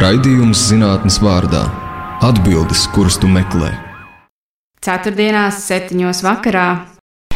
Raidījums 0.00 0.56
zinātnes 0.70 1.18
vārdā- 1.20 1.60
atbildes, 2.28 2.86
kuras 2.94 3.18
tu 3.20 3.28
meklē. 3.28 3.68
Ceturtdienās, 4.80 5.58
septiņos 5.66 6.22
vakarā. 6.24 6.86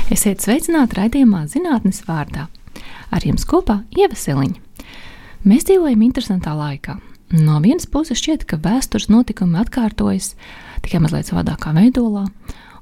Esiet 0.08 0.40
sveicināti 0.40 0.96
raidījumā 0.96 1.42
zinātnes 1.45 2.00
vārdā. 2.08 2.46
Ar 3.12 3.21
jums 3.21 3.45
kopā 3.45 3.82
ieveseliņa. 3.92 4.56
Mēs 5.45 5.69
dzīvojam 5.69 6.06
interesantā 6.08 6.56
laikā. 6.56 6.96
No 7.36 7.61
vienas 7.61 7.84
puses 7.84 8.16
šķiet, 8.22 8.46
ka 8.48 8.56
vēstures 8.56 9.10
notikumi 9.12 9.60
atkārtojas 9.60 10.32
tikai 10.80 11.02
mazliet 11.04 11.28
savādākā 11.28 11.76
veidolā, 11.76 12.30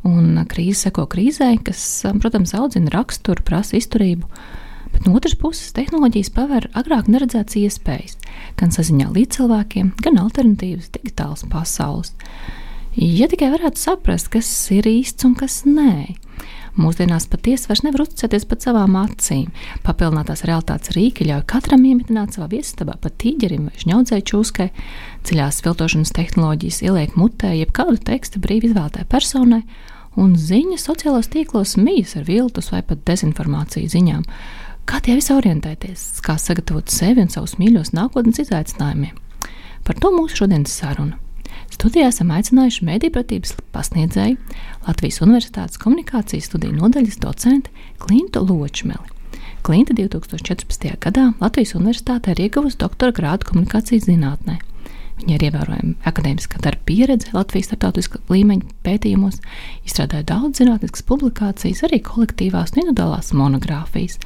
un 0.04 0.46
krīze 0.46 0.86
seko 0.86 1.08
krīzē, 1.10 1.56
kas, 1.64 2.04
protams, 2.20 2.54
audzina 2.54 2.94
raksturu, 2.94 3.42
prasa 3.42 3.82
izturību. 3.82 4.30
Bet 4.92 5.06
no 5.06 5.16
otras 5.16 5.36
puses, 5.38 5.72
tehnoloģijas 5.76 6.32
paver 6.36 6.68
agrāk 6.78 7.08
neredzētas 7.12 7.58
iespējas, 7.62 8.18
gan 8.60 8.74
saziņā 8.74 9.10
līdz 9.12 9.38
cilvēkiem, 9.38 9.94
gan 10.04 10.20
alternatīvas 10.22 10.92
digitālas 10.96 11.46
pasaules. 11.52 12.12
Ja 12.96 13.28
tikai 13.32 13.48
varētu 13.54 13.80
saprast, 13.80 14.28
kas 14.34 14.48
ir 14.74 14.88
īsts 14.88 15.24
un 15.24 15.32
kas 15.38 15.62
nē. 15.64 16.12
Mūsdienās 16.72 17.26
patiesi 17.28 17.68
vairs 17.68 17.82
nevar 17.84 18.00
uzticēties 18.06 18.46
pat 18.48 18.64
savām 18.64 18.94
acīm. 18.96 19.50
Papildinātās 19.84 20.44
realitātes 20.48 20.94
rīki 20.96 21.26
ļauj 21.28 21.44
katram 21.52 21.84
iemetināt 21.84 22.36
savā 22.36 22.48
viesistabā 22.54 22.96
pat 23.00 23.18
tīģerim 23.20 23.66
vai 23.68 23.82
žņaudzēju 23.82 24.24
čūskai, 24.30 24.68
ceļās 25.28 25.60
filtrošanas 25.66 26.14
tehnoloģijas 26.16 26.80
ieliek 26.86 27.18
mutē 27.20 27.52
jebkādu 27.58 28.00
tekstu 28.08 28.40
brīvi 28.40 28.70
izvēlētai 28.70 29.04
personai, 29.12 29.60
un 30.16 30.32
ziņas 30.36 30.88
sociālos 30.88 31.28
tīklos 31.32 31.76
mijas 31.76 32.16
ar 32.16 32.24
viltus 32.28 32.72
vai 32.72 32.80
pat 32.88 33.04
dezinformāciju 33.08 33.92
ziņām. 33.92 34.24
Kā 34.82 34.98
tie 34.98 35.14
visi 35.14 35.30
orientēties, 35.34 36.20
kā 36.26 36.34
sagatavot 36.40 36.90
sevi 36.90 37.22
un 37.22 37.30
savus 37.30 37.54
mīļos 37.60 37.92
nākotnes 37.94 38.40
izaicinājumiem? 38.42 39.14
Par 39.86 39.98
to 40.02 40.10
mūsu 40.14 40.42
šodienas 40.42 40.74
saruna. 40.74 41.18
Studijā 41.72 42.08
esam 42.10 42.32
aicinājuši 42.34 42.84
medībratības 42.88 43.54
pasniedzēju 43.72 44.36
Latvijas 44.86 45.20
Universitātes 45.24 45.80
komunikācijas 45.80 46.50
studiju 46.50 46.74
nodaļas 46.76 47.20
docentu 47.22 47.70
Klintu 48.02 48.42
Ločmeli. 48.44 49.08
Klinta 49.62 49.94
2014. 49.94 50.90
gadā 50.98 51.28
Latvijas 51.40 51.76
Universitātē 51.78 52.34
ir 52.34 52.44
ieguvusi 52.48 52.80
doktora 52.82 53.14
grādu 53.14 53.52
komunikācijas 53.52 54.08
zinātnē. 54.10 54.58
Viņa 55.22 55.36
ir 55.36 55.42
ievērojama 55.46 56.08
akadēmiskā 56.10 56.58
darba 56.64 56.82
pieredze 56.88 57.30
Latvijas 57.30 57.68
starptautiskā 57.68 58.18
līmeņa 58.26 58.72
pētījumos, 58.82 59.36
izstrādāja 59.86 60.26
daudz 60.32 60.58
zinātniskas 60.58 61.04
publikācijas, 61.06 61.84
arī 61.86 62.00
kolektīvās 62.02 62.74
un 62.74 62.82
individuālās 62.82 63.30
monogrāfijas. 63.38 64.18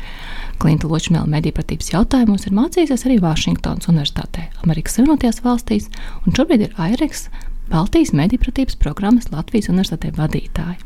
Klinta 0.62 0.88
Ločmēla 0.88 1.28
medībratības 1.36 1.92
jautājumos 1.92 2.48
ir 2.48 2.56
mācījusies 2.56 3.04
arī 3.04 3.18
Vašingtonas 3.20 3.90
Universitātē, 3.92 4.48
Amerikas 4.64 4.96
Savienotajās 4.96 5.44
valstīs, 5.44 5.92
un 6.24 6.32
šobrīd 6.38 6.64
ir 6.64 6.80
AIREX 6.80 7.26
Baltijas 7.68 8.16
medībratības 8.16 8.80
programmas 8.80 9.28
Latvijas 9.34 9.68
Universitātē 9.68 10.16
vadītāja. 10.16 10.80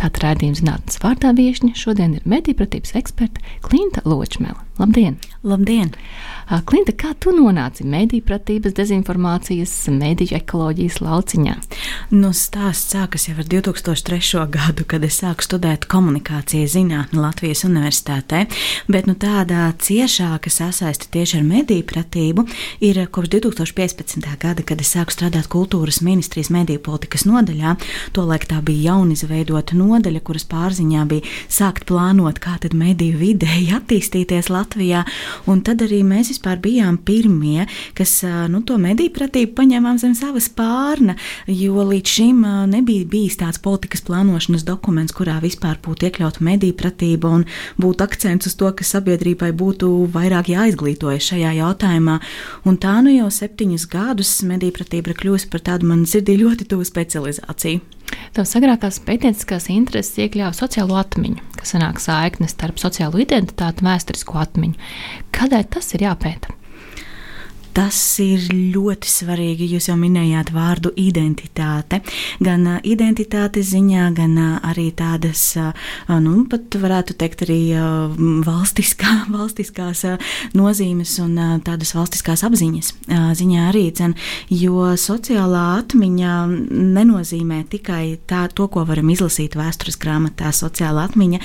Tātad 0.00 0.22
rādījuma 0.24 0.56
zinātnes 0.62 1.02
vārdā 1.04 1.36
viesiņa 1.36 1.76
šodien 1.84 2.16
ir 2.16 2.24
medībratības 2.32 2.96
eksperte 2.96 3.44
Klinta 3.66 4.00
Ločmēla. 4.08 4.63
Labdien! 4.78 5.18
Labdien! 5.46 5.92
Klinta, 6.66 6.92
kā 6.92 7.14
tu 7.16 7.30
nonāci 7.32 7.86
mediju 7.88 8.24
pratības, 8.26 8.74
dezinformācijas, 8.76 9.70
mediju 9.94 10.34
ekoloģijas 10.36 10.98
lauciņā? 11.00 11.52
Nu, 12.12 12.32
stāsts 12.36 12.92
sākas 12.92 13.28
jau 13.30 13.36
ar 13.38 13.46
2003. 13.48 14.42
gadu, 14.52 14.84
kad 14.88 15.06
es 15.06 15.20
sāku 15.22 15.46
studēt 15.46 15.86
komunikācijas 15.88 16.74
zinātni 16.74 17.22
Latvijas 17.22 17.62
Universitātē, 17.68 18.42
bet 18.90 19.08
nu, 19.08 19.14
tāda 19.14 19.70
ciešāka 19.78 20.52
sasaiste 20.52 21.08
tieši 21.14 21.38
ar 21.38 21.46
mediju 21.46 21.86
pratību 21.92 22.44
ir 22.84 23.00
kopš 23.14 23.30
2015. 23.36 24.28
gada, 24.42 24.66
kad 24.66 24.82
es 24.82 24.92
sāku 24.96 25.14
strādāt 25.14 25.48
kultūras 25.54 26.02
ministrijas 26.04 26.50
mediju 26.52 26.82
politikas 26.84 27.24
nodaļā. 27.30 27.76
Tolaik 28.16 28.48
tā 28.50 28.58
bija 28.64 28.90
jaunizveidota 28.90 29.78
nodaļa, 29.78 30.24
kuras 30.26 30.44
pārziņā 30.50 31.06
bija 31.14 31.32
sākt 31.46 31.86
plānot, 31.88 32.42
kā 32.42 32.58
tad 32.60 32.76
mediju 32.76 33.22
vidēji 33.22 33.72
attīstīties 33.80 34.50
Latvijā, 34.52 34.63
un 35.50 35.62
tad 35.66 35.82
arī 35.84 36.02
mēs 36.06 36.32
vispār 36.32 36.60
bijām 36.62 36.98
pirmie, 36.98 37.66
kas 37.94 38.22
nu, 38.50 38.62
to 38.66 38.78
mediju 38.80 39.12
pratību 39.14 39.54
paņēmām 39.58 39.98
zem 40.02 40.14
savas 40.18 40.48
pārna, 40.48 41.16
jo 41.46 41.84
līdz 41.84 42.14
šim 42.16 42.44
nebija 42.70 43.06
bijis 43.10 43.38
tāds 43.40 43.60
politikas 43.62 44.04
plānošanas 44.06 44.66
dokuments, 44.66 45.14
kurā 45.16 45.38
vispār 45.42 45.78
būtu 45.84 46.08
iekļauta 46.08 46.44
mediju 46.44 46.76
pratība 46.78 47.32
un 47.38 47.46
būtu 47.80 48.06
akcents 48.06 48.50
uz 48.50 48.56
to, 48.58 48.70
ka 48.74 48.86
sabiedrībai 48.86 49.52
būtu 49.56 49.90
vairāk 50.14 50.52
jāizglītojas 50.54 51.30
šajā 51.32 51.56
jautājumā. 51.60 52.20
Un 52.64 52.78
tā 52.80 52.98
nu 53.04 53.14
jau 53.14 53.30
septiņus 53.32 53.88
gadus 53.92 54.36
mediju 54.46 54.76
pratība 54.78 55.12
ir 55.12 55.20
kļuvusi 55.20 55.50
par 55.52 55.64
tādu 55.70 55.90
man 55.90 56.06
sirdī 56.08 56.38
ļoti 56.40 56.68
tuvu 56.70 56.86
specializāciju. 56.88 57.93
Tavas 58.34 58.56
agrākās 58.58 58.98
pētnieciskās 59.06 59.68
intereses 59.72 60.18
iekļāva 60.24 60.56
sociālo 60.56 60.98
atmiņu, 61.00 61.44
kas 61.60 61.74
sanāk 61.76 62.02
saikne 62.02 62.50
starp 62.50 62.82
sociālo 62.82 63.22
identitāti 63.22 63.84
un 63.84 63.92
vēsturisko 63.92 64.40
atmiņu. 64.42 64.90
Kādēļ 65.34 65.70
tas 65.76 65.94
ir 65.94 66.06
jāpēta? 66.08 66.52
Tas 67.74 67.96
ir 68.22 68.44
ļoti 68.54 69.10
svarīgi. 69.10 69.66
Jūs 69.74 69.88
jau 69.88 69.96
minējāt 69.98 70.52
vārdu 70.54 70.92
identitāte. 71.00 71.98
Gan 72.44 72.68
identitātes 72.86 73.72
ziņā, 73.72 74.04
gan 74.14 74.36
arī 74.62 74.92
tādas, 74.94 75.42
nu, 76.22 76.34
pat 76.50 76.76
varētu 76.78 77.16
teikt, 77.18 77.42
arī 77.46 77.58
valstiskā, 78.46 79.24
valstiskās 79.36 80.04
nozīmes 80.54 81.16
un 81.24 81.34
tādas 81.66 81.96
valstiskās 81.96 82.44
apziņas 82.46 82.92
ziņā 83.40 83.66
arī. 83.72 83.88
Dzen, 83.94 84.14
jo 84.54 84.94
sociālā 85.00 85.64
atmiņa 85.80 86.36
nenozīmē 86.70 87.64
tikai 87.74 88.20
tā, 88.30 88.44
to, 88.54 88.68
ko 88.70 88.86
varam 88.86 89.10
izlasīt 89.10 89.58
vēstures 89.58 89.98
grāmatā. 89.98 90.54
Sociālā 90.54 91.08
atmiņa 91.10 91.42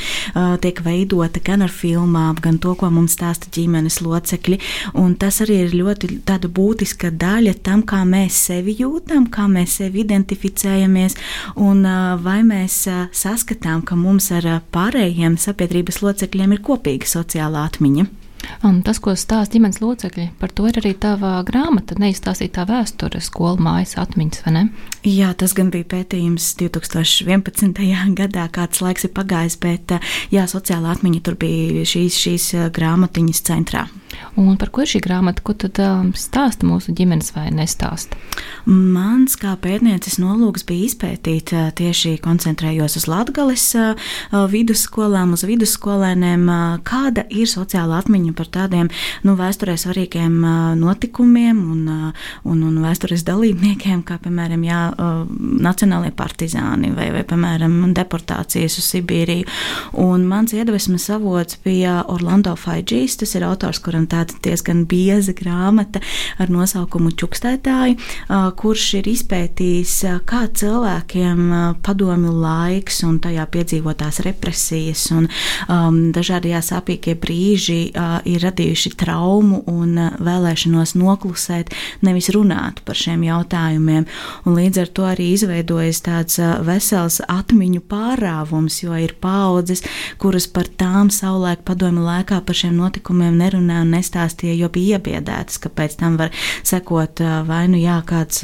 tiek 0.61 0.85
veidota 0.85 1.41
gan 1.41 1.65
ar 1.65 1.73
filmām, 1.73 2.37
gan 2.37 2.61
to, 2.61 2.77
ko 2.77 2.93
mums 2.93 3.17
stāsta 3.17 3.49
ģimenes 3.57 3.97
locekļi. 4.05 4.61
Un 5.01 5.17
tas 5.17 5.41
arī 5.41 5.63
ir 5.65 5.77
ļoti 5.81 6.18
tāda 6.27 6.49
būtiska 6.51 7.11
daļa 7.19 7.55
tam, 7.65 7.83
kā 7.87 8.03
mēs 8.07 8.37
sevi 8.49 8.75
jūtam, 8.79 9.27
kā 9.31 9.47
mēs 9.51 9.79
sevi 9.81 10.03
identificējamies, 10.05 11.17
un 11.55 11.83
vai 12.23 12.39
mēs 12.47 12.81
saskatām, 13.15 13.83
ka 13.85 13.97
mums 13.99 14.31
ar 14.35 14.49
pārējiem 14.73 15.37
sabiedrības 15.39 16.01
locekļiem 16.05 16.57
ir 16.57 16.65
kopīga 16.65 17.09
sociālā 17.09 17.67
atmiņa. 17.69 18.09
Un 18.63 18.81
tas, 18.83 18.99
ko 19.03 19.13
stāsta 19.19 19.55
ģimenes 19.55 19.79
locekļi, 19.83 20.25
par 20.39 20.51
to 20.55 20.67
ir 20.69 20.79
arī 20.81 20.93
tava 20.99 21.37
grāmata, 21.47 21.97
neizstāstītā 21.99 22.65
vēsture, 22.69 23.21
skolu 23.23 23.61
mājas 23.63 23.95
atmiņas, 24.01 24.43
vai 24.45 24.53
ne? 24.55 24.63
Jā, 25.07 25.31
tas 25.39 25.55
gan 25.57 25.71
bija 25.73 25.87
pētījums 25.95 26.53
2011. 26.59 27.79
gadā, 28.19 28.47
kāds 28.55 28.83
laiks 28.83 29.07
ir 29.07 29.15
pagājis, 29.15 29.59
bet 29.63 29.95
jā, 30.33 30.47
sociālā 30.49 30.95
atmiņa 30.95 31.23
tur 31.25 31.39
bija 31.39 31.87
šīs, 31.87 32.19
šīs 32.25 32.51
grāmatiņas 32.75 33.43
centrā. 33.51 33.87
Un 34.39 34.55
par 34.59 34.71
ko 34.73 34.83
ir 34.83 34.91
šī 34.91 35.01
grāmata? 35.03 35.43
Ko 35.45 35.55
tad 35.57 35.79
um, 35.83 36.11
stāsta 36.17 36.67
mūsu 36.67 36.93
ģimenes 36.95 37.33
vai 37.35 37.49
nestāsta? 37.55 38.17
Mans 38.69 39.35
kā 39.39 39.55
pētnieces 39.59 40.19
nolūks 40.21 40.65
bija 40.67 40.89
izpētīt 40.89 41.53
uh, 41.55 41.69
tieši 41.75 42.17
koncentrējos 42.23 42.97
uz 42.99 43.07
Latgales 43.09 43.65
uh, 43.77 43.93
uh, 43.95 44.45
vidusskolām, 44.51 45.33
uz 45.35 45.43
vidusskolēniem, 45.47 46.45
kāda 46.87 47.25
ir 47.33 47.49
sociāla 47.49 47.99
atmiņa 48.01 48.33
par 48.37 48.49
tādiem 48.53 48.89
nu, 49.25 49.35
vēsturē 49.39 49.75
svarīgiem 49.79 50.39
notikumiem 50.79 51.59
un, 51.73 51.81
un, 52.43 52.63
un 52.65 52.79
vēstures 52.83 53.23
dalībniekiem, 53.27 54.01
kā 54.07 54.19
piemēram 54.23 54.63
jā, 54.65 54.79
nacionālie 55.63 56.11
partizāni 56.15 56.91
vai, 56.95 57.09
vai 57.15 57.23
piemēram 57.27 57.77
deportācijas 57.97 58.79
uz 58.81 58.89
Sibīriju. 58.93 59.47
Un 60.01 60.25
mans 60.29 60.53
iedvesmas 60.55 61.09
avots 61.13 61.59
bija 61.65 61.99
Orlando 62.11 62.55
Faidžīs, 62.59 63.19
tas 63.21 63.35
ir 63.37 63.45
autors, 63.47 63.81
kuram 63.83 64.08
tāda 64.09 64.37
diezgan 64.45 64.85
bieza 64.89 65.33
grāmata 65.37 66.01
ar 66.39 66.51
nosaukumu 66.53 67.11
Čukstētāji, 67.19 67.97
kurš 68.59 68.85
ir 68.99 69.09
izpētījis, 69.11 69.95
kā 70.29 70.43
cilvēkiem 70.59 71.41
padomju 71.85 72.33
laiks 72.43 73.03
un 73.07 73.19
tajā 73.23 73.45
piedzīvotās 73.53 74.21
represijas 74.25 75.07
un 75.15 75.27
um, 75.29 75.99
dažādie 76.15 76.57
sāpīgie 76.65 77.15
brīži 77.19 77.79
uh, 77.89 78.19
ir 78.27 78.43
radījuši 78.43 78.93
traumu 78.99 79.61
un 79.69 79.95
vēlēšanos 80.19 80.95
noklusēt, 80.99 81.73
nevis 82.05 82.29
runāt 82.35 82.81
par 82.87 82.97
šiem 82.99 83.23
jautājumiem. 83.27 84.07
Un 84.45 84.57
līdz 84.57 84.83
ar 84.83 84.91
to 84.95 85.07
arī 85.09 85.31
izveidojas 85.35 86.01
tāds 86.05 86.39
vesels 86.65 87.19
atmiņu 87.29 87.83
pārāvums, 87.89 88.81
jo 88.83 88.95
ir 88.99 89.15
paudzes, 89.21 89.83
kuras 90.21 90.47
par 90.51 90.69
tām 90.79 91.11
savulaik 91.13 91.63
padomju 91.67 92.05
laikā 92.05 92.41
par 92.45 92.57
šiem 92.57 92.77
notikumiem 92.79 93.37
nerunā 93.39 93.83
un 93.85 93.93
nestāstīja, 93.99 94.57
jo 94.63 94.71
bija 94.73 94.97
iebiedētas, 94.97 95.59
ka 95.61 95.69
pēc 95.69 95.99
tam 95.99 96.17
var 96.19 96.33
sekot 96.63 97.21
vai 97.47 97.65
nu 97.71 97.79
jā, 97.79 97.99
kāds, 98.07 98.43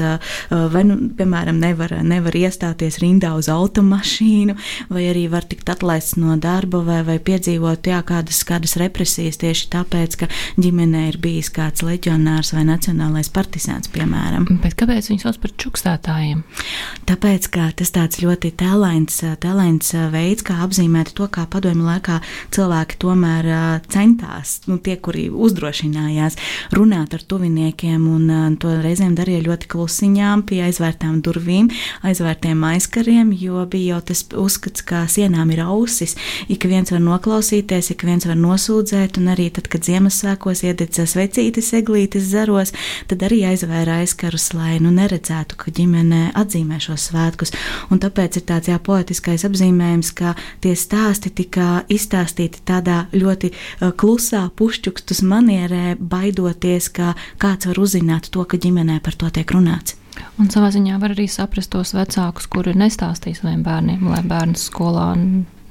vai 0.50 0.84
nu, 0.88 0.98
piemēram, 1.18 1.60
nevar, 1.62 1.94
nevar 2.06 2.36
iestāties 2.38 3.00
rindā 3.04 3.34
uz 3.38 3.50
automašīnu, 3.52 4.56
vai 4.94 5.08
arī 5.12 5.26
var 5.32 5.48
tikt 5.48 5.70
atlaists 5.72 6.18
no 6.20 6.38
darba, 6.42 6.82
vai, 6.86 7.02
vai 7.08 7.18
piedzīvot 7.24 7.90
jā, 7.90 8.02
kādas, 8.06 8.44
kādas 8.48 8.76
represijas 8.82 9.40
tieši 9.42 9.70
tāpēc, 9.74 10.20
ka 10.22 10.30
ģimenē 10.62 11.08
ir 11.12 11.20
bijis 11.22 11.52
kāds 11.54 11.86
leģionārs 11.86 12.54
vai 12.56 12.66
nacionālais 12.68 13.32
partizāns, 13.34 13.92
piemēram. 13.94 14.48
Bet 14.64 14.78
kāpēc 14.80 15.10
viņi 15.12 15.26
sauc 15.26 15.40
par 15.44 15.56
čukstētājiem? 15.64 16.44
Tāpēc, 17.10 17.50
ka 17.54 17.70
tas 17.78 17.94
tāds 17.96 18.22
ļoti 18.24 18.54
tēlains, 18.60 19.22
tēlains 19.44 19.94
veids, 20.14 20.46
kā 20.46 20.60
apzīmēt 20.66 21.14
to, 21.18 21.30
kā 21.32 21.46
padomju 21.52 21.86
laikā 21.88 22.20
cilvēki 22.56 23.00
tomēr 23.02 23.52
centās, 23.92 24.60
nu, 24.70 24.80
tie, 24.84 24.98
kuri 25.02 25.28
uzdrošinājās 25.46 26.38
runāt 26.76 27.16
ar 27.16 27.24
tuviniekiem, 27.24 28.08
un 28.10 28.58
to 28.62 28.74
reizēm 28.84 29.16
darīja 29.18 29.46
ļoti 29.46 29.70
klusiņām, 29.72 30.46
pie 30.50 30.62
aizvērtām 30.68 31.22
durvīm, 31.26 31.70
aizvērtiem 32.06 32.64
aizkariem, 32.72 33.32
jo 33.40 33.66
bija 33.70 33.96
jau 33.96 34.02
tas 34.12 34.24
uzskats, 34.46 34.84
ka 34.86 35.06
sienām 35.12 35.52
ir 35.54 35.64
ausis, 35.66 36.16
ik 36.52 36.68
viens 36.70 36.92
var 36.94 37.04
noklausīties, 37.04 37.92
ik 37.94 38.06
viens 38.08 38.26
var 38.28 38.38
nosūdzēt, 38.40 39.20
un 39.22 39.32
arī 39.34 39.50
tad, 39.54 39.70
kad 39.72 39.86
Ziemassvētkos 39.86 40.64
iededza 40.66 41.06
svecītes 41.10 41.72
eglītes 41.78 42.30
zaros, 42.32 42.74
tad 43.10 43.26
arī 43.28 43.44
aizvēra 43.52 44.00
aizkarus, 44.04 44.52
lai 44.58 44.80
nu 44.84 44.92
neredzētu, 44.96 45.58
ka 45.62 45.74
ģimene 45.76 46.32
atzīmē 46.38 46.80
šos 46.84 47.10
svētkus. 47.10 47.54
Un 47.94 48.02
tāpēc 48.04 48.40
ir 48.40 48.46
tāds 48.50 48.72
jā, 48.72 48.80
poetiskais 48.82 49.46
apzīmējums, 49.48 50.12
ka 50.18 50.34
tie 50.64 50.76
stāsti 50.78 51.32
tika 51.42 51.84
izstāstīti 51.92 52.64
tādā 52.68 53.06
ļoti 53.14 53.52
uh, 53.52 53.92
klusā, 53.98 54.46
pušķukstus 54.58 55.22
manierē, 55.36 55.96
baidoties, 56.00 56.90
ka 56.96 57.14
kāds 57.42 57.70
var 57.70 57.84
uzzināt 57.84 58.32
to, 58.32 58.48
ka 58.48 58.60
ģimenē 58.62 59.02
par 59.04 59.20
to 59.20 59.32
tiek 59.34 59.56
runāts. 59.56 60.00
Un 60.40 60.48
savā 60.52 60.70
ziņā 60.72 61.00
var 61.02 61.16
arī 61.16 61.28
saprast 61.32 61.74
tos 61.74 61.92
vecākus, 61.96 62.48
kuri 62.52 62.76
nestāstīs 62.78 63.42
saviem 63.44 63.64
bērniem, 63.66 64.08
lai 64.12 64.24
bērns 64.28 64.70
skolā 64.70 65.10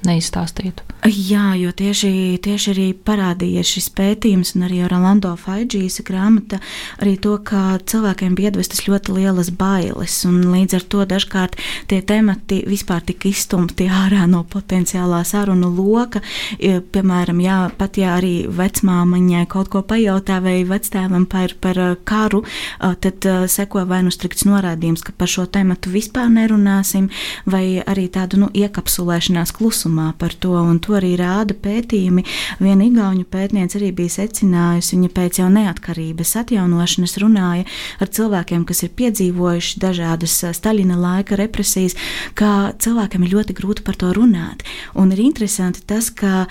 neizstāstītu. 0.09 0.85
Jā, 1.05 1.53
jo 1.61 1.69
tieši, 1.77 2.39
tieši 2.41 2.71
arī 2.73 2.85
parādījies 2.97 3.71
šis 3.75 3.91
pētījums, 3.93 4.55
un 4.57 4.65
arī 4.65 4.79
Rolando 4.89 5.35
Faidžīs 5.37 5.99
grāmata, 6.07 6.63
arī 6.97 7.19
to, 7.21 7.35
ka 7.45 7.77
cilvēkiem 7.85 8.33
bija 8.39 8.49
iedvestas 8.49 8.87
ļoti 8.87 9.13
lielas 9.19 9.51
bailes, 9.53 10.15
un 10.25 10.39
līdz 10.49 10.79
ar 10.79 10.87
to 10.95 11.05
dažkārt 11.11 11.59
tie 11.93 11.99
temati 12.01 12.63
vispār 12.65 13.05
tika 13.05 13.29
izstumti 13.29 13.91
ārā 13.93 14.25
no 14.31 14.41
potenciālā 14.49 15.21
sarunu 15.29 15.69
loka. 15.77 16.23
Piemēram, 16.59 17.43
jā, 17.45 17.59
pat 17.77 18.01
ja 18.01 18.15
arī 18.17 18.47
vecmāmiņai 18.49 19.45
kaut 19.53 19.69
ko 19.75 19.85
pajautā 19.85 20.41
vai 20.45 20.57
vectēvam 20.65 21.29
par, 21.29 21.53
par 21.61 21.83
karu, 22.09 22.47
tad 22.81 23.29
seko 23.53 23.85
vai 23.93 24.01
nu 24.09 24.15
strikts 24.15 24.49
norādījums, 24.49 25.05
ka 25.05 25.13
par 25.13 25.29
šo 25.29 25.45
tematu 25.53 25.93
vispār 25.93 26.33
nerunāsim, 26.33 27.11
vai 27.45 27.83
arī 27.85 28.09
tādu 28.09 28.41
nu, 28.41 28.51
iekapsulēšanās 28.57 29.53
klusumā 29.95 30.15
par 30.19 30.33
to. 30.35 30.55
Un 30.55 30.79
to 30.81 30.95
arī 30.95 31.17
rāda 31.17 31.55
pētījumi. 31.55 32.25
Viena 32.61 32.85
igauņu 32.85 33.25
pētniece 33.25 33.79
arī 33.79 33.93
bija 33.93 34.11
secinājusi, 34.21 34.97
viņa 34.97 35.11
pēc 35.15 35.39
jau 35.39 35.49
neatkarības 35.51 36.37
atjaunošanas 36.37 37.19
runāja 37.19 37.65
ar 38.01 38.09
cilvēkiem, 38.09 38.65
kas 38.65 38.83
ir 38.83 38.91
piedzīvojuši 38.97 39.81
dažādas 39.81 40.45
Staļina 40.55 40.97
laika 40.97 41.37
represijas, 41.37 41.95
ka 42.35 42.75
cilvēkiem 42.79 43.25
ir 43.25 43.35
ļoti 43.35 43.55
grūti 43.55 43.85
par 43.85 43.97
to 43.97 44.13
runāt. 44.13 44.65
Un 44.95 45.13
ir 45.13 45.21
interesanti 45.21 45.83
tas, 45.87 46.11
ka, 46.11 46.47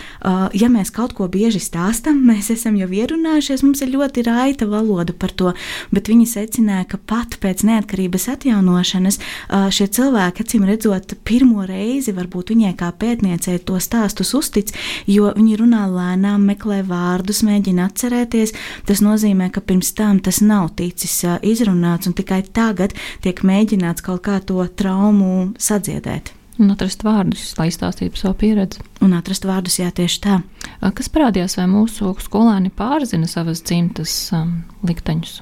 ja 0.53 0.69
mēs 0.69 0.91
kaut 0.91 1.13
ko 1.13 1.27
bieži 1.27 1.59
stāstam, 1.59 2.23
mēs 2.29 2.51
esam 2.53 2.77
jau 2.77 2.89
ierunājušies, 2.89 3.63
mums 3.63 3.83
ir 3.83 3.93
ļoti 3.93 4.25
raita 4.27 4.67
valoda 4.67 5.13
par 5.13 5.31
to, 5.31 5.53
bet 5.91 6.09
viņi 6.11 6.27
secināja, 6.29 6.87
ka 6.93 6.97
pat 6.97 7.37
pēc 7.41 7.65
neatkarības 7.67 8.29
atjaunošanas 8.35 9.19
šie 9.73 9.87
cilvēki, 9.93 10.45
acīm 10.45 10.67
redzot, 10.67 11.15
pirmo 11.25 11.65
reizi 11.67 12.13
varbūt 12.15 12.53
viņai 12.53 12.73
kā 12.79 12.91
pētniecei 12.99 13.32
to 13.39 13.79
stāstus 13.81 14.33
uztic, 14.37 14.73
jo 15.07 15.31
viņi 15.35 15.57
runā 15.63 15.85
lēnām, 15.91 16.45
meklē 16.49 16.81
vārdus, 16.87 17.43
mēģina 17.47 17.89
atcerēties. 17.89 18.53
Tas 18.85 19.03
nozīmē, 19.05 19.49
ka 19.53 19.61
pirms 19.61 19.93
tam 19.97 20.19
tas 20.23 20.41
nav 20.41 20.73
ticis 20.77 21.23
izrunāts, 21.41 22.07
un 22.07 22.13
tikai 22.17 22.43
tagad 22.53 22.95
tiek 23.23 23.43
mēģināts 23.43 24.05
kaut 24.05 24.23
kā 24.27 24.39
to 24.43 24.63
traumu 24.75 25.53
sadziedēt. 25.57 26.33
Un 26.61 26.69
atrast 26.69 27.01
vārdus, 27.01 27.55
lai 27.57 27.71
izstāstītu 27.71 28.19
savu 28.19 28.37
pieredzi. 28.43 28.83
Un 29.03 29.11
atrast 29.17 29.43
vārdus, 29.43 29.81
jā, 29.81 29.89
tieši 29.91 30.19
tā. 30.23 30.37
Kas 30.95 31.09
parādījās, 31.11 31.57
vai 31.59 31.65
mūsu 31.67 32.13
skolēni 32.23 32.69
pārzina 32.71 33.27
savas 33.27 33.59
dzimtas 33.63 34.11
um, 34.35 34.53
likteņus? 34.87 35.33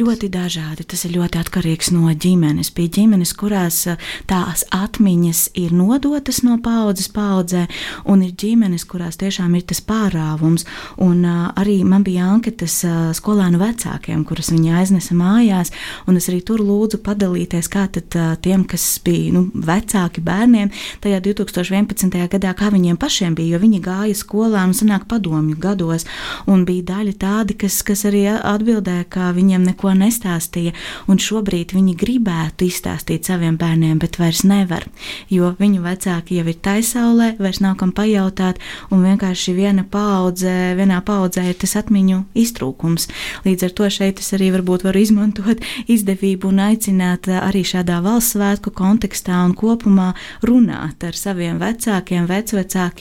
Ļoti 0.00 0.30
dažādi. 0.32 0.86
Tas 0.88 1.04
ir 1.04 1.14
ļoti 1.18 1.40
atkarīgs 1.40 1.90
no 1.92 2.08
ģimenes. 2.12 2.70
Bija 2.76 2.94
ģimenes, 2.96 3.32
kurās 3.36 3.82
tās 4.28 4.64
atmiņas 4.72 5.42
ir 5.60 5.74
nodotas 5.76 6.40
no 6.46 6.56
paudzes 6.64 7.10
paudzē, 7.12 7.66
un 8.08 8.24
ir 8.24 8.32
ģimenes, 8.40 8.86
kurās 8.88 9.20
tiešām 9.20 9.58
ir 9.58 9.66
tas 9.68 9.82
pārāvums. 9.84 10.64
Un 11.00 11.20
uh, 11.28 11.50
arī 11.60 11.80
man 11.84 12.04
bija 12.06 12.30
anketas 12.32 12.78
uh, 12.88 13.10
skolēnu 13.16 13.60
vecākiem, 13.60 14.24
kuras 14.28 14.52
viņi 14.52 14.74
aiznesa 14.80 15.16
mājās, 15.16 15.74
un 16.08 16.20
es 16.20 16.28
arī 16.32 16.40
tur 16.44 16.64
lūdzu 16.64 17.02
padalīties, 17.04 17.68
kā 17.72 17.84
tad 17.92 18.16
uh, 18.16 18.32
tiem, 18.40 18.64
kas 18.68 18.86
bija 19.04 19.36
nu, 19.36 19.46
vecāki 19.52 20.24
bērniem, 20.24 20.72
tajā 21.04 21.20
2011. 21.28 22.20
gadā, 22.32 22.56
kā 22.56 22.72
viņiem 22.72 22.96
pašiem 23.00 23.09
bija, 23.36 23.56
jo 23.56 23.60
viņi 23.62 23.80
gāja 23.84 24.14
skolā 24.16 24.64
un 24.68 24.74
sanāk 24.76 25.06
padomju 25.10 25.56
gados, 25.60 26.06
un 26.46 26.64
bija 26.64 26.86
daļa 26.94 27.14
tādi, 27.20 27.56
kas, 27.60 27.82
kas 27.86 28.04
arī 28.08 28.24
atbildēja, 28.30 29.04
ka 29.10 29.30
viņiem 29.36 29.64
neko 29.68 29.92
nestāstīja, 29.98 30.72
un 31.10 31.20
šobrīd 31.20 31.74
viņi 31.76 31.96
gribētu 32.00 32.68
izstāstīt 32.68 33.28
saviem 33.28 33.56
bērniem, 33.60 33.98
bet 34.00 34.18
vairs 34.20 34.42
nevar, 34.44 34.86
jo 35.28 35.54
viņu 35.58 35.82
vecāki 35.84 36.40
jau 36.40 36.46
ir 36.48 36.58
taisaulē, 36.64 37.34
vairs 37.38 37.60
nav 37.60 37.76
kam 37.80 37.92
pajautāt, 37.96 38.60
un 38.90 39.04
vienkārši 39.04 39.54
viena 39.56 39.84
paudze, 39.84 40.74
vienā 40.78 41.00
paudzē 41.04 41.46
ir 41.50 41.58
tas 41.60 41.76
atmiņu 41.80 42.24
iztrūkums. 42.38 43.08
Līdz 43.44 43.68
ar 43.68 43.76
to 43.76 43.90
šeit 43.92 44.20
es 44.22 44.32
arī 44.36 44.50
varbūt 44.54 44.86
varu 44.88 45.02
izmantot 45.04 45.62
izdevību 45.90 46.50
un 46.50 46.64
aicināt 46.70 47.28
arī 47.40 47.64
šādā 47.66 48.00
valsts 48.04 48.30
svētku 48.30 48.70
kontekstā 48.76 49.42
un 49.44 49.54
kopumā 49.58 50.12
runāt 50.46 51.02
ar 51.06 51.16
saviem 51.18 51.58
vecākiem, 51.60 52.28
vecvecākiem, 52.30 52.99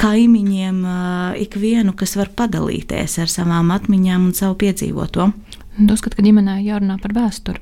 kaimiņiem, 0.00 0.64
visiem 0.64 1.44
ikvienu, 1.44 1.94
kas 1.96 2.16
var 2.16 2.30
padalīties 2.34 3.18
ar 3.22 3.28
savām 3.28 3.70
atmiņām 3.74 4.30
un 4.30 4.34
savu 4.34 4.56
piedzīvoto. 4.60 5.30
Uzskatu, 5.78 6.16
ka 6.16 6.22
ģimenē 6.22 6.60
jārunā 6.62 6.98
par 7.02 7.14
vēsturi. 7.14 7.60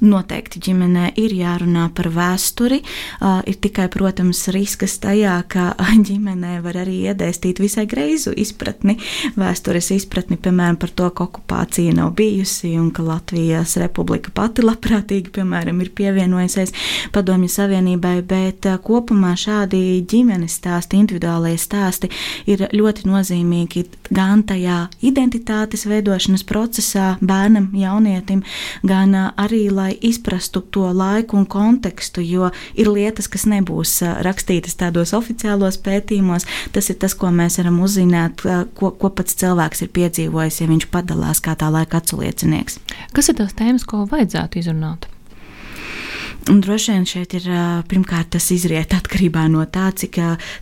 Noteikti 0.00 0.60
ģimenē 0.64 1.10
ir 1.20 1.34
jārunā 1.36 1.88
par 1.96 2.08
vēsturi. 2.14 2.80
Ir 3.20 3.58
tikai, 3.60 3.88
protams, 3.92 4.46
risks 4.54 4.96
tajā, 5.02 5.34
ka 5.50 5.70
ģimenē 6.08 6.60
var 6.64 6.80
arī 6.84 7.02
iedēstīt 7.10 7.60
visai 7.60 7.84
greizu 7.90 8.32
izpratni, 8.32 8.96
vēstures 9.36 9.90
izpratni, 9.96 10.38
piemēram, 10.40 10.78
par 10.80 10.94
to, 10.96 11.10
ka 11.12 11.26
okupācija 11.28 11.92
nav 11.98 12.14
bijusi 12.16 12.72
un 12.80 12.88
ka 12.96 13.04
Latvijas 13.04 13.76
republika 13.82 14.32
pati 14.34 14.64
labprātīgi, 14.64 15.34
piemēram, 15.36 15.82
ir 15.84 15.92
pievienojusies 15.96 16.72
Padomju 17.12 17.50
Savienībai, 17.52 18.16
bet 18.24 18.68
kopumā 18.86 19.34
šādi 19.38 20.00
ģimenes 20.08 20.56
stāsti, 20.60 21.00
individuālie 21.00 21.56
stāsti 21.60 22.10
ir 22.50 22.66
ļoti 22.72 23.08
nozīmīgi 23.10 23.84
gan 24.14 24.44
tajā 24.48 24.86
identitātes 25.06 25.86
veidošanas 25.90 26.44
procesā 26.48 27.12
bērnam, 27.20 27.70
jaunietim, 27.76 28.42
gan 28.86 29.14
arī, 29.36 29.66
lai 29.74 29.89
lai 29.90 29.98
izprastu 30.00 30.60
to 30.60 30.86
laiku 30.92 31.36
un 31.36 31.46
kontekstu, 31.46 32.22
jo 32.22 32.50
ir 32.78 32.90
lietas, 32.90 33.28
kas 33.28 33.46
nebūs 33.50 33.98
rakstītas 34.24 34.78
tādos 34.78 35.14
oficiālos 35.16 35.80
pētījumos. 35.82 36.46
Tas 36.72 36.90
ir 36.90 37.00
tas, 37.02 37.14
ko 37.18 37.32
mēs 37.34 37.58
varam 37.60 37.80
uzzināt, 37.82 38.44
ko, 38.74 38.92
ko 38.94 39.10
pats 39.10 39.38
cilvēks 39.40 39.86
ir 39.86 39.94
piedzīvojis, 39.96 40.62
ja 40.62 40.70
viņš 40.70 40.90
padalās 40.92 41.42
kā 41.42 41.56
tā 41.58 41.70
laika 41.72 42.00
atsauliecinieks. 42.00 42.80
Kas 43.16 43.32
ir 43.32 43.40
tās 43.40 43.56
tēmas, 43.58 43.86
ko 43.88 44.06
vajadzētu 44.10 44.62
izrunāt? 44.62 45.10
Un 46.48 46.60
droši 46.64 46.94
vien 46.94 47.04
šeit 47.04 47.34
ir 47.36 47.44
pirmkārt 47.90 48.30
tas 48.32 48.46
izriet 48.54 48.94
atkarībā 48.96 49.44
no 49.52 49.60
tā, 49.68 49.90
cik, 49.92 50.16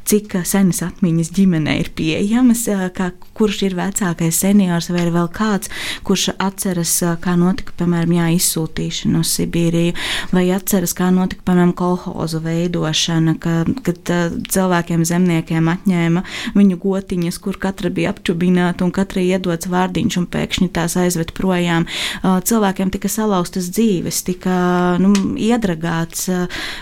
cik 0.08 0.34
senas 0.48 0.80
atmiņas 0.82 1.30
ģimenē 1.36 1.76
ir 1.78 1.90
pieejamas, 1.94 2.64
kā, 2.96 3.12
kurš 3.38 3.60
ir 3.68 3.76
vecākais 3.78 4.40
seniors 4.42 4.88
vai 4.90 5.04
vēl 5.14 5.28
kāds, 5.30 5.70
kurš 6.06 6.32
atceras, 6.34 6.96
kā 7.22 7.36
notika, 7.38 7.76
piemēram, 7.78 8.16
jā, 8.16 8.26
izsūtīšana 8.38 9.22
uz 9.22 9.30
Sibīriju, 9.36 9.94
vai 10.34 10.48
atceras, 10.56 10.96
kā 10.98 11.12
notika, 11.14 11.46
piemēram, 11.46 11.72
kolhozu 11.78 12.42
veidošana, 12.42 13.36
ka, 13.38 13.62
kad 13.86 14.12
cilvēkiem 14.50 15.06
zemniekiem 15.06 15.70
atņēma 15.76 16.24
viņu 16.58 16.80
gotiņas, 16.82 17.40
kur 17.44 17.60
katra 17.62 17.92
bija 17.94 18.12
apčubināta 18.16 18.86
un 18.86 18.92
katra 18.98 19.22
iedots 19.22 19.70
vārdiņš 19.70 20.18
un 20.20 20.28
pēkšņi 20.34 20.70
tās 20.74 20.98
aizved 20.98 21.32
projām. 21.38 21.86
Cilvēkiem 22.24 22.90
tika 22.94 23.10
salauztas 23.12 23.70
dzīves, 23.70 24.24
tika 24.26 24.58
nu, 25.02 25.14
iedragātas 25.38 25.67
sadragāts 25.68 26.28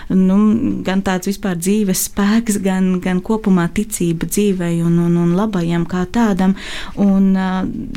nu, 0.09 0.37
gan 0.83 1.01
tāds 1.03 1.27
vispār 1.27 1.57
dzīves 1.59 2.07
spēks, 2.07 2.59
gan, 2.63 2.99
gan 3.03 3.19
kopumā 3.21 3.67
ticība 3.73 4.27
dzīvei 4.27 4.81
un, 4.85 4.97
un, 5.03 5.17
un 5.17 5.35
labajam 5.35 5.85
kā 5.85 6.05
tādam. 6.05 6.55
Un 6.95 7.35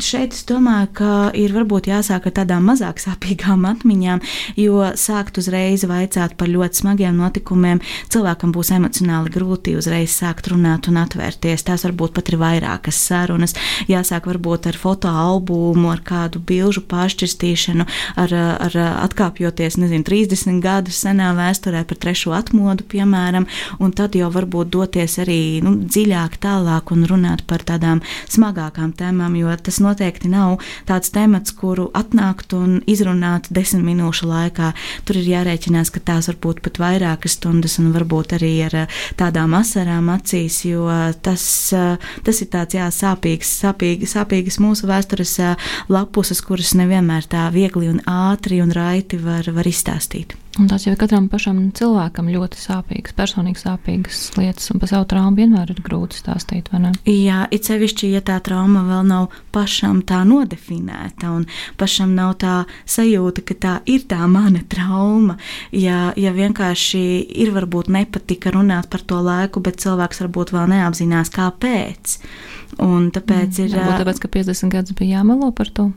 šeit 0.00 0.34
es 0.34 0.44
domāju, 0.48 0.90
ka 0.94 1.12
ir 1.34 1.54
varbūt 1.54 1.90
jāsāk 1.90 2.26
ar 2.26 2.36
tādām 2.40 2.66
mazāk 2.70 3.00
sāpīgām 3.02 3.66
atmiņām, 3.70 4.22
jo 4.56 4.90
sākt 4.98 5.38
uzreiz 5.40 5.84
vaicāt 5.88 6.36
par 6.36 6.50
ļoti 6.50 6.82
smagiem 6.82 7.16
notikumiem, 7.20 7.80
cilvēkam 8.10 8.54
būs 8.54 8.72
emocionāli 8.76 9.32
grūti 9.32 9.76
uzreiz 9.78 10.14
sākt 10.16 10.50
runāt 10.50 10.90
un 10.90 11.00
atvērties. 11.02 11.66
Tās 11.66 11.86
varbūt 11.86 12.16
pat 12.16 12.32
ir 12.32 12.40
vairākas 12.40 12.98
sarunas. 12.98 13.56
Jāsāk 13.90 14.26
varbūt 14.30 14.70
ar 14.70 14.78
fotoalbumu, 14.80 15.90
ar 15.92 16.02
kādu 16.04 16.42
bilžu 16.46 16.82
pāršķirstīšanu, 16.90 17.86
ar, 18.20 18.34
ar 18.34 18.78
atkāpjoties, 19.06 19.78
nezinu, 19.80 20.04
30 20.06 20.60
gadus 20.80 21.02
senā 21.04 21.30
vēsturē 21.36 21.84
par 21.84 21.98
trešo 22.00 22.32
atmodu, 22.32 22.84
piemēram, 22.88 23.46
un 23.84 23.92
tad 23.92 24.16
jau 24.16 24.30
varbūt 24.32 24.70
doties 24.72 25.18
arī 25.20 25.60
nu, 25.64 25.74
dziļāk, 25.84 26.38
tālāk 26.40 26.90
un 26.94 27.04
runāt 27.08 27.44
par 27.50 27.64
tādām 27.68 28.00
smagākām 28.32 28.94
tēmām, 28.96 29.36
jo 29.36 29.52
tas 29.60 29.80
noteikti 29.84 30.30
nav 30.32 30.58
tāds 30.88 31.12
temats, 31.12 31.52
kuru 31.52 31.90
atnākt 31.96 32.54
un 32.56 32.80
izrunāt 32.88 33.50
desmit 33.52 33.84
minūšu 33.90 34.30
laikā. 34.30 34.72
Tur 35.04 35.20
ir 35.20 35.28
jārēķinās, 35.34 35.92
ka 35.92 36.02
tās 36.12 36.30
var 36.30 36.40
būt 36.40 36.62
pat 36.64 36.80
vairākas 36.80 37.36
stundas 37.36 37.76
un 37.82 37.92
varbūt 37.94 38.36
arī 38.40 38.54
ar 38.70 38.78
tādām 39.20 39.54
asarām 39.58 40.08
acīs, 40.14 40.62
jo 40.64 40.88
tas, 41.22 41.44
tas 42.24 42.40
ir 42.40 42.50
tāds 42.52 42.78
jā, 42.78 42.88
sāpīgs, 42.94 43.52
sāpīgi, 43.64 44.08
sāpīgas 44.08 44.60
mūsu 44.64 44.88
vēstures 44.88 45.36
lapuses, 45.92 46.40
kuras 46.46 46.72
nevienmēr 46.78 47.28
tā 47.28 47.48
viegli 47.52 47.92
un 47.92 48.00
ātri 48.08 48.62
un 48.64 48.72
raiti 48.74 49.20
var, 49.20 49.52
var 49.52 49.68
izstāstīt. 49.68 50.38
Un 50.60 50.66
tās 50.68 50.84
jau 50.84 50.92
ir 50.92 50.98
katram 51.00 51.24
pašam 51.32 51.60
cilvēkam 51.72 52.26
ļoti 52.28 52.58
sāpīgas, 52.60 53.14
personīgi 53.16 53.62
sāpīgas 53.62 54.18
lietas, 54.36 54.66
un 54.74 54.80
par 54.82 54.90
savu 54.90 55.06
traumu 55.08 55.38
vienmēr 55.38 55.70
ir 55.72 55.80
grūti 55.80 56.18
stāstīt. 56.20 56.68
Jā, 57.08 57.46
it 57.48 57.64
sevišķi, 57.64 58.10
ja 58.12 58.20
tā 58.20 58.36
trauma 58.44 58.82
vēl 58.84 59.08
nav 59.08 59.38
pašam 59.54 60.02
tā 60.04 60.20
nodefinēta, 60.28 61.32
un 61.32 61.46
pašam 61.80 62.12
nav 62.18 62.34
tā 62.44 62.58
sajūta, 62.84 63.46
ka 63.48 63.56
tā 63.64 63.74
ir 63.88 64.04
tā 64.10 64.20
mana 64.28 64.60
trauma. 64.68 65.38
Ja, 65.72 66.10
ja 66.20 66.34
vienkārši 66.36 67.04
ir 67.40 67.54
varbūt 67.56 67.88
nepatika 67.88 68.52
runāt 68.52 68.90
par 68.92 69.00
to 69.00 69.24
laiku, 69.24 69.64
bet 69.64 69.80
cilvēks 69.80 70.20
varbūt 70.26 70.52
vēl 70.58 70.74
neapzinās, 70.76 71.32
kāpēc. 71.32 72.18
Un 72.84 73.08
tāpēc 73.16 73.48
mm, 73.48 73.64
ir. 73.64 73.78
Varbūt 73.80 74.02
tāpēc, 74.04 74.24
ka 74.26 74.34
50 74.36 74.76
gadus 74.76 74.98
bija 74.98 75.22
jāmelo 75.22 75.54
par 75.56 75.72
to. 75.72 75.92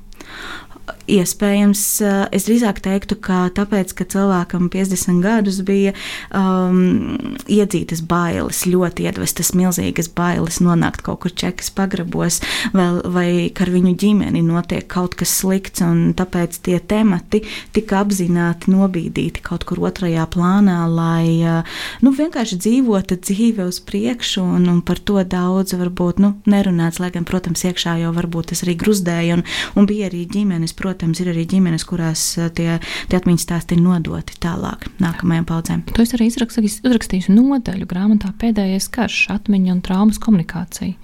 Iespējams, 1.04 1.82
eh, 2.04 2.28
es 2.36 2.46
drīzāk 2.48 2.80
teiktu, 2.84 3.18
ka 3.20 3.50
tāpēc, 3.56 3.92
ka 3.96 4.06
cilvēkam 4.08 4.70
50 4.72 5.20
gadus 5.24 5.60
bija 5.68 5.92
um, 6.32 7.36
iedzītas 7.52 8.00
bailes, 8.08 8.62
ļoti 8.68 9.08
iedvestas 9.10 9.52
milzīgas 9.56 10.08
bailes 10.16 10.62
nonākt 10.64 11.04
kaut 11.04 11.22
kur 11.26 11.34
čekas 11.36 11.72
pagrabos, 11.76 12.40
vai, 12.72 12.88
vai 13.04 13.28
ka 13.56 13.66
ar 13.66 13.72
viņu 13.76 13.94
ģimeni 14.00 14.46
notiek 14.48 14.88
kaut 14.92 15.18
kas 15.20 15.34
slikts, 15.42 15.84
un 15.84 16.14
tāpēc 16.16 16.60
tie 16.64 16.80
temati 16.80 17.44
tika 17.76 18.00
apzināti 18.04 18.72
nobīdīti 18.72 19.44
kaut 19.44 19.68
kur 19.68 19.84
otrajā 19.88 20.24
plānā, 20.32 20.82
lai 20.88 21.28
uh, 21.44 21.76
nu, 22.04 22.16
vienkārši 22.16 22.60
dzīvotu 22.64 23.20
dzīve 23.24 23.68
uz 23.68 23.82
priekšu, 23.84 24.44
un, 24.56 24.68
un 24.72 24.80
par 24.84 25.04
to 25.04 25.20
daudz 25.24 25.76
varbūt 25.80 26.24
nu, 26.24 26.34
nerunāts, 26.48 27.04
lai 27.04 27.12
gan, 27.12 27.28
protams, 27.28 27.64
iekšā 27.68 28.00
jau 28.06 28.16
varbūt 28.16 28.52
tas 28.54 28.64
arī 28.64 28.78
gruzdēja, 28.80 29.40
un, 29.40 29.48
un 29.80 29.92
bija 29.92 30.08
arī 30.12 30.24
ģimenes, 30.32 30.73
protams, 30.78 30.94
protams, 30.94 31.20
ir 31.20 31.32
arī 31.34 31.46
ģimenes, 31.50 31.84
kurās 31.90 32.22
eh, 32.38 32.50
tie, 32.54 32.80
tie 33.10 33.18
atmiņas 33.18 33.46
stāsti 33.46 33.76
ir 33.76 33.82
nodoti 33.84 34.38
tālāk 34.40 34.88
nākamajām 35.04 35.46
paudzēm. 35.50 35.82
To 35.94 36.04
es 36.04 36.14
arī 36.16 36.30
uzrakstīju 36.30 37.34
nodaļu 37.34 37.88
grāmatā 37.90 38.34
pēdējais 38.40 38.90
karš, 38.94 39.28
atmiņa 39.34 39.74
un 39.74 39.82
traumas 39.84 40.22
komunikācija. 40.24 40.96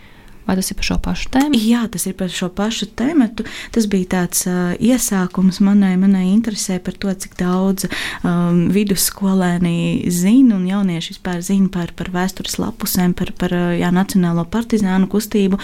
Vai 0.49 0.55
tas 0.57 0.71
ir 0.71 0.79
par 0.79 0.87
šo 0.87 0.95
pašu 1.05 1.27
tēmu? 1.29 1.57
Jā, 1.61 1.83
tas 1.93 2.07
ir 2.09 2.15
par 2.17 2.31
šo 2.33 2.47
pašu 2.49 2.87
tēmu. 2.97 3.27
Tas 3.69 3.85
bija 3.85 4.07
tāds 4.15 4.47
uh, 4.49 4.71
iesākums 4.81 5.59
manai, 5.61 5.91
manai 6.01 6.23
interesē 6.31 6.79
par 6.81 6.95
to, 6.97 7.11
cik 7.13 7.35
daudz 7.37 7.85
um, 8.25 8.63
vidusskolēni 8.73 10.09
zina 10.09 10.55
un 10.57 10.63
jaunieši 10.65 11.13
vispār 11.13 11.43
zina 11.45 11.69
par, 11.69 11.93
par 11.93 12.09
vēstures 12.15 12.57
lapusēm, 12.57 13.13
par, 13.13 13.29
par 13.37 13.53
jā, 13.77 13.91
Nacionālo 13.93 14.47
partizānu 14.49 15.05
kustību 15.11 15.59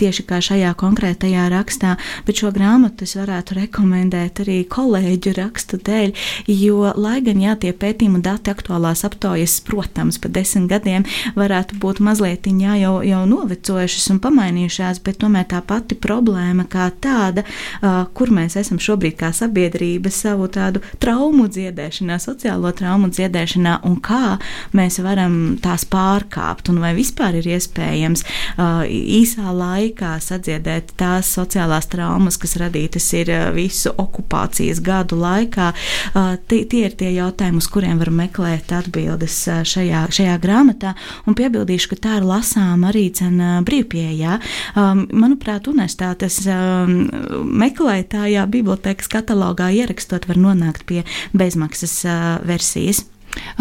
tieši 0.00 0.24
kā 0.24 0.40
šajā 0.40 0.72
konkrētajā 0.80 1.44
rakstā. 1.52 1.98
Bet 2.24 2.40
šo 2.40 2.54
grāmatu 2.56 3.04
es 3.04 3.12
varētu 3.20 3.58
rekomendēt 3.60 4.40
arī 4.46 4.62
kolēģu 4.72 5.34
rakstu 5.36 5.82
dēļ, 5.84 6.16
jo, 6.48 6.94
lai 6.96 7.18
gan 7.28 7.44
jā, 7.44 7.58
tie 7.60 7.74
pētījumu 7.76 8.22
dati 8.24 8.56
aktuālās 8.56 9.04
aptaujas, 9.04 9.58
protams, 9.68 10.16
pa 10.16 10.32
desmit 10.32 10.72
gadiem 10.72 11.04
varētu 11.36 11.76
būt 11.84 12.00
mazliet 12.00 12.48
jā, 12.48 12.80
jau, 12.80 12.96
jau 13.04 13.22
novecojušas 13.28 14.10
un 14.14 14.24
pamainījušās, 14.30 15.02
bet 15.04 15.18
tomēr 15.20 15.46
tā 15.50 15.60
pati 15.66 15.98
problēma 15.98 16.66
kā 16.70 16.88
tāda, 17.02 17.44
kur 18.14 18.30
mēs 18.34 18.56
esam 18.60 18.80
šobrīd 18.82 19.18
kā 19.20 19.32
sabiedrība 19.34 20.12
savu 20.14 20.48
tādu 20.52 20.82
traumu 21.02 21.48
dziedēšanā, 21.50 22.18
sociālo 22.22 22.72
traumu 22.76 23.10
dziedēšanā 23.10 23.80
un 23.88 23.98
kā 24.04 24.38
mēs 24.76 25.00
varam 25.02 25.56
tās 25.62 25.86
pārkāpt 25.90 26.70
un 26.70 26.80
vai 26.82 26.92
vispār 26.98 27.40
ir 27.40 27.50
iespējams 27.56 28.24
īsā 28.60 29.54
laikā 29.56 30.14
sadziedēt 30.22 30.94
tās 31.00 31.32
sociālās 31.36 31.90
traumas, 31.90 32.38
kas 32.40 32.56
radītas 32.60 33.08
ir 33.18 33.32
visu 33.56 33.92
okupācijas 33.98 34.82
gadu 34.84 35.18
laikā. 35.20 35.72
Tie, 36.50 36.62
tie 36.70 36.84
ir 36.86 36.96
tie 36.98 37.12
jautājumi, 37.16 37.60
uz 37.60 37.70
kuriem 37.70 37.98
var 38.00 38.12
meklēt 38.14 38.72
atbildes 38.76 39.42
šajā, 39.46 40.06
šajā 40.14 40.36
grāmatā, 40.42 40.94
un 41.26 41.36
piebildīšu, 41.38 41.92
ka 41.94 42.00
tā 42.06 42.18
ir 42.20 42.28
lasām 42.28 42.86
arī 42.88 43.08
cena 43.16 43.58
brīvpieeja 43.66 44.19
Jā. 44.20 44.38
Um, 44.78 45.06
manuprāt, 45.16 45.68
universitātes 45.70 46.42
um, 46.50 47.08
meklētājā 47.60 48.46
bibliotekas 48.50 49.10
katalogā 49.12 49.70
ierakstot 49.80 50.28
var 50.30 50.40
nonākt 50.40 50.86
pie 50.88 51.04
bezmaksas 51.36 51.96
uh, 52.04 52.20
versijas. 52.46 53.04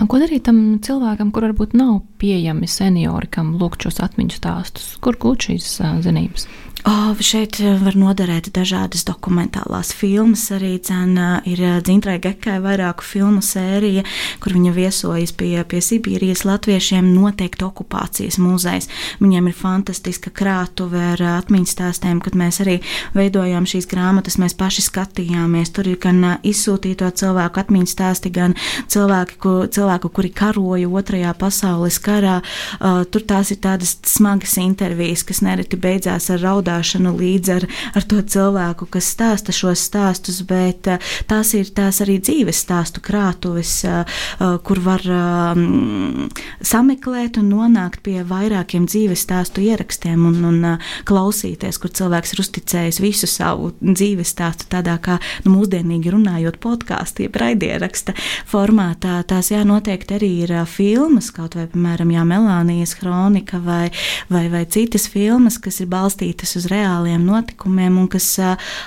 Ko 0.10 0.18
darīt 0.18 0.48
tam 0.48 0.80
cilvēkam, 0.84 1.30
kur 1.34 1.46
varbūt 1.46 1.76
nav 1.78 2.00
pieejami 2.20 2.70
seniori, 2.70 3.30
kam 3.32 3.56
lūgt 3.60 3.88
šos 3.88 4.02
atmiņu 4.06 4.40
stāstus? 4.40 4.96
Kur 5.04 5.20
gūt 5.20 5.50
šīs 5.50 5.78
zinības? 6.06 6.50
Oh, 6.88 7.12
šeit 7.20 7.58
var 7.60 7.96
noderēt 8.00 8.48
dažādas 8.56 9.04
dokumentālās 9.04 9.90
filmas. 9.92 10.46
Arī 10.56 10.78
cena, 10.80 11.42
ir 11.44 11.60
Dzintrai 11.84 12.16
Gekai 12.24 12.56
vairāku 12.64 13.04
filmu 13.04 13.44
sērija, 13.44 14.06
kur 14.40 14.56
viņa 14.56 14.72
viesojas 14.72 15.34
pie, 15.36 15.58
pie 15.68 15.82
Sibīrijas 15.84 16.46
latviešiem 16.48 17.10
noteikti 17.12 17.66
okupācijas 17.68 18.40
muzejs. 18.40 18.88
Viņiem 19.20 19.50
ir 19.52 19.58
fantastiska 19.60 20.32
krātuve 20.32 21.02
ar 21.18 21.24
atmiņas 21.34 21.76
stāstiem, 21.76 22.22
kad 22.24 22.38
mēs 22.40 22.62
arī 22.64 22.78
veidojām 23.18 23.68
šīs 23.68 23.90
grāmatas, 23.92 24.40
mēs 24.40 24.56
paši 24.56 24.88
skatījāmies. 24.88 25.74
Tur 25.76 25.92
ir 25.92 26.00
gan 26.00 26.24
izsūtīto 26.48 27.12
cilvēku 27.12 27.60
atmiņas 27.60 27.96
stāsti, 27.98 28.32
gan 28.40 28.56
cilvēki, 28.88 29.38
ku, 29.44 29.58
cilvēku, 29.68 30.14
kuri 30.16 30.32
karoja 30.32 30.88
otrajā 30.88 31.36
pasaules 31.44 32.00
karā. 32.00 32.09
Uh, 32.10 33.04
tur 33.12 33.24
tās 33.28 33.52
ir 33.54 33.60
tādas 33.64 33.96
smagas 34.08 34.58
intervijas, 34.62 35.24
kas 35.28 35.42
nereti 35.46 35.78
beidzās 35.80 36.30
ar 36.34 36.42
raudāšanu 36.44 37.14
līdz 37.20 37.54
ar, 37.56 37.66
ar 37.98 38.06
to 38.10 38.22
cilvēku, 38.22 38.88
kas 38.94 39.10
stāsta 39.14 39.54
šos 39.56 39.84
stāstus, 39.90 40.42
bet 40.48 40.88
eh, 40.88 41.00
tās 41.30 41.54
ir 41.58 41.72
tās 41.76 42.02
arī 42.04 42.20
dzīves 42.24 42.64
stāstu 42.66 43.04
krātuves, 43.06 43.74
eh, 43.88 44.00
eh, 44.06 44.56
kur 44.66 44.82
var 44.84 45.04
um, 45.06 46.30
sameklēt 46.66 47.40
un 47.42 47.50
nonākt 47.54 48.04
pie 48.06 48.22
vairākiem 48.28 48.88
dzīves 48.90 49.26
stāstu 49.28 49.64
ierakstiem 49.66 50.26
un, 50.30 50.40
un 50.50 50.68
klausīties, 51.10 51.80
kur 51.82 51.94
cilvēks 51.96 52.36
ir 52.36 52.44
uzticējis 52.46 53.02
visu 53.04 53.30
savu 53.30 53.74
dzīves 53.82 54.34
stāstu 54.36 54.70
tādā 54.72 54.98
kā 55.04 55.20
nu, 55.46 55.56
mūsdienīgi 55.58 56.14
runājot 56.14 56.60
podkāstu, 56.64 57.26
jeb 57.28 57.40
raidieraksta 57.40 58.16
formātā. 58.50 59.20
Tās 59.30 59.52
jā, 59.54 59.64
noteikti 59.68 60.18
arī 60.20 60.32
ir 60.46 60.56
filmas, 60.70 61.32
kaut 61.36 61.58
vai, 61.58 61.68
piemēram, 61.72 61.99
jā, 62.08 62.24
Melānijas 62.28 62.96
kronika 62.96 63.60
vai, 63.64 63.90
vai, 64.32 64.46
vai 64.52 64.64
citas 64.72 65.10
filmas, 65.12 65.60
kas 65.60 65.82
ir 65.84 65.90
balstītas 65.92 66.56
uz 66.56 66.70
reāliem 66.72 67.26
notikumiem 67.28 67.98
un 68.00 68.08
kas 68.12 68.30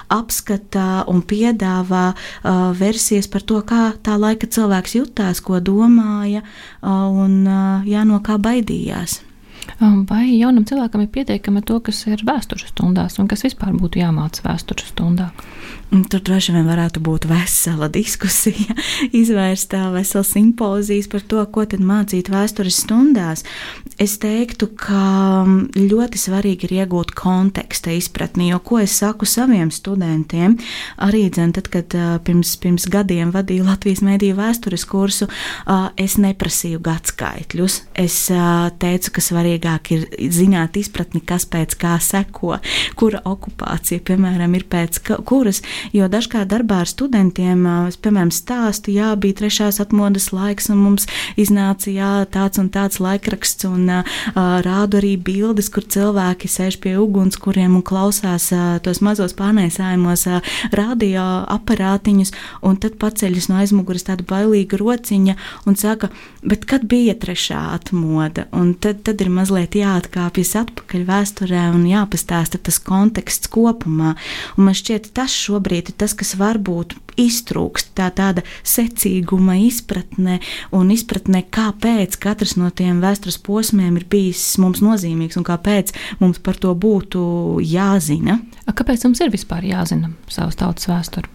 apskata 0.08 1.04
un 1.12 1.20
piedāvā 1.20 2.12
versijas 2.78 3.28
par 3.28 3.44
to, 3.44 3.60
kā 3.68 3.92
tā 4.02 4.16
laika 4.16 4.48
cilvēks 4.48 4.96
jutās, 4.96 5.42
ko 5.44 5.60
domāja 5.60 6.40
un 6.80 7.44
jā, 7.84 8.06
no 8.08 8.22
kā 8.24 8.38
baidījās. 8.40 9.20
Um, 9.82 10.02
vai 10.06 10.26
jaunam 10.36 10.64
cilvēkam 10.66 11.04
ir 11.04 11.10
pietiekami 11.14 11.62
to, 11.66 11.78
kas 11.86 12.02
ir 12.10 12.22
vēstures 12.26 12.70
stundās, 12.72 13.18
un 13.22 13.28
kas 13.30 13.44
vispār 13.46 13.74
būtu 13.78 14.02
jāmācās 14.02 14.44
vēstures 14.44 14.92
stundā? 14.92 15.30
Tur 15.92 16.22
droši 16.24 16.54
vien 16.54 16.64
varētu 16.64 17.02
būt 17.04 17.26
vesela 17.28 17.84
diskusija, 17.92 18.72
izvērsta 19.20 19.90
vesela 19.92 20.24
simpozijas 20.24 21.08
par 21.12 21.20
to, 21.28 21.42
ko 21.52 21.66
tad 21.68 21.82
mācīt 21.84 22.30
vēstures 22.32 22.78
stundās. 22.86 23.44
Es 24.00 24.14
teiktu, 24.22 24.70
ka 24.80 25.44
ļoti 25.76 26.20
svarīgi 26.22 26.64
ir 26.64 26.72
iegūt 26.78 27.12
konteksta 27.18 27.92
izpratni, 27.92 28.48
jo 28.54 28.60
ko 28.64 28.78
es 28.80 28.94
saku 29.02 29.28
saviem 29.28 29.68
studentiem, 29.74 30.54
arī 30.96 31.26
dzen, 31.28 31.52
tad, 31.58 31.68
kad 31.74 31.92
pirms, 32.24 32.54
pirms 32.62 32.88
gadiem 32.88 33.34
vadīju 33.34 33.68
Latvijas 33.68 34.00
mēdīju 34.06 34.38
vēstures 34.40 34.86
kursu, 34.88 35.28
es 36.00 36.16
neprasīju 36.16 36.80
gadskaitļus. 36.88 37.78
Es 38.00 38.18
teicu, 38.80 39.12
ka 39.12 39.26
svarīgāk 39.28 39.92
ir 39.98 40.08
zināt 40.32 40.80
izpratni, 40.80 41.20
kas 41.20 41.44
pēc 41.52 41.76
kā 41.76 41.98
seko, 42.00 42.56
kura 42.96 43.20
okupācija, 43.28 44.00
piemēram, 44.08 44.56
ir 44.56 44.66
pēc 44.72 45.02
kuras 45.28 45.60
Jo 45.90 46.06
dažkārt 46.10 46.50
darbā 46.52 46.82
ar 46.84 46.90
studentiem, 46.90 47.64
es, 47.88 47.98
piemēram, 47.98 48.30
stāstu, 48.34 48.92
jā, 48.94 49.10
bija 49.18 49.40
trešās 49.42 49.80
atmodas 49.82 50.30
laiks, 50.34 50.70
un 50.72 50.80
mums 50.84 51.08
iznāca 51.40 51.90
jā, 51.92 52.12
tāds 52.32 52.60
un 52.62 52.70
tāds 52.72 53.00
laikraksts, 53.02 53.66
un 53.68 53.90
uh, 53.90 54.14
rādu 54.64 55.00
arī 55.00 55.16
bildes, 55.18 55.70
kur 55.72 55.84
cilvēki 55.84 56.50
sēž 56.50 56.78
pie 56.82 56.94
ugunskuriem 57.00 57.74
un 57.78 57.84
klausās 57.86 58.50
uh, 58.54 58.78
tos 58.84 59.02
mazos 59.04 59.34
pārnēsājumos 59.38 60.26
uh, 60.30 60.54
radio 60.72 61.26
aparātiņus, 61.52 62.34
un 62.62 62.78
tad 62.82 62.98
paceļas 63.02 63.50
no 63.50 63.58
aizmugures 63.62 64.06
tāda 64.06 64.26
bailīga 64.28 64.78
rociņa 64.80 65.36
un 65.66 65.78
saka, 65.78 66.12
bet 66.46 66.66
kad 66.68 66.86
bija 66.88 67.16
trešā 67.18 67.60
atmoda? 67.74 68.46
Un 68.56 68.74
tad, 68.74 69.02
tad 69.06 69.20
ir 69.24 69.32
mazliet 69.32 69.76
jāatkāpjas 69.78 70.54
atpakaļ 70.62 71.06
vēsturē 71.08 71.66
un 71.74 71.86
jāpastāsta 71.88 72.60
tas 72.62 72.78
konteksts 72.82 73.50
kopumā. 73.52 74.14
Un 74.56 74.68
man 74.68 74.76
šķiet, 74.76 75.10
tas 75.16 75.32
šobrīd 75.32 75.71
ir 75.80 75.92
tas, 75.98 76.14
kas 76.18 76.34
varbūt 76.40 76.94
iztrūkst 77.20 77.92
tā 77.98 78.08
tāda 78.14 78.44
secīguma 78.66 79.58
izpratne 79.66 80.38
un 80.74 80.92
izpratne, 80.94 81.44
kāpēc 81.52 82.16
katrs 82.22 82.56
no 82.60 82.70
tiem 82.70 83.02
vēstures 83.04 83.40
posmiem 83.44 83.98
ir 84.00 84.08
bijis 84.08 84.44
mums 84.62 84.82
nozīmīgs 84.84 85.38
un 85.40 85.46
kāpēc 85.48 85.92
mums 86.22 86.40
par 86.44 86.60
to 86.60 86.72
būtu 86.78 87.60
jāzina. 87.66 88.40
Kāpēc 88.72 89.04
mums 89.08 89.20
ir 89.20 89.32
vispār 89.34 89.66
jāzina 89.68 90.12
savas 90.32 90.58
tautas 90.60 90.88
vēsture? 90.88 91.28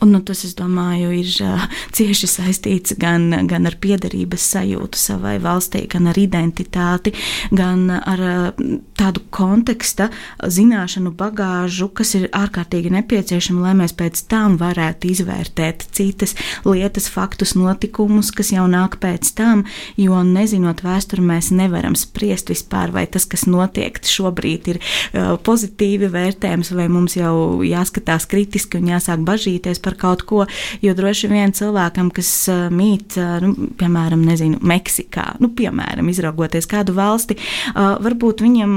Un, 0.00 0.10
nu, 0.12 0.20
tas, 0.20 0.42
es 0.44 0.52
domāju, 0.56 1.08
ir 1.16 1.30
uh, 1.40 1.62
cieši 1.96 2.28
saistīts 2.28 2.96
gan, 3.00 3.30
gan 3.48 3.64
ar 3.68 3.78
piederības 3.80 4.44
sajūtu 4.52 5.00
savai 5.00 5.36
valstī, 5.40 5.86
gan 5.88 6.10
ar 6.10 6.18
identitāti, 6.20 7.14
gan 7.48 7.86
ar 7.96 8.20
uh, 8.20 8.66
tādu 8.98 9.22
konteksta 9.32 10.10
zināšanu 10.42 11.14
bagāžu, 11.16 11.88
kas 11.96 12.12
ir 12.18 12.26
ārkārtīgi 12.36 12.92
nepieciešama, 12.92 13.62
lai 13.64 13.72
mēs 13.80 13.96
pēc 13.96 14.20
tam 14.28 14.58
varētu 14.60 15.08
izvērtēt 15.14 15.86
citas 15.96 16.36
lietas, 16.68 17.08
faktus, 17.12 17.54
notikumus, 17.56 18.34
kas 18.36 18.52
jau 18.52 18.66
nāk 18.68 18.98
pēc 19.00 19.32
tam, 19.38 19.64
jo 19.96 20.20
nezinot 20.28 20.84
vēsturi, 20.84 21.24
mēs 21.24 21.50
nevaram 21.56 21.96
spriest 21.96 22.52
vispār, 22.52 22.92
vai 22.92 23.06
tas, 23.08 23.24
kas 23.24 23.46
notiek 23.48 23.96
šobrīd, 24.04 24.70
ir 24.74 24.82
uh, 24.82 25.34
pozitīvi 25.40 26.12
vērtējams, 26.12 26.74
vai 26.76 26.90
mums 26.92 27.16
jau 27.16 27.64
jāskatās 27.64 28.28
kritiski 28.28 28.82
un 28.82 28.92
jāsāk 28.92 29.24
bažīties 29.24 29.85
par 29.86 29.96
kaut 30.00 30.26
ko, 30.26 30.42
jo 30.82 30.94
droši 30.98 31.30
vien 31.30 31.54
cilvēkam, 31.56 32.10
kas 32.14 32.32
mīt, 32.74 33.16
nu, 33.44 33.70
piemēram, 33.78 34.24
nezinu, 34.26 34.58
Meksikā, 34.66 35.36
nu, 35.42 35.52
piemēram, 35.56 36.10
izraugoties 36.10 36.66
kādu 36.70 36.96
valsti, 36.96 37.38
varbūt 37.76 38.42
viņam 38.44 38.76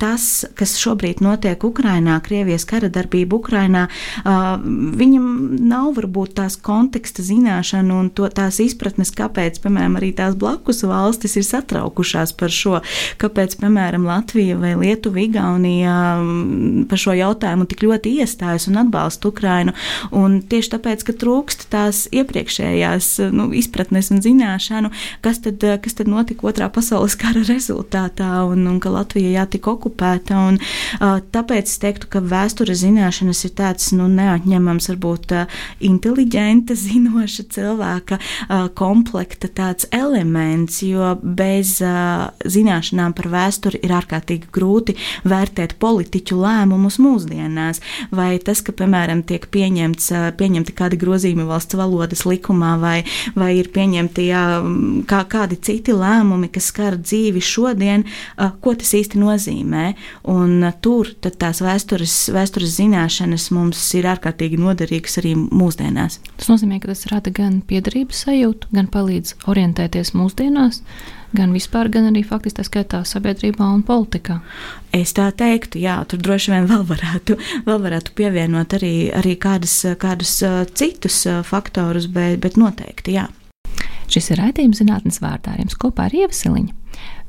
tas, 0.00 0.28
kas 0.58 0.76
šobrīd 0.80 1.22
notiek 1.24 1.62
Ukrainā, 1.66 2.18
Krievijas 2.24 2.66
kara 2.68 2.90
darbība 2.92 3.38
Ukrainā, 3.38 3.86
viņam 4.24 5.28
nav 5.68 5.92
varbūt 5.98 6.36
tās 6.38 6.58
konteksta 6.62 7.24
zināšana 7.26 7.98
un 7.98 8.10
to, 8.14 8.28
tās 8.32 8.60
izpratnes, 8.62 9.12
kāpēc, 9.16 9.58
piemēram, 9.64 9.98
arī 9.98 10.12
tās 10.16 10.36
blakus 10.38 10.84
valstis 10.86 11.38
ir 11.40 11.46
satraukušās 11.48 12.34
par 12.38 12.54
šo, 12.54 12.78
kāpēc, 13.20 13.58
piemēram, 13.62 14.06
Latvija 14.08 14.58
vai 14.60 14.74
Lietuva, 14.78 15.22
Igaunija 15.24 15.96
par 16.88 17.00
šo 17.00 17.16
jautājumu 17.18 17.66
tik 17.68 17.82
ļoti 17.86 18.14
iestājas 18.22 18.68
un 18.70 18.80
atbalsta 18.84 19.30
Ukrainu. 19.32 19.74
Un 20.14 20.27
tieši 20.50 20.72
tāpēc, 20.76 21.04
ka 21.08 21.14
trūkst 21.20 21.66
tās 21.72 22.04
iepriekšējās 22.14 23.10
nu, 23.34 23.48
izpratnes 23.56 24.10
un 24.14 24.22
zināšanu, 24.24 24.92
kas 25.24 25.42
tad, 25.44 25.64
kas 25.82 25.98
tad 25.98 26.10
notika 26.10 26.48
otrā 26.50 26.68
pasaules 26.72 27.16
kara 27.22 27.42
rezultātā 27.48 28.44
un, 28.48 28.66
un 28.70 28.78
ka 28.82 28.92
Latvija 28.92 29.42
jātika 29.42 29.74
okupēta. 29.74 30.38
Un, 30.48 30.60
tāpēc 31.34 31.70
es 31.70 31.80
teiktu, 31.82 32.10
ka 32.12 32.22
vēstures 32.24 32.82
zināšanas 32.82 33.44
ir 33.48 33.54
tāds 33.58 33.90
nu, 33.96 34.08
neatņemams, 34.12 34.90
varbūt 34.92 35.34
inteliģenta, 35.88 36.76
zinoša 36.86 37.46
cilvēka 37.54 38.20
komplekta 38.78 39.50
tāds 39.52 39.88
elements, 39.94 40.82
jo 40.84 41.14
bez 41.22 41.78
zināšanām 41.78 43.14
par 43.16 43.30
vēsturi 43.32 43.82
ir 43.84 43.94
ārkārtīgi 43.98 44.50
grūti 44.54 44.96
vērtēt 45.28 45.76
politiķu 45.82 46.38
lēmumus 46.38 46.98
mūsdienās. 47.02 47.82
Vai 48.14 48.36
tas, 48.42 48.62
ka, 48.64 48.74
piemēram, 48.76 49.22
tiek 49.28 49.48
pieņemts 49.52 50.10
pieņemti 50.38 50.74
kādi 50.76 50.98
grozījumi 51.00 51.46
valsts 51.48 51.78
valodas 51.78 52.24
likumā, 52.28 52.74
vai, 52.82 52.96
vai 53.38 53.50
ir 53.58 53.70
pieņemti 53.74 54.28
jā, 54.28 54.44
kā, 55.10 55.22
kādi 55.30 55.58
citi 55.68 55.94
lēmumi, 55.96 56.50
kas 56.52 56.70
skar 56.72 56.98
dzīvi 57.00 57.42
šodien, 57.44 58.06
ko 58.62 58.74
tas 58.78 58.94
īsti 58.98 59.20
nozīmē. 59.20 59.84
Un 60.30 60.66
tur 60.84 61.12
tās 61.24 61.62
vēstures, 61.64 62.16
vēstures 62.34 62.76
zināšanas 62.78 63.50
mums 63.56 63.82
ir 63.98 64.08
ārkārtīgi 64.14 64.60
noderīgas 64.60 65.20
arī 65.22 65.34
mūsdienās. 65.38 66.20
Tas 66.38 66.50
nozīmē, 66.52 66.80
ka 66.82 66.92
tas 66.92 67.06
rada 67.12 67.32
gan 67.34 67.60
piederības 67.68 68.24
sajūtu, 68.26 68.72
gan 68.74 68.90
palīdz 68.92 69.38
orientēties 69.48 70.14
mūsdienās 70.16 70.82
gan 71.36 71.52
vispār, 71.52 71.90
gan 71.92 72.08
arī 72.10 72.22
faktiski 72.26 72.58
tā 72.58 72.66
skaitā 72.66 73.02
sabiedrībā 73.08 73.66
un 73.74 73.82
politikā. 73.86 74.38
Es 74.96 75.12
tā 75.16 75.28
teiktu, 75.36 75.80
jā, 75.82 75.98
tur 76.08 76.22
droši 76.24 76.54
vien 76.54 76.68
vēl 76.70 76.86
varētu, 76.88 77.38
vēl 77.68 77.82
varētu 77.84 78.14
pievienot 78.18 78.78
arī, 78.78 78.94
arī 79.14 79.36
kādus, 79.40 79.80
kādus 80.00 80.38
citus 80.78 81.24
faktorus, 81.48 82.08
bet, 82.12 82.40
bet 82.44 82.60
noteikti 82.60 83.18
jā. 83.18 83.28
Šis 84.08 84.30
ir 84.32 84.40
raidījums 84.40 84.80
zinātnes 84.80 85.20
vārdāriem 85.20 85.68
kopā 85.76 86.08
ar 86.08 86.14
Ievasiliņu. 86.16 86.72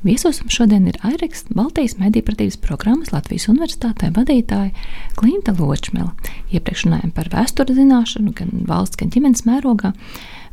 Viesos 0.00 0.38
šodien 0.48 0.86
ir 0.88 0.96
Aireks, 1.04 1.42
Baltijas 1.52 1.98
medīpratības 2.00 2.56
programmas 2.64 3.10
Latvijas 3.12 3.50
universitātē 3.52 4.08
vadītāja 4.16 4.72
Klinta 5.18 5.52
Ločmela. 5.58 6.14
Iepriekš 6.48 6.86
runājām 6.86 7.12
par 7.12 7.28
vēstures 7.34 7.76
zināšanu, 7.76 8.32
gan 8.38 8.64
valsts, 8.70 8.96
gan 8.96 9.12
ģimenes 9.12 9.44
mērogā, 9.44 9.92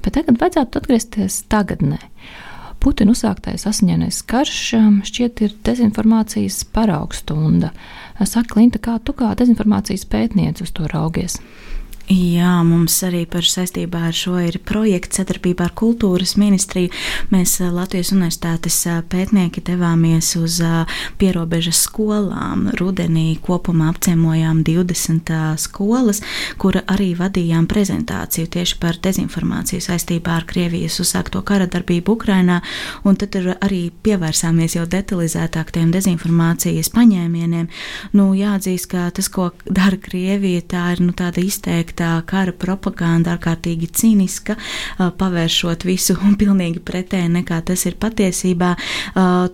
bet 0.04 0.18
tagad 0.20 0.42
vajadzētu 0.44 0.82
atgriezties 0.82 1.40
tagadnē. 1.48 2.02
Putina 2.84 3.14
uzsāktais 3.14 3.66
asiņainais 3.70 4.22
karš 4.30 4.60
um, 4.78 5.00
šķiet 5.06 5.42
ir 5.46 5.56
dezinformācijas 5.66 6.62
paraugstunda. 6.76 7.72
Saka, 8.24 8.60
Linta, 8.60 8.82
kā 8.82 8.98
tu 9.04 9.14
kā 9.18 9.34
dezinformācijas 9.38 10.06
pētniece 10.10 10.66
uz 10.66 10.74
to 10.74 10.88
raugies? 10.92 11.40
Jā, 12.08 12.62
mums 12.64 12.94
arī 13.04 13.26
par 13.28 13.44
saistībā 13.44 14.06
ar 14.08 14.14
šo 14.16 14.38
ir 14.40 14.62
projekts 14.64 15.20
sadarbībā 15.20 15.66
ar 15.68 15.74
kultūras 15.76 16.38
ministriju. 16.40 16.88
Mēs 17.34 17.58
Latvijas 17.60 18.14
universitātes 18.16 18.78
pētnieki 19.12 19.60
devāmies 19.68 20.30
uz 20.40 20.62
pierobežas 21.20 21.82
skolām. 21.84 22.70
Rudenī 22.80 23.36
kopumā 23.44 23.90
apciemojām 23.92 24.62
20 24.64 25.34
skolas, 25.60 26.22
kura 26.56 26.86
arī 26.88 27.10
vadījām 27.20 27.68
prezentāciju 27.68 28.54
tieši 28.56 28.80
par 28.80 29.02
dezinformāciju 29.04 29.84
saistībā 29.90 30.38
ar 30.38 30.48
Krievijas 30.48 31.02
uzsākto 31.04 31.44
kara 31.44 31.68
darbību 31.68 32.16
Ukrainā, 32.16 32.62
un 33.04 33.20
tad 33.20 33.36
arī 33.36 33.82
pievērsāmies 33.92 34.78
jau 34.80 34.86
detalizētāk 34.88 35.76
tiem 35.76 35.92
dezinformācijas 35.92 36.94
paņēmieniem. 36.96 37.68
Nu, 38.16 38.32
jāatzīst, 38.32 38.94
ka 38.96 39.10
tas, 39.12 39.28
ko 39.28 39.52
dara 39.68 40.00
Krievija, 40.00 40.64
tā 40.72 40.88
ir 40.96 41.04
nu, 41.04 41.12
tāda 41.12 41.44
izteikta 41.44 41.97
tā 41.98 42.12
kara 42.30 42.54
propaganda 42.54 43.36
ārkārtīgi 43.36 43.90
cīniska, 43.98 44.58
pavēršot 45.20 45.86
visu 45.88 46.18
pilnīgi 46.40 46.82
pretēji 46.86 47.32
nekā 47.40 47.62
tas 47.68 47.86
ir 47.90 47.98
patiesībā. 48.00 48.74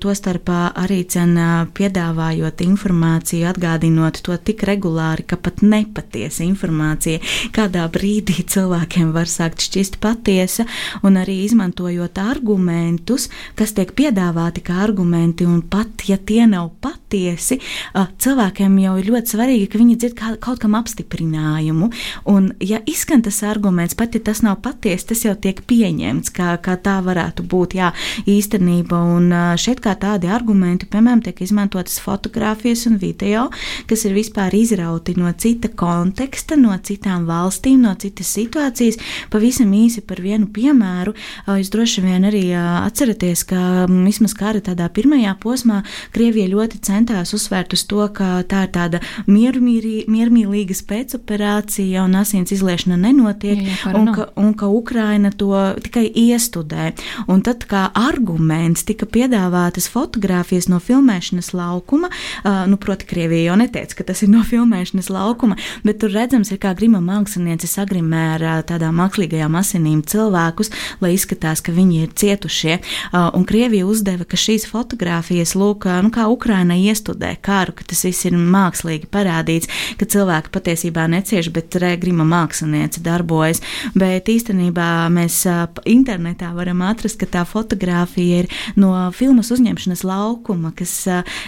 Tostarp 0.03 0.51
arī 0.53 1.01
cen 1.09 1.37
piedāvājot 1.77 2.63
informāciju, 2.65 3.47
atgādinot 3.51 4.19
to 4.25 4.37
tik 4.37 4.65
regulāri, 4.67 5.25
ka 5.27 5.37
pat 5.39 5.63
nepatiesa 5.63 6.43
informācija 6.45 7.21
kādā 7.55 7.85
brīdī 7.91 8.43
cilvēkiem 8.53 9.13
var 9.15 9.29
sākt 9.31 9.63
šķist 9.63 9.99
patiesa, 10.03 10.65
un 11.05 11.17
arī 11.21 11.39
izmantojot 11.45 12.19
argumentus, 12.21 13.29
kas 13.59 13.75
tiek 13.77 13.93
piedāvāti 13.95 14.63
kā 14.65 14.81
argumenti, 14.83 15.47
un 15.47 15.61
pat 15.61 16.05
ja 16.09 16.17
tie 16.17 16.43
nav 16.49 16.71
patiesi, 16.83 17.59
cilvēkiem 17.93 18.77
jau 18.83 18.97
ir 18.99 19.09
ļoti 19.13 19.35
svarīgi, 19.35 19.69
ka 19.71 19.81
viņi 19.81 19.97
dzird 20.01 20.19
kaut 20.43 20.61
kam 20.63 20.75
apstiprinājumu. 20.79 21.91
Un, 22.33 22.49
ja 22.63 22.79
izskan 22.89 23.21
tas 23.21 23.43
arguments, 23.45 23.93
pat 23.97 24.15
ja 24.17 24.21
tas 24.23 24.41
nav 24.41 24.57
patiesa, 24.65 25.11
tas 25.11 25.21
jau 25.25 25.33
tiek 25.37 25.59
pieņemts, 25.69 26.31
kā, 26.33 26.55
kā 26.63 26.73
tā 26.81 26.95
varētu 27.05 27.45
būt 27.49 27.75
jā, 27.77 27.91
īstenība. 28.29 28.97
Un 29.17 29.29
šeit 29.61 29.83
kā 29.83 29.93
tādi 29.99 30.29
argumenti, 30.31 30.87
piemēram, 30.89 31.21
tiek 31.25 31.43
izmantotas 31.45 31.99
fotogrāfijas 32.01 32.87
un 32.89 32.97
video, 33.01 33.45
kas 33.89 34.05
ir 34.07 34.15
vispār 34.17 34.55
izrauti 34.57 35.13
no 35.19 35.29
cita 35.37 35.69
konteksta, 35.69 36.57
no 36.57 36.73
citām 36.81 37.27
valstīm, 37.29 37.83
no 37.85 37.93
citas 38.01 38.31
situācijas. 38.33 38.97
Pavisam 39.33 39.73
īsi 39.77 40.01
par 40.01 40.23
vienu 40.23 40.49
piemēru. 40.53 41.13
Jūs 41.45 41.69
droši 41.73 42.05
vien 42.07 42.25
arī 42.29 42.45
atceraties, 42.57 43.45
ka 43.49 43.85
vismaz 43.91 44.33
kara 44.37 44.63
tādā 44.63 44.89
pirmajā 44.93 45.35
posmā 45.43 45.83
Krievija 46.15 46.49
ļoti 46.55 46.81
centās 46.85 47.33
uzsvērt 47.35 47.77
uz 47.77 47.85
to, 47.89 48.07
ka 48.15 48.41
tā 48.49 48.65
ir 48.65 48.73
tāda 48.73 49.03
miermīlīga 49.29 50.77
spēcoperācija 50.77 52.03
un 52.07 52.17
asins 52.23 52.53
izliešana 52.55 52.97
nenotiek, 52.99 53.61
jā, 53.61 53.75
jā, 53.83 53.93
un, 53.97 54.09
ka, 54.15 54.27
un 54.39 54.53
ka 54.57 54.69
Ukraina 54.71 55.31
to 55.31 55.51
tikai 55.83 56.05
iestudē. 56.07 56.91
Un 57.31 57.43
tad 57.45 57.65
kā 57.69 57.85
arguments 57.97 58.85
tika 58.87 59.07
piedāvātas 59.09 59.89
fotogrāfijas 59.91 60.69
no 60.71 60.79
filmēšanas 60.83 61.53
laukuma, 61.55 62.09
uh, 62.09 62.63
nu, 62.69 62.79
proti, 62.81 63.07
Krievija 63.09 63.51
jau 63.51 63.57
neteica, 63.59 63.99
ka 63.99 64.07
tas 64.09 64.23
ir 64.25 64.31
no 64.33 64.43
filmēšanas 64.47 65.11
laukuma, 65.13 65.57
bet 65.85 65.99
tur 66.01 66.13
redzams, 66.15 66.53
ir 66.53 66.61
kā 66.63 66.73
grima 66.77 67.01
mākslinieci 67.03 67.69
sagrimē 67.69 68.23
ar 68.37 68.47
uh, 68.47 68.59
tādām 68.67 68.97
mākslīgajām 69.01 69.57
asinīm 69.59 70.01
cilvēkus, 70.07 70.71
lai 71.03 71.13
izskatās, 71.17 71.61
ka 71.63 71.75
viņi 71.75 72.03
ir 72.05 72.13
cietušie. 72.17 72.79
Uh, 73.11 73.29
un 73.37 73.45
Krievija 73.49 73.87
uzdeva, 73.89 74.27
ka 74.27 74.39
šīs 74.39 74.67
fotogrāfijas, 74.71 75.55
lūk, 75.59 75.87
nu, 76.05 76.13
kā 76.13 76.27
Ukraina 76.31 76.77
iestudē 76.79 77.35
karu, 77.43 77.75
ka 77.77 77.87
tas 77.91 78.05
viss 78.07 78.27
ir 78.29 78.37
mākslīgi 78.37 79.09
parādīts, 79.13 79.69
ka 79.99 80.07
cilvēki 80.09 80.53
patiesībā 80.53 81.05
necieš, 81.11 81.51
bet 81.53 81.75
grima 81.99 82.12
mākslinieci 82.21 83.01
darbojas. 83.01 83.63
Bet 83.97 84.29
īstenībā 84.29 85.09
mēs 85.09 85.41
internetā 85.89 86.53
varam 86.53 86.85
atrast, 86.85 87.17
ka 87.17 87.25
tā 87.25 87.43
fotografija 87.49 88.43
ir 88.43 88.49
no 88.77 88.93
filmas 89.15 89.49
uzņemšanas 89.53 90.05
laukuma, 90.05 90.73
kas 90.77 90.93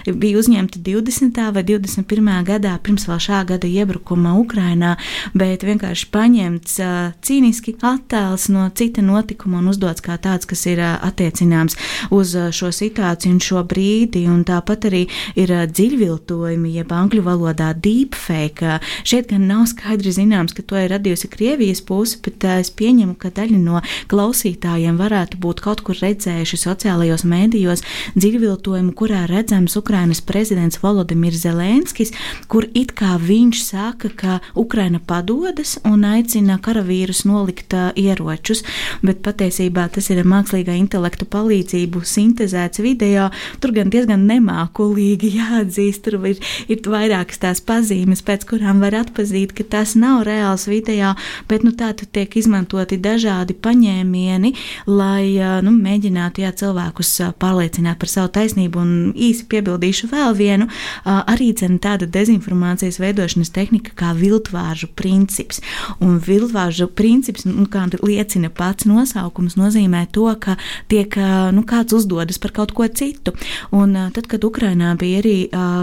bija 0.09 0.41
uzņemta 0.41 0.81
20. 0.81 1.41
vai 1.53 1.63
21. 1.63 2.33
gadā 2.49 2.75
pirms 2.81 3.05
vēl 3.05 3.21
šā 3.21 3.43
gada 3.53 3.69
iebrukuma 3.69 4.35
Ukrainā, 4.41 4.95
bet 5.37 5.63
vienkārši 5.65 6.09
paņemts 6.13 6.79
cīniski 7.25 7.75
attēls 7.85 8.49
no 8.53 8.67
cita 8.75 9.03
notikuma 9.05 9.61
un 9.61 9.71
uzdots 9.71 10.03
kā 10.05 10.17
tāds, 10.21 10.47
kas 10.49 10.65
ir 10.69 10.81
attiecināms 10.83 11.77
uz 12.13 12.35
šo 12.55 12.71
situāciju 12.75 13.35
un 13.35 13.41
šo 13.43 13.63
brīdi. 13.67 14.25
Un 14.29 14.43
tāpat 14.47 14.89
arī 14.89 15.05
ir 15.39 15.51
dziļviltojumi, 15.71 16.75
jeb 16.77 16.91
angļu 16.93 17.23
valodā 17.25 17.71
deepfake. 17.73 18.79
Šeit 19.07 19.31
gan 19.31 19.47
nav 19.49 19.65
skaidri 19.71 20.13
zināms, 20.13 20.44
ka 20.53 20.61
to 20.61 20.77
ir 20.77 20.91
radījusi 20.93 21.29
Krievijas 21.31 21.81
puse, 21.81 22.19
bet 22.21 22.43
es 22.45 22.69
pieņemu, 22.69 23.15
ka 23.17 23.31
daļa 23.33 23.57
no 23.57 23.81
klausītājiem 24.11 24.99
varētu 24.99 25.39
būt 25.41 25.63
kaut 25.65 25.81
kur 25.87 25.97
redzējuši 25.97 26.59
sociālajos 26.61 27.25
mēdījos 27.25 27.83
dziļviltojumu, 28.13 28.93
kurā 28.97 29.25
redzams 29.31 29.77
Ukrainas 29.79 30.21
prezidents 30.21 30.81
Volodimirs 30.83 31.41
Zelenskis, 31.45 32.13
kur 32.51 32.67
it 32.73 32.93
kā 32.97 33.15
viņš 33.21 33.63
saka, 33.63 34.11
ka 34.13 34.39
Ukraina 34.55 34.99
padodas 34.99 35.77
un 35.87 36.05
aicina 36.07 36.59
karavīrus 36.61 37.23
nolikt 37.25 37.73
uh, 37.73 37.89
ieročus, 37.95 38.63
bet 39.05 39.23
patiesībā 39.25 39.87
tas 39.95 40.09
ir 40.13 40.23
mākslīgā 40.27 40.75
intelekta 40.77 41.27
palīdzību 41.29 42.03
sintēzēts 42.05 42.83
video. 42.83 43.29
Tur 43.63 43.73
gan 43.75 43.91
diezgan 43.93 44.27
nemākulīgi 44.29 45.33
jāatzīst, 45.39 46.03
tur 46.05 46.19
ir, 46.29 46.41
ir 46.71 46.81
vairākas 46.85 47.41
tās 47.41 47.61
pazīmes, 47.65 48.23
pēc 48.25 48.45
kurām 48.49 48.83
var 48.83 48.99
atpazīt, 49.03 49.55
ka 49.55 49.65
tas 49.75 49.95
nav 49.99 50.25
reāls 50.27 50.34
video, 50.69 51.13
bet 51.49 51.65
nu, 51.65 51.71
tā 51.75 51.91
tad 51.97 52.11
tiek 52.15 52.35
izmantoti 52.39 52.97
dažādi 53.01 53.55
paņēmieni, 53.57 54.53
lai 54.89 55.35
nu, 55.65 55.73
mēģinātu 55.75 56.43
jā, 56.43 56.51
cilvēkus 56.61 57.11
pārliecināt 57.41 57.99
par 58.01 58.11
savu 58.11 58.31
taisnību. 58.35 58.81
Un 58.81 58.93
īsi 59.15 59.45
piebildīšu 59.51 60.09
vēl 60.11 60.35
vienu, 60.37 60.69
arī 61.05 61.51
tāda 61.55 62.07
dezinformācijas 62.09 62.99
veidošanas 63.01 63.53
tehnika 63.55 63.95
kā 63.97 64.13
viltvāržu 64.17 64.89
princips. 64.97 65.61
Un 66.03 66.17
viltvāržu 66.23 66.87
princips, 66.91 67.45
nu, 67.47 67.67
kā 67.71 67.85
liecina 68.01 68.51
pats 68.53 68.87
nosaukums, 68.89 69.57
nozīmē 69.59 70.05
to, 70.15 70.27
ka 70.39 70.57
tiek 70.91 71.15
nu, 71.55 71.63
kāds 71.67 71.95
uzdodas 71.95 72.39
par 72.41 72.53
kaut 72.55 72.75
ko 72.75 72.87
citu. 72.87 73.35
Un 73.75 73.95
tad, 74.15 74.27
kad 74.31 74.43
Ukrainā 74.47 74.95
bija 74.99 75.21
arī 75.23 75.35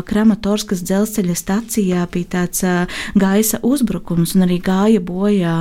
Kramatorskas 0.08 0.82
dzelzceļa 0.86 1.36
stacijā, 1.38 2.06
bija 2.12 2.30
tāds 2.38 2.64
gaisa 3.18 3.60
uzbrukums 3.62 4.34
un 4.42 4.48
arī 4.48 4.58
gāja 4.62 5.00
bojā 5.02 5.54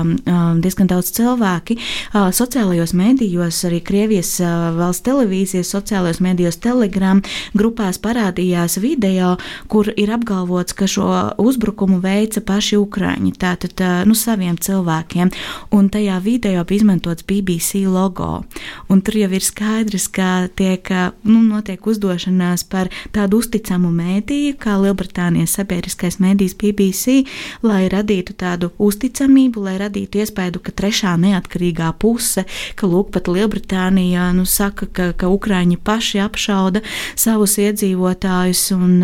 diezgan 0.62 0.90
daudz 0.90 1.12
cilvēki. 1.14 1.78
Sociālajos 2.12 2.96
mēdījos, 2.98 3.62
arī 3.70 3.82
Krievijas 3.86 4.34
valsts 4.78 5.06
televīzijas, 5.06 5.72
sociālajos 5.76 6.22
mēdījos 6.24 6.58
Telegram 6.64 7.22
grupās 7.58 8.00
parādījās 8.02 8.80
video, 8.82 9.36
kur 9.70 9.92
ir 9.94 10.12
apgalvots, 10.16 10.74
ka 10.74 10.90
šo 10.90 11.08
uzbrukumu 11.42 12.02
veica 12.02 12.42
paši 12.42 12.80
Ukrāņi, 12.82 13.36
tātad 13.38 13.84
nu, 14.10 14.16
saviem 14.18 14.58
cilvēkiem. 14.58 15.32
Un 15.78 15.90
tajā 15.94 16.18
video 16.24 16.66
bija 16.66 16.82
izmantots 16.82 17.26
BBC 17.28 17.86
logo. 17.86 18.44
Un 18.90 19.02
tur 19.06 19.20
jau 19.20 19.30
ir 19.32 19.46
skaidrs, 19.46 20.08
ka 20.12 20.48
tiek 20.58 20.88
nu, 21.28 21.42
notiek 21.46 21.86
uzdošanās 21.86 22.66
par 22.72 22.90
tādu 23.14 23.42
uzticamu 23.42 23.92
mēdīju, 23.94 24.58
kā 24.62 24.78
Lielbritānijas 24.82 25.58
sabiedriskais 25.60 26.18
mēdījis 26.24 26.58
BBC, 26.62 27.18
lai 27.66 27.86
radītu 27.92 28.36
tādu 28.40 28.71
uzticamību, 28.80 29.64
lai 29.66 29.78
radītu 29.82 30.22
iespēju, 30.22 30.62
ka 30.64 30.74
trešā 30.76 31.16
neatkarīgā 31.22 31.92
puse, 32.02 32.46
ka 32.76 32.90
lūk, 32.90 33.12
pat 33.16 33.30
Lielbritānija 33.32 34.30
nu, 34.36 34.46
saka, 34.50 34.88
ka, 34.88 35.12
ka 35.18 35.30
Ukrāņi 35.32 35.78
paši 35.82 36.22
apšauda 36.24 36.84
savus 37.20 37.58
iedzīvotājus, 37.62 38.64
un 38.76 38.98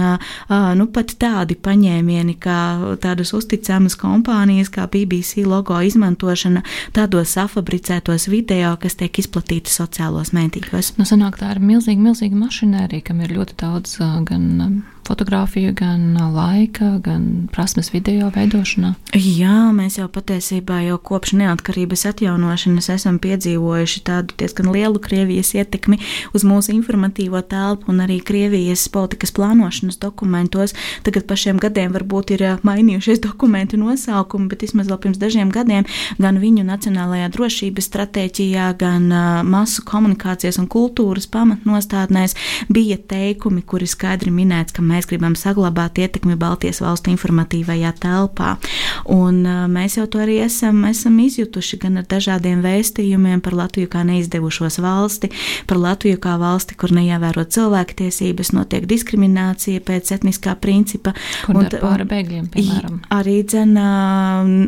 nu, 0.80 0.88
pat 0.94 1.16
tādi 1.20 1.58
paņēmieni, 1.60 2.38
kā 2.42 2.60
tādas 3.04 3.34
uzticamas 3.38 3.98
kompānijas, 4.00 4.72
kā 4.74 4.88
BBC 4.92 5.46
logo 5.48 5.80
izmantošana 5.84 6.64
tādos 6.96 7.36
safabricētos 7.38 8.28
video, 8.32 8.76
kas 8.82 8.98
tiek 9.00 9.22
izplatīti 9.24 9.74
sociālos 9.74 10.34
mēdījos. 10.36 10.96
Nu, 11.00 11.08
sanāk, 11.08 11.40
tā 11.42 11.54
ir 11.56 11.64
milzīga, 11.64 12.10
milzīga 12.10 12.38
mašinērija, 12.46 13.08
kam 13.10 13.24
ir 13.26 13.36
ļoti 13.38 13.58
daudz 13.62 13.98
gan 14.28 14.84
fotografiju, 15.08 15.74
gan 15.78 16.18
laika, 16.36 16.98
gan 17.04 17.48
prasmes 17.54 17.92
video 17.94 18.30
veidošanā? 18.36 18.94
Jā, 19.16 19.70
mēs 19.76 19.98
jau 20.02 20.08
patiesībā 20.12 20.82
jau 20.86 20.98
kopš 21.00 21.34
neatkarības 21.40 22.06
atjaunošanas 22.12 22.90
esam 22.98 23.20
piedzīvojuši 23.24 24.04
tādu 24.08 24.36
diezgan 24.40 24.72
lielu 24.76 25.00
Krievijas 25.04 25.54
ietekmi 25.56 26.00
uz 26.36 26.44
mūsu 26.48 26.74
informatīvo 26.76 27.42
telpu 27.48 27.92
un 27.94 28.02
arī 28.06 28.20
Krievijas 28.26 28.88
politikas 28.92 29.32
plānošanas 29.38 30.00
dokumentos. 30.02 30.76
Tagad 31.08 31.28
pa 31.30 31.38
šiem 31.40 31.62
gadiem 31.62 31.94
varbūt 31.96 32.36
ir 32.36 32.46
mainījušies 32.68 33.22
dokumentu 33.24 33.80
nosaukumi, 33.80 34.50
bet 34.52 34.66
vismaz 34.66 34.90
vēl 34.92 35.00
pirms 35.06 35.22
dažiem 35.22 35.54
gadiem 35.54 35.88
gan 36.20 36.42
viņu 36.42 36.66
nacionālajā 36.68 37.30
drošības 37.36 37.90
stratēģijā, 37.92 38.72
gan 38.82 39.08
masu 39.48 39.86
komunikācijas 39.88 40.58
un 40.62 40.68
kultūras 40.72 41.30
pamatnostādnēs 41.32 42.36
bija 42.74 42.98
teikumi, 42.98 43.62
kuri 43.62 43.88
skaidri 43.88 44.34
minēts, 44.34 44.74
ka 44.74 44.82
mēs 44.82 44.97
mēs 44.98 45.08
gribam 45.10 45.38
saglabāt 45.38 46.02
ietekmi 46.02 46.36
Baltijas 46.40 46.82
valstu 46.82 47.14
informatīvajā 47.14 47.94
telpā. 48.02 48.56
Un, 49.14 49.44
mēs 49.72 49.98
jau 50.00 50.08
to 50.10 50.22
arī 50.24 50.40
esam, 50.46 50.84
esam 50.90 51.18
izjutuši 51.22 51.80
gan 51.86 52.02
ar 52.02 52.08
dažādiem 52.10 52.64
vēstījumiem 52.66 53.42
par 53.46 53.56
Latviju 53.58 53.92
kā 53.94 54.04
neizdevušos 54.08 54.80
valsti, 54.84 55.30
par 55.70 55.80
Latviju 55.82 56.20
kā 56.24 56.38
valsti, 56.42 56.78
kur 56.80 56.94
neievēro 56.98 57.46
cilvēktiesības, 57.46 58.54
notiek 58.58 58.88
diskriminācija 58.90 59.84
pēc 59.86 60.12
etniskā 60.18 60.56
principa. 60.62 61.14
Kur 61.46 61.62
un, 61.62 61.70
pāri 61.70 62.08
bēgļiem, 62.10 62.50
piemēram. 62.54 63.00
Arī 63.14 63.38
dzenā, 63.48 63.92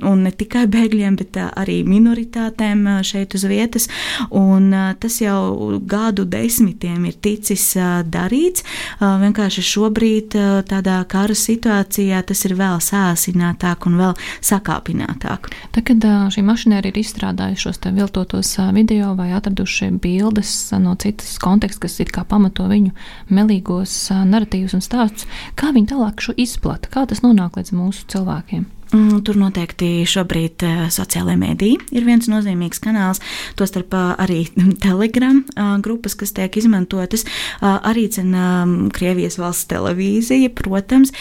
un 0.09 0.23
ne 0.25 0.33
tikai 0.35 0.65
bēgļiem, 0.71 1.17
bet 1.19 1.41
arī 1.49 1.81
minoritātēm 1.87 2.85
šeit 3.07 3.35
uz 3.37 3.45
vietas. 3.49 3.89
Un 4.35 4.69
tas 5.01 5.19
jau 5.23 5.79
gadu 5.89 6.25
desmitiem 6.29 7.07
ir 7.09 7.17
ticis 7.21 7.71
darīts. 8.09 8.65
Vienkārši 8.99 9.63
šobrīd 9.65 10.18
šobrīd 10.19 10.67
tādā 10.67 11.03
kara 11.07 11.33
situācijā 11.33 12.21
tas 12.27 12.45
ir 12.45 12.55
vēl 12.55 12.79
sāsinātāk 12.79 13.87
un 13.87 13.97
vēl 13.97 14.13
sakāpinātāk. 14.41 15.49
Tagad 15.71 16.03
šī 16.33 16.43
mašinēra 16.43 16.89
ir 16.89 16.99
izstrādājuši 16.99 17.63
šos 17.63 17.79
viltotos 17.93 18.57
video 18.73 19.15
vai 19.15 19.31
atraduši 19.33 19.91
bildes 20.01 20.71
no 20.79 20.95
citas 20.95 21.37
konteksta, 21.39 21.87
kas 21.87 21.99
it 21.99 22.11
kā 22.11 22.23
pamato 22.23 22.67
viņu 22.67 22.91
melīgos 23.29 24.11
narratīvus 24.11 24.75
un 24.75 24.81
stāstus. 24.81 25.27
Kā 25.55 25.71
viņi 25.71 25.93
tālāk 25.93 26.21
šo 26.21 26.33
izplata, 26.37 26.89
kā 26.89 27.05
tas 27.07 27.23
nonāk 27.23 27.57
līdz 27.57 27.71
mūsu 27.73 28.05
cilvēkiem? 28.09 28.78
Mm, 28.89 29.19
tur 29.21 29.37
noteikti 29.37 30.01
šobrīd 30.09 30.63
uh, 30.65 30.77
sociālajā 30.89 31.37
mēdī 31.37 31.67
ir 31.93 32.05
viens 32.07 32.25
nozīmīgs 32.25 32.81
kanāls, 32.81 33.19
tostarp 33.59 33.93
uh, 33.93 34.15
arī 34.17 34.47
Telegram 34.85 35.43
uh, 35.53 35.75
grupas, 35.85 36.15
kas 36.17 36.33
tiek 36.33 36.57
izmantotas, 36.57 37.21
arī 37.61 38.07
cen 38.09 38.33
um, 38.33 38.71
Krievijas 38.93 39.37
valsts 39.37 39.67
televīzija, 39.69 40.49
protams, 40.57 41.11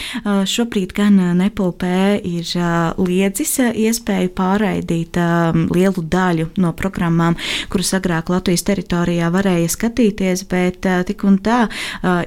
šobrīd 0.49 0.93
gan 0.97 1.19
Nepulpē 1.37 2.17
ir 2.25 2.49
liedzis 2.97 3.53
iespēju 3.59 4.31
pārraidīt 4.37 5.19
uh, 5.21 5.53
lielu 5.69 6.03
daļu 6.15 6.49
no 6.57 6.73
programmām, 6.77 7.37
kuras 7.69 7.93
agrāk 7.99 8.31
Latvijas 8.33 8.65
teritorijā 8.65 9.29
varēja 9.33 9.69
skatīties, 9.75 10.45
bet 10.49 10.87
tik 11.05 11.25
un 11.27 11.37
tā 11.43 11.59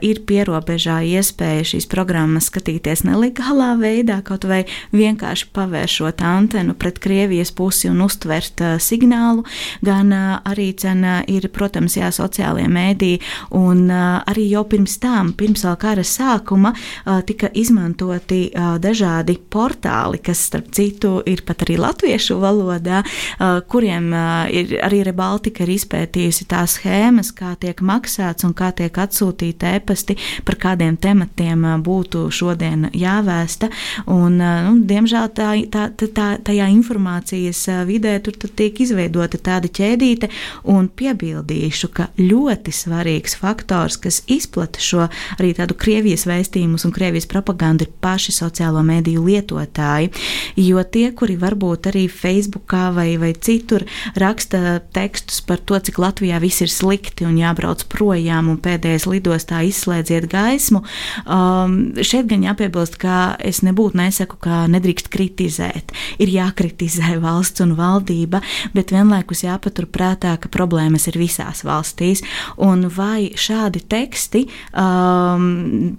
ir 0.04 0.22
pierobežā 0.28 1.00
iespēja 1.16 1.66
šīs 1.72 1.88
programmas 1.90 2.50
skatīties 2.52 3.04
nelegālā 3.08 3.72
veidā, 3.80 4.20
kaut 4.26 4.46
vai 4.46 4.62
vienkārši 4.94 5.31
vienkārši 5.32 5.48
pavēršot 5.54 6.20
antenu 6.22 6.74
pret 6.74 6.98
Krievijas 7.00 7.52
pusi 7.52 7.88
un 7.88 8.02
uztvert 8.04 8.60
uh, 8.60 8.78
signālu, 8.78 9.44
gan 9.80 10.12
uh, 10.12 10.40
arī 10.44 10.74
cena 10.76 11.22
ir, 11.26 11.48
protams, 11.48 11.96
jā, 11.96 12.10
sociālajie 12.12 12.68
mēdī, 12.68 13.20
un 13.50 13.88
uh, 13.88 14.20
arī 14.28 14.50
jau 14.50 14.64
pirms 14.68 14.98
tam, 15.00 15.32
pirms 15.32 15.64
vēl 15.64 15.76
kara 15.80 16.04
sākuma, 16.04 16.74
uh, 16.74 17.22
tika 17.24 17.48
izmantoti 17.54 18.50
uh, 18.52 18.76
dažādi 18.78 19.38
portāli, 19.38 20.20
kas, 20.20 20.42
starp 20.50 20.68
citu, 20.72 21.22
ir 21.24 21.42
pat 21.46 21.64
arī 21.64 21.78
latviešu 21.80 22.36
valodā, 22.42 23.02
uh, 23.02 23.62
kuriem 23.64 24.12
uh, 24.12 24.44
ir 24.52 24.76
arī 24.84 25.02
Rebaltika 25.06 25.64
ir 25.64 25.72
izpētījusi 25.78 26.48
tās 26.50 26.76
schēmas, 26.76 27.32
kā 27.32 27.54
tiek 27.60 27.80
maksāts 27.80 28.44
un 28.44 28.52
kā 28.52 28.72
tiek 28.76 28.92
atsūtīti 28.92 29.72
ēpasti, 29.78 30.18
par 30.44 30.60
kādiem 30.60 31.00
tematiem 31.00 31.64
uh, 31.64 31.80
būtu 31.80 32.28
šodien 32.32 32.90
jāvēsta, 32.92 33.72
un, 34.06 34.36
uh, 34.36 34.62
nu, 34.68 34.76
diemžēl 34.86 35.21
tā, 35.28 35.52
tā, 35.70 35.86
tā, 35.96 36.08
tā, 36.14 36.28
tajā 36.44 36.66
informācijas 36.72 37.64
vidē 37.88 38.16
tur 38.24 38.36
tiek 38.56 38.80
izveidota 38.82 39.38
tāda 39.38 39.70
ķēdīte, 39.72 40.28
un 40.72 40.88
piebildīšu, 40.88 41.90
ka 41.94 42.08
ļoti 42.20 42.74
svarīgs 42.74 43.36
faktors, 43.38 43.98
kas 44.02 44.22
izplata 44.30 44.82
šo 44.82 45.06
arī 45.38 45.52
tādu 45.58 45.76
Krievijas 45.78 46.26
vēstījumus 46.28 46.86
un 46.88 46.94
Krievijas 46.94 47.28
propagandu, 47.30 47.86
ir 47.86 47.94
paši 48.02 48.34
sociālo 48.36 48.82
mediju 48.86 49.24
lietotāji. 49.26 50.12
Jo 50.60 50.82
tie, 50.84 51.08
kuri 51.16 51.38
varbūt 51.40 51.90
arī 51.92 52.06
Facebookā 52.10 52.88
vai, 52.94 53.08
vai 53.20 53.32
citur 53.34 53.86
raksta 54.18 54.80
tekstus 54.94 55.42
par 55.46 55.62
to, 55.62 55.78
cik 55.78 56.00
Latvijā 56.02 56.40
viss 56.42 56.64
ir 56.64 56.72
slikti 56.72 57.26
un 57.28 57.38
jābrauc 57.40 57.84
projām 57.92 58.50
un 58.52 58.60
pēdējais 58.62 59.08
lidostā 59.10 59.62
izslēdziet 59.66 60.28
gaismu, 60.32 60.82
um, 61.26 61.78
šeit 62.02 62.28
gan 62.30 62.44
jāpiebilst, 62.46 62.98
ka 63.02 63.36
es 63.42 63.62
nebūtu 63.66 63.98
nesaku, 63.98 64.38
ka 64.42 64.64
nedrīkst 64.72 65.11
kritizēt. 65.12 65.92
Ir 66.22 66.32
jākritizē 66.32 67.16
valsts 67.22 67.62
un 67.64 67.76
valdība, 67.78 68.42
bet 68.76 68.94
vienlaikus 68.94 69.44
jāpaturprātā, 69.46 70.34
ka 70.40 70.50
problēmas 70.52 71.08
ir 71.10 71.20
visās 71.20 71.64
valstīs. 71.66 72.24
Un 72.62 72.86
vai 72.92 73.30
šādi 73.36 73.84
teksti 73.92 74.46
um, 74.72 75.46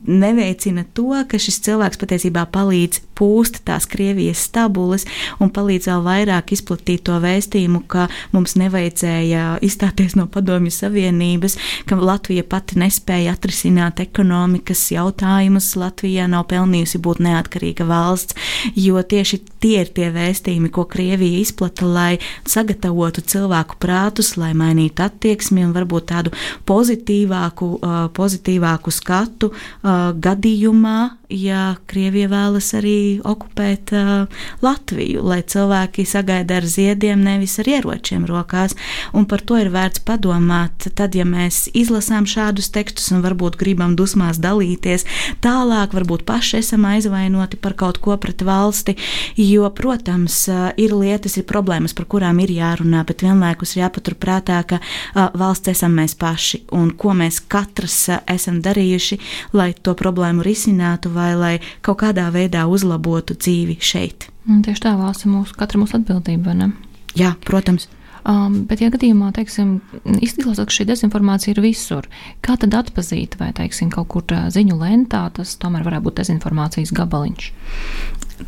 neveicina 0.09 0.85
to, 0.97 1.11
ka 1.29 1.41
šis 1.41 1.61
cilvēks 1.67 2.01
patiesībā 2.01 2.47
palīdz 2.53 3.03
pūst 3.17 3.61
tās 3.67 3.87
Krievijas 3.89 4.43
stabules 4.47 5.05
un 5.43 5.51
palīdz 5.53 5.89
vēl 5.91 6.03
vairāk 6.07 6.53
izplatīt 6.55 7.05
to 7.07 7.17
vēstījumu, 7.23 7.83
ka 7.87 8.07
mums 8.33 8.55
nevajadzēja 8.59 9.59
izstāties 9.65 10.17
no 10.19 10.27
Padomju 10.31 10.73
Savienības, 10.73 11.57
ka 11.89 11.97
Latvija 11.99 12.45
pati 12.47 12.79
nespēja 12.81 13.35
atrisināt 13.37 14.01
ekonomikas 14.03 14.85
jautājumus, 14.93 15.73
Latvija 15.79 16.27
nav 16.31 16.47
pelnījusi 16.51 17.01
būt 17.03 17.23
neatkarīga 17.23 17.87
valsts, 17.89 18.37
jo 18.75 19.01
tieši 19.01 19.41
tie 19.63 19.83
ir 19.83 19.91
tie 19.95 20.09
vēstījumi, 20.13 20.71
ko 20.73 20.85
Krievija 20.89 21.41
izplata, 21.41 21.87
lai 21.87 22.19
sagatavotu 22.49 23.23
cilvēku 23.33 23.79
prātus, 23.81 24.33
lai 24.39 24.53
mainītu 24.57 25.05
attieksmi 25.05 25.63
un 25.65 25.73
varbūt 25.75 26.09
tādu 26.11 26.33
pozitīvāku, 26.69 27.69
uh, 27.79 27.99
pozitīvāku 28.15 28.93
skatu 28.93 29.51
uh, 29.53 30.11
gadījumā, 30.13 30.97
ja 31.33 31.75
Krievija 31.89 32.29
vēlas 32.31 32.69
arī 32.77 33.19
okupēt 33.25 33.91
uh, 33.97 34.41
Latviju, 34.63 35.23
lai 35.25 35.41
cilvēki 35.41 36.05
sagaida 36.07 36.59
ar 36.61 36.67
ziediem, 36.69 37.23
nevis 37.25 37.57
ar 37.61 37.69
ieročiem 37.69 38.27
rokās. 38.29 38.75
Un 39.17 39.25
par 39.29 39.41
to 39.41 39.57
ir 39.59 39.71
vērts 39.73 40.03
padomāt, 40.05 40.87
tad, 40.95 41.17
ja 41.17 41.25
mēs 41.27 41.65
izlasām 41.73 42.27
šādus 42.29 42.69
tekstus 42.73 43.09
un 43.15 43.23
varbūt 43.25 43.57
gribam 43.59 43.95
dusmās 43.97 44.39
dalīties, 44.43 45.07
tālāk 45.43 45.95
varbūt 45.97 46.25
paši 46.29 46.59
esam 46.61 46.85
aizvainoti 46.89 47.59
par 47.61 47.75
kaut 47.79 47.99
ko 48.03 48.17
pret 48.21 48.45
valsti, 48.45 48.95
jo, 49.39 49.67
protams, 49.73 50.37
uh, 50.51 50.69
ir 50.77 50.93
lietas, 50.97 51.39
ir 51.41 51.47
problēmas, 51.49 51.95
par 51.97 52.07
kurām 52.11 52.43
ir 52.43 52.53
jārunā, 52.53 53.03
bet 53.09 53.25
vienlaikus 53.25 53.75
ir 53.75 53.85
jāpaturprātā, 53.85 54.61
ka 54.69 54.81
uh, 54.83 55.33
valsts 55.39 55.73
esam 55.73 55.97
mēs 55.97 56.15
paši. 56.19 56.63
Un 56.77 56.93
ko 56.97 57.15
mēs 57.17 57.41
katrs 57.49 57.99
uh, 58.11 58.21
esam 58.29 58.61
darījuši, 58.63 59.19
lai 59.57 59.71
to 59.73 59.95
problēmu 59.97 60.45
risinātu 60.45 61.09
vai 61.13 61.22
lai 61.39 61.55
kaut 61.85 62.01
kādā 62.03 62.29
veidā 62.33 62.67
uzlabotu 62.69 63.37
dzīvi 63.39 63.79
šeit. 63.81 64.29
Un 64.49 64.61
tieši 64.65 64.85
tā 64.85 64.95
valsts 64.99 65.27
ir 65.27 65.33
mūsu, 65.33 65.55
katra 65.57 65.79
mūsu 65.81 65.97
atbildība, 65.99 66.51
vai 66.51 66.55
ne? 66.59 66.71
Jā, 67.17 67.35
protams. 67.47 67.87
Um, 68.23 68.61
bet, 68.69 68.79
ja 68.79 68.87
gadījumā 68.87 69.33
teiksim, 69.35 69.81
izklausās, 70.23 70.69
ka 70.69 70.75
šī 70.77 70.85
dezinformācija 70.87 71.51
ir 71.55 71.63
visur, 71.63 72.07
kā 72.43 72.55
tad 72.59 72.75
atzīt, 72.77 73.35
vai 73.39 73.49
teiksim, 73.55 73.89
kaut 73.91 74.07
kur 74.13 74.35
ziņu 74.55 74.77
lentā 74.79 75.25
tas 75.35 75.57
tomēr 75.59 75.83
varētu 75.83 76.07
būt 76.07 76.21
dezinformācijas 76.21 76.93
gabaliņš? 76.95 77.49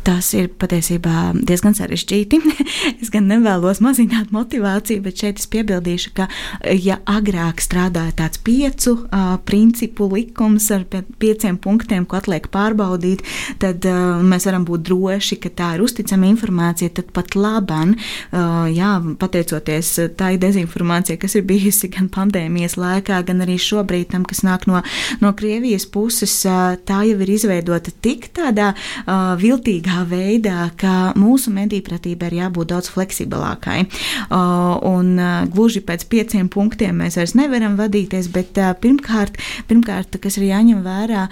Tas 0.06 0.32
ir 0.34 0.48
patiesībā 0.58 1.32
diezgan 1.46 1.76
sarežģīti. 1.76 2.40
es 3.02 3.10
gan 3.14 3.28
nevēlos 3.30 3.78
mazināt 3.84 4.32
motivāciju, 4.34 5.02
bet 5.04 5.22
šeit 5.22 5.40
es 5.40 5.48
piebildīšu, 5.50 6.12
ka, 6.16 6.26
ja 6.74 6.98
agrāk 7.06 7.62
strādāja 7.62 8.14
tāds 8.18 8.40
piecu 8.42 8.96
uh, 8.96 9.36
principu 9.46 10.08
likums 10.10 10.68
ar 10.74 10.86
pieciem 10.90 11.58
punktiem, 11.62 12.06
ko 12.08 12.18
atliek 12.18 12.48
pārbaudīt, 12.52 13.22
tad 13.62 13.86
uh, 13.86 14.18
mēs 14.26 14.48
varam 14.48 14.66
būt 14.66 14.86
droši, 14.88 15.38
ka 15.44 15.52
tā 15.54 15.72
ir 15.76 15.84
uzticama 15.86 16.28
informācija. 16.32 16.92
Tad 16.96 17.12
pat 17.14 17.36
labam, 17.38 17.94
uh, 17.94 18.66
jā, 18.72 18.92
pateicoties 19.20 19.92
tai 20.18 20.34
dezinformācijai, 20.42 21.20
kas 21.22 21.38
ir 21.38 21.46
bijusi 21.46 21.92
gan 21.94 22.10
pandēmijas 22.12 22.78
laikā, 22.80 23.22
gan 23.28 23.44
arī 23.46 23.58
šobrīd 23.62 24.10
tam, 24.16 24.26
kas 24.26 24.42
nāk 24.46 24.66
no, 24.70 24.82
no 25.22 25.32
Krievijas 25.38 25.86
puses, 25.94 26.34
uh, 26.48 26.74
tā 26.88 27.04
jau 27.06 27.18
ir 27.22 27.34
izveidota 27.38 27.94
tik 28.02 28.32
tādā 28.36 28.72
uh, 28.74 29.34
viltīgā 29.38 29.75
līdzīgā 29.76 30.04
veidā, 30.08 30.70
ka 30.76 31.12
mūsu 31.16 31.52
medīpratība 31.52 32.28
ir 32.30 32.36
jābūt 32.40 32.70
daudz 32.72 32.88
fleksibilākai. 32.94 33.86
Un 34.30 35.18
gluži 35.52 35.82
pēc 35.84 36.06
pieciem 36.08 36.48
punktiem 36.48 36.96
mēs 36.96 37.16
vairs 37.16 37.34
nevaram 37.36 37.76
vadīties, 37.76 38.28
bet 38.32 38.56
pirmkārt, 38.80 39.36
pirmkārt 39.68 40.16
kas 40.20 40.38
ir 40.38 40.48
jāņem 40.50 40.82
vērā, 40.84 41.28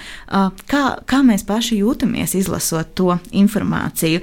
kā, 0.69 0.83
kā 1.07 1.23
mēs 1.25 1.45
paši 1.45 1.81
jūtamies 1.81 2.35
izlasot 2.37 2.95
to 2.95 3.17
informāciju. 3.33 4.21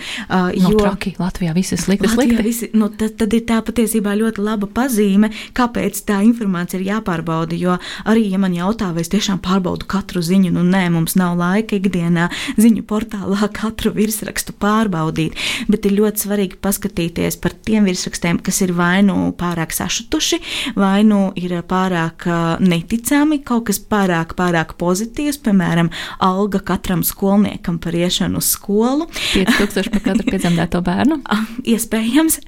Jo 0.55 0.71
no 0.71 0.77
traki, 0.77 1.15
Latvijā 1.19 1.53
viss 1.55 1.73
ir 1.73 1.81
slikti. 1.81 2.09
slikti. 2.11 2.41
Visi, 2.45 2.71
nu, 2.73 2.89
tad, 2.89 3.17
tad 3.19 3.33
ir 3.33 3.45
tā 3.47 3.61
patiesībā 3.65 4.13
ļoti 4.17 4.41
laba 4.43 4.69
pazīme, 4.69 5.31
kāpēc 5.57 6.03
tā 6.07 6.21
informācija 6.25 6.79
ir 6.79 6.87
jāpārbauda. 6.91 7.57
Jo 7.57 7.77
arī, 8.05 8.27
ja 8.31 8.41
man 8.41 8.55
jautā, 8.55 8.91
vai 8.93 9.03
es 9.05 9.11
tiešām 9.11 9.41
pārbaudu 9.43 9.87
katru 9.89 10.23
ziņu, 10.25 10.53
nu 10.55 10.65
nē, 10.67 10.87
mums 10.93 11.17
nav 11.19 11.37
laika 11.39 11.77
ikdienā 11.79 12.29
ziņu 12.61 12.85
portālā 12.87 13.49
katru 13.55 13.93
virsmu 13.95 14.10
virsrakstu 14.11 14.53
pārbaudīt, 14.59 15.37
bet 15.71 15.85
ir 15.87 15.95
ļoti 15.99 16.25
svarīgi 16.25 16.59
paskatīties 16.61 17.39
par 17.41 17.55
tiem 17.65 17.87
virsrakstiem, 17.87 18.39
kas 18.43 18.61
ir 18.65 18.73
vai 18.75 19.01
nu 19.05 19.31
pārāk 19.37 19.73
sašutuši, 19.75 20.41
vai 20.75 21.01
nu 21.07 21.31
ir 21.39 21.55
pārāk 21.67 22.27
neticami, 22.61 23.41
kaut 23.45 23.69
kas 23.69 23.79
pārāk, 23.79 24.35
pārāk 24.39 24.75
pozitīvs, 24.81 25.39
piemēram, 25.45 25.91
alga 26.23 26.61
katram 26.71 27.05
skolniekam 27.07 27.79
par 27.81 27.95
iešanu 27.95 28.41
uz 28.41 28.51
skolu. 28.55 29.07
5000 29.33 29.91
par 29.93 30.03
katru 30.09 30.27
piedzemdēto 30.27 30.83
bērnu? 30.85 31.21
Iespējams. 31.73 32.39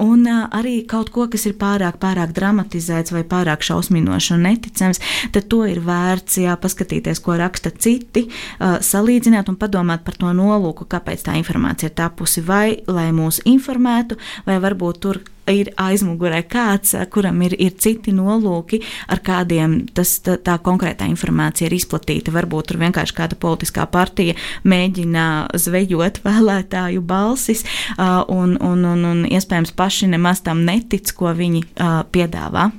Un 0.00 0.26
arī 0.30 0.80
kaut 0.90 1.12
ko, 1.14 1.28
kas 1.30 1.46
ir 1.48 1.56
pārāk, 1.60 2.00
pārāk 2.02 2.34
dramatizēts 2.36 3.14
vai 3.14 3.24
pārāk 3.28 3.64
šausminošs 3.66 4.32
un 4.36 4.46
neticams, 4.48 5.02
tad 5.34 5.48
to 5.52 5.62
ir 5.68 5.82
vērts 5.84 6.40
jā, 6.42 6.56
paskatīties, 6.60 7.22
ko 7.24 7.38
raksta 7.40 7.72
citi, 7.74 8.26
salīdzināt 8.60 9.50
un 9.52 9.58
padomāt 9.60 10.04
par 10.06 10.18
to 10.20 10.32
nolūku 10.40 10.88
kāpēc 10.90 11.26
tā 11.28 11.36
informācija 11.40 11.90
ir 11.90 11.98
tapusi, 12.00 12.44
vai 12.44 12.80
lai 12.88 13.10
mūs 13.14 13.42
informētu, 13.48 14.18
vai 14.48 14.58
varbūt 14.62 15.04
tur 15.04 15.22
ir 15.50 15.70
aizmugurē 15.80 16.42
kāds, 16.50 16.94
kuram 17.12 17.40
ir, 17.46 17.54
ir 17.58 17.74
citi 17.80 18.12
nolūki, 18.14 18.80
ar 19.10 19.22
kādiem 19.24 19.80
tas, 19.96 20.16
tā, 20.24 20.36
tā 20.42 20.56
konkrētā 20.62 21.08
informācija 21.10 21.68
ir 21.68 21.76
izplatīta. 21.78 22.34
Varbūt 22.34 22.70
tur 22.70 22.80
vienkārši 22.82 23.16
kāda 23.16 23.38
politiskā 23.40 23.86
partija 23.90 24.36
mēģina 24.68 25.24
zvejot 25.58 26.22
vēlētāju 26.26 27.02
balsis, 27.02 27.64
un, 27.98 28.56
un, 28.56 28.86
un, 28.92 29.08
un 29.12 29.24
iespējams 29.30 29.74
paši 29.76 30.12
nemaz 30.14 30.44
tam 30.46 30.64
netic, 30.68 31.12
ko 31.16 31.34
viņi 31.36 31.66
piedāvā. 32.14 32.70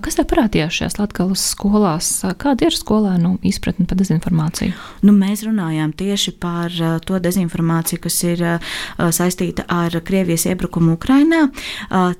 Kas 0.00 0.16
tev 0.16 0.24
parādījās 0.30 0.72
šajās 0.78 0.94
Latvijas 0.96 1.42
skolās? 1.52 2.06
Kāda 2.40 2.64
ir 2.64 2.76
skolēnu 2.76 3.34
izpratne 3.44 3.84
par 3.88 3.98
dezinformāciju? 4.00 4.72
Nu, 5.04 5.12
mēs 5.12 5.42
runājām 5.44 5.90
tieši 5.98 6.32
par 6.40 6.72
to 7.04 7.18
dezinformāciju, 7.20 8.00
kas 8.06 8.16
ir 8.24 8.42
saistīta 8.96 9.66
ar 9.68 9.92
Krievijas 10.06 10.46
iebrukumu 10.48 10.94
Ukrainā. 10.96 11.42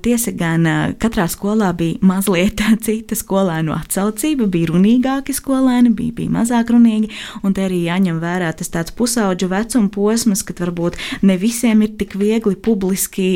Tiesa 0.05 0.33
gan 0.37 0.67
katrā 1.01 1.25
skolā 1.31 1.71
bija 1.77 1.97
mazliet 2.05 2.61
cita 2.85 3.17
skolēnu 3.17 3.73
atsaucība, 3.73 4.45
bija 4.53 4.73
runīgāki 4.73 5.33
skolēni, 5.33 5.95
bija, 5.97 6.17
bija 6.19 6.35
mazāk 6.35 6.75
runīgi, 6.75 7.09
un 7.41 7.57
te 7.57 7.65
arī 7.65 7.81
jāņem 7.87 8.21
vērā 8.21 8.51
tas 8.59 8.69
tāds 8.75 8.93
pusauģu 8.93 9.49
vecuma 9.49 9.89
posms, 9.93 10.45
kad 10.45 10.61
varbūt 10.61 10.99
ne 11.25 11.39
visiem 11.41 11.81
ir 11.87 11.95
tik 11.97 12.17
viegli 12.21 12.53
publiski 12.53 13.31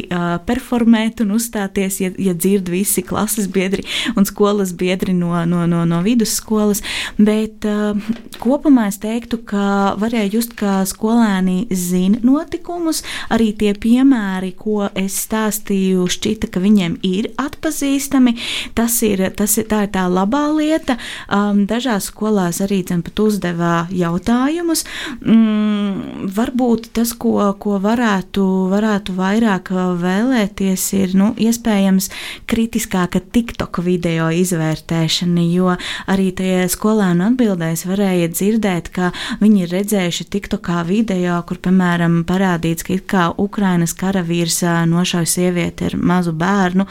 performēt 0.46 1.26
un 1.26 1.34
uzstāties, 1.40 2.02
ja, 2.04 2.14
ja 2.22 2.38
dzird 2.38 2.70
visi 2.70 3.02
klases 3.08 3.50
biedri 3.50 3.88
un 4.14 4.27
skolas 4.28 4.74
biedri 4.78 5.16
no, 5.18 5.34
no, 5.50 5.66
no, 5.70 5.84
no 5.88 6.02
vidusskolas. 6.06 6.84
Bet 7.18 7.66
uh, 7.68 7.98
kopumā 8.42 8.88
es 8.92 9.00
teiktu, 9.04 9.40
ka 9.48 9.96
varēja 10.00 10.34
just, 10.38 10.56
ka 10.60 10.82
skolēni 10.88 11.68
zina 11.72 12.22
notikumus. 12.26 13.04
Arī 13.34 13.52
tie 13.58 13.74
piemēri, 13.78 14.54
ko 14.58 14.90
es 14.98 15.18
stāstīju, 15.26 16.08
šķita, 16.12 16.52
ka 16.52 16.62
viņiem 16.64 17.00
ir 17.08 17.32
atpazīstami. 17.42 18.36
Tas 18.78 19.00
ir, 19.08 19.24
tas 19.38 19.58
ir, 19.60 19.68
tā, 19.72 19.86
ir 19.88 19.94
tā 19.96 20.08
labā 20.12 20.46
lieta. 20.56 20.98
Um, 21.28 21.66
dažās 21.70 22.12
skolās 22.12 22.62
arī 22.64 22.82
dzem 22.88 23.04
pat 23.06 23.20
uzdevā 23.24 23.76
jautājumus. 23.94 24.86
Mm, 25.22 26.28
varbūt 26.36 26.92
tas, 26.98 27.14
ko, 27.18 27.40
ko 27.60 27.78
varētu, 27.84 28.46
varētu 28.72 29.16
vairāk 29.18 29.72
vēlēties, 30.02 30.88
ir 30.98 31.16
nu, 31.18 31.32
iespējams 31.38 32.10
kritiskāka 32.50 33.22
TikTok 33.22 33.82
video 33.86 34.07
video 34.08 34.30
izvērtēšana, 34.32 35.44
jo 35.52 35.74
arī 36.08 36.30
tajā 36.36 36.68
skolēnu 36.72 37.26
atbildēs 37.28 37.84
varēja 37.90 38.30
dzirdēt, 38.32 38.90
ka 38.96 39.12
viņi 39.42 39.66
ir 39.66 39.74
redzējuši 39.76 40.28
TikTokā 40.32 40.84
video, 40.88 41.36
kur, 41.48 41.60
piemēram, 41.60 42.22
parādīts, 42.28 42.86
ka 42.88 42.96
it 42.96 43.04
kā 43.12 43.26
Ukrainas 43.38 43.96
karavīrs 43.98 44.62
nošauja 44.88 45.28
sievieti 45.28 45.90
ar 45.90 45.98
mazu 46.00 46.32
bērnu, 46.38 46.88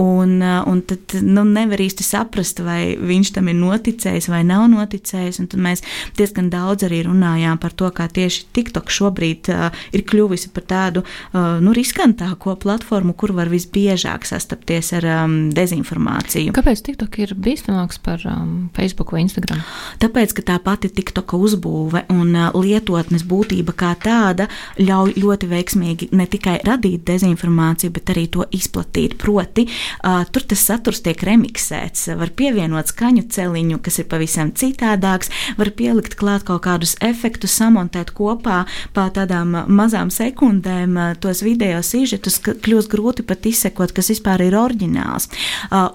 un, 0.00 0.40
un 0.40 0.80
tad 0.88 1.16
nu, 1.20 1.44
nevar 1.44 1.82
īsti 1.84 2.06
saprast, 2.06 2.62
vai 2.64 2.96
viņš 2.96 3.34
tam 3.36 3.52
ir 3.52 3.58
noticējis 3.60 4.30
vai 4.32 4.40
nav 4.48 4.66
noticējis, 4.72 5.42
un 5.42 5.50
tad 5.52 5.60
mēs 5.60 5.84
diezgan 6.16 6.48
daudz 6.52 6.88
arī 6.88 7.02
runājām 7.10 7.60
par 7.60 7.76
to, 7.76 7.92
kā 7.92 8.08
tieši 8.08 8.48
TikTok 8.56 8.92
šobrīd 8.94 9.52
uh, 9.52 9.68
ir 9.92 10.06
kļuvusi 10.08 10.52
par 10.56 10.68
tādu 10.70 11.04
uh, 11.04 11.60
nu, 11.60 11.76
riskantāko 11.76 12.56
platformu, 12.62 13.12
kur 13.18 13.34
var 13.36 13.52
visbiežāk 13.52 14.24
sastapties 14.28 14.94
ar 14.96 15.10
um, 15.18 15.38
dezinformāciju. 15.54 16.53
Kāpēc 16.54 16.84
TikTok 16.86 17.16
ir 17.18 17.32
bīstamāks 17.34 17.98
par 17.98 18.22
um, 18.30 18.68
Facebook 18.76 19.10
vai 19.10 19.24
Instagram? 19.24 19.58
Tāpēc, 19.98 20.36
ka 20.36 20.42
tā 20.52 20.58
pati 20.62 20.86
TikToka 20.86 21.34
uzbūve 21.34 22.04
un 22.14 22.28
uh, 22.30 22.54
lietotnes 22.54 23.24
būtība 23.26 23.74
kā 23.74 23.90
tāda 23.98 24.46
ļauj 24.78 25.16
ļoti 25.18 25.48
veiksmīgi 25.50 26.08
ne 26.14 26.28
tikai 26.30 26.60
radīt 26.62 27.02
dezinformāciju, 27.08 27.90
bet 27.96 28.12
arī 28.14 28.28
to 28.36 28.46
izplatīt. 28.54 29.16
Proti, 29.18 29.64
uh, 29.66 30.22
tur 30.30 30.46
tas 30.46 30.62
saturs 30.68 31.02
tiek 31.02 31.24
remiksēts, 31.26 32.12
var 32.20 32.30
pievienot 32.38 32.92
skaņu 32.92 33.26
celiņu, 33.34 33.80
kas 33.82 33.98
ir 34.04 34.08
pavisam 34.14 34.54
citādāks, 34.54 35.32
var 35.58 35.72
pielikt 35.74 36.14
klāt 36.20 36.46
kaut 36.46 36.62
kādus 36.68 36.94
efektus, 37.02 37.58
samontēt 37.58 38.14
kopā 38.14 38.60
pa 38.94 39.08
tādām 39.10 39.58
mazām 39.66 40.14
sekundēm 40.14 40.94
uh, 40.94 41.10
tos 41.18 41.42
video 41.42 41.82
sižetus, 41.82 42.38
kļūst 42.46 42.94
grūti 42.94 43.26
pat 43.26 43.50
izsekot, 43.50 43.90
kas 43.98 44.14
vispār 44.14 44.46
ir 44.46 44.60
oriģināls. 44.62 45.32
Uh, 45.66 45.90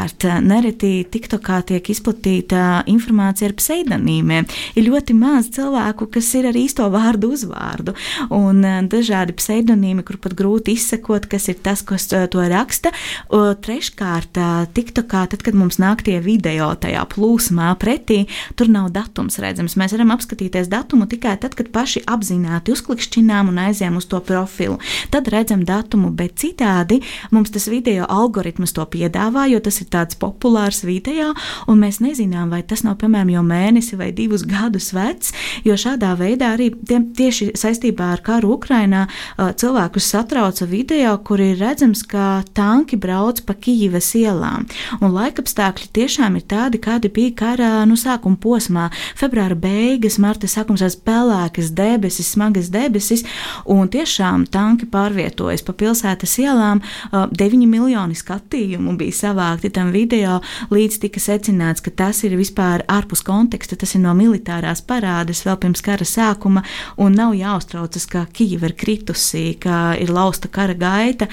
Otrakārt, 0.00 0.24
eh, 0.24 0.40
nereti 0.40 1.04
TikTokā 1.04 1.58
tiek 1.68 1.88
izplatīta 1.92 2.82
informācija 2.88 3.50
ar 3.50 3.54
pseidonīmiem. 3.58 4.46
Ir 4.74 4.86
ļoti 4.88 5.12
maz 5.12 5.50
cilvēku, 5.52 6.10
kas 6.10 6.34
ir 6.34 6.46
ar 6.48 6.54
īsto 6.56 6.86
vārdu 6.88 7.34
uzvārdu, 7.34 7.92
un 8.30 8.64
eh, 8.64 8.80
dažādi 8.88 9.34
pseidonīmi, 9.36 10.02
kur 10.02 10.16
pat 10.16 10.32
grūti 10.32 10.72
izsekot, 10.72 11.26
kas 11.28 11.48
ir 11.48 11.58
tas, 11.60 11.82
kas 11.82 12.08
eh, 12.12 12.26
to 12.28 12.40
raksta. 12.40 12.92
Treškārt, 13.30 14.38
TikTokā, 14.72 15.26
tad, 15.28 15.42
kad 15.42 15.54
mums 15.54 15.76
nāk 15.78 16.02
tie 16.02 16.18
video 16.20 16.70
tajā 16.74 17.04
plūsmā 17.12 17.74
pretī, 17.76 18.26
tur 18.56 18.68
nav 18.72 18.90
datums 18.90 19.36
redzams. 19.38 19.76
Mēs 19.76 19.92
varam 19.92 20.14
apskatīties 20.14 20.70
datumu 20.70 21.06
tikai 21.10 21.36
tad, 21.40 21.54
kad 21.54 21.68
paši 21.68 22.02
apzināti 22.06 22.72
uzklikšķinām 22.72 23.52
un 23.52 23.60
aizējām 23.66 24.00
uz 24.00 24.08
to 24.08 24.20
profilu. 24.24 24.78
Tad 25.12 25.28
redzam 25.28 25.64
datumu, 25.68 26.10
bet 26.10 26.40
citādi 26.40 27.02
mums 27.30 27.52
tas 27.52 27.68
video 27.68 28.08
algoritms 28.08 28.72
to 28.72 28.86
piedāvā, 28.88 29.46
jo 29.52 29.60
tas 29.60 29.80
ir 29.82 29.89
tāds 29.90 30.18
populārs 30.20 30.82
video, 30.86 31.32
un 31.70 31.80
mēs 31.82 32.00
nezinām, 32.04 32.50
vai 32.52 32.62
tas 32.62 32.84
nav 32.86 32.98
piemēram 33.00 33.32
jau 33.34 33.44
mēnesi 33.46 33.98
vai 33.98 34.10
divus 34.16 34.44
gadus 34.48 34.92
vecs, 34.96 35.34
jo 35.66 35.76
šādā 35.78 36.12
veidā 36.18 36.54
arī 36.56 36.70
tiem, 36.86 37.10
tieši 37.16 37.52
saistībā 37.58 38.12
ar 38.14 38.22
karu 38.24 38.54
Ukrainā 38.56 39.06
cilvēkus 39.38 40.10
satrauca 40.12 40.66
video, 40.70 41.16
kur 41.24 41.42
ir 41.42 41.58
redzams, 41.60 42.02
ka 42.06 42.42
tanki 42.56 42.98
brauc 43.00 43.42
pa 43.46 43.56
Kīivas 43.60 44.12
ielām, 44.18 44.66
un 45.00 45.14
laikapstākļi 45.14 45.90
tiešām 45.96 46.38
ir 46.38 46.46
tādi, 46.50 46.80
kādi 46.82 47.10
bija 47.12 47.34
kara 47.42 47.70
nu, 47.88 47.98
sākuma 47.98 48.38
posmā- 48.40 48.88
februāra 49.20 49.56
beigas, 49.58 50.18
marta 50.18 50.46
sākums 50.46 50.80
tās 50.80 50.96
pelēkas 50.96 51.70
debesis, 51.74 52.32
smagas 52.34 52.70
debesis, 52.70 53.24
un 53.66 53.88
tiešām 53.88 54.46
tanki 54.50 54.86
pārvietojas 54.86 55.64
pa 55.64 55.72
pilsētas 55.72 56.38
ielām, 56.42 56.80
9 57.12 57.66
miljoni 57.66 58.14
skatījumu 58.14 58.96
bija 58.96 59.12
savākti 59.12 59.70
tam 59.80 59.92
video, 59.94 60.38
līdz 60.72 60.98
tika 61.00 61.20
secināts, 61.22 61.80
ka 61.84 61.92
tas 61.94 62.22
ir 62.26 62.36
vispār 62.38 62.84
ārpus 62.90 63.22
konteksta, 63.24 63.78
tas 63.80 63.94
ir 63.96 64.02
no 64.04 64.12
militārās 64.16 64.82
parādes 64.84 65.42
vēl 65.46 65.56
pirms 65.62 65.82
kara 65.84 66.06
sākuma, 66.06 66.62
un 67.00 67.16
nav 67.16 67.32
jāuztraucas, 67.38 68.06
ka 68.10 68.26
Kijava 68.30 68.68
ir 68.68 68.76
kritusi, 68.78 69.56
ka 69.60 69.94
ir 70.00 70.12
lausta 70.12 70.50
kara 70.52 70.76
gaita, 70.76 71.30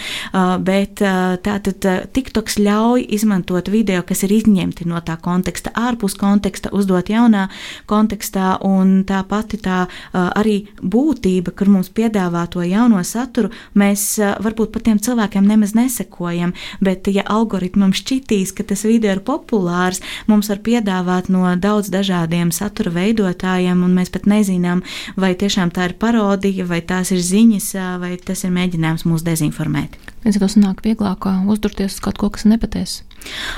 bet 0.63 1.03
tātad 1.43 1.87
TikToks 2.15 2.59
ļauj 2.63 3.03
izmantot 3.17 3.71
video, 3.73 4.03
kas 4.07 4.23
ir 4.23 4.35
izņemti 4.37 4.87
no 4.87 5.01
tā 5.03 5.17
konteksta, 5.21 5.73
ārpus 5.75 6.15
konteksta, 6.19 6.71
uzdot 6.75 7.11
jaunā 7.11 7.47
kontekstā, 7.89 8.57
un 8.65 9.01
tā 9.07 9.23
pati 9.27 9.59
tā 9.63 9.83
arī 10.13 10.59
būtība, 10.79 11.51
kur 11.57 11.73
mums 11.73 11.91
piedāvā 11.91 12.45
to 12.53 12.63
jauno 12.63 13.03
saturu, 13.03 13.51
mēs 13.75 14.07
varbūt 14.43 14.71
pat 14.75 14.87
tiem 14.87 15.03
cilvēkiem 15.03 15.47
nemaz 15.47 15.75
nesekojam, 15.77 16.55
bet 16.79 17.11
ja 17.11 17.27
algoritmam 17.27 17.91
šķitī, 17.97 18.36
pretīs, 18.37 18.53
ka 18.53 18.63
tas 18.63 18.83
video 18.85 19.11
ir 19.15 19.21
populārs, 19.25 20.01
mums 20.27 20.49
var 20.49 20.59
piedāvāt 20.61 21.29
no 21.29 21.55
daudz 21.57 21.89
dažādiem 21.89 22.51
satura 22.51 22.91
veidotājiem, 22.91 23.83
un 23.83 23.95
mēs 23.95 24.11
pat 24.13 24.27
nezinām, 24.27 24.83
vai 25.17 25.33
tiešām 25.35 25.71
tā 25.71 25.89
ir 25.89 25.97
parodija, 25.97 26.65
vai 26.65 26.81
tās 26.81 27.11
ir 27.11 27.19
ziņas, 27.19 27.73
vai 27.99 28.17
tas 28.17 28.43
ir 28.43 28.51
mēģinājums 28.51 29.05
mūs 29.05 29.25
dezinformēt. 29.25 29.97
Līdz 30.25 30.37
ar 30.37 30.43
to 30.43 30.51
sanāk 30.53 30.83
vieglāk 30.85 31.25
uzdurties 31.47 31.97
uz 31.97 32.03
kaut 32.03 32.17
ko, 32.17 32.29
kas 32.29 32.45
nepatiesa. 32.45 33.06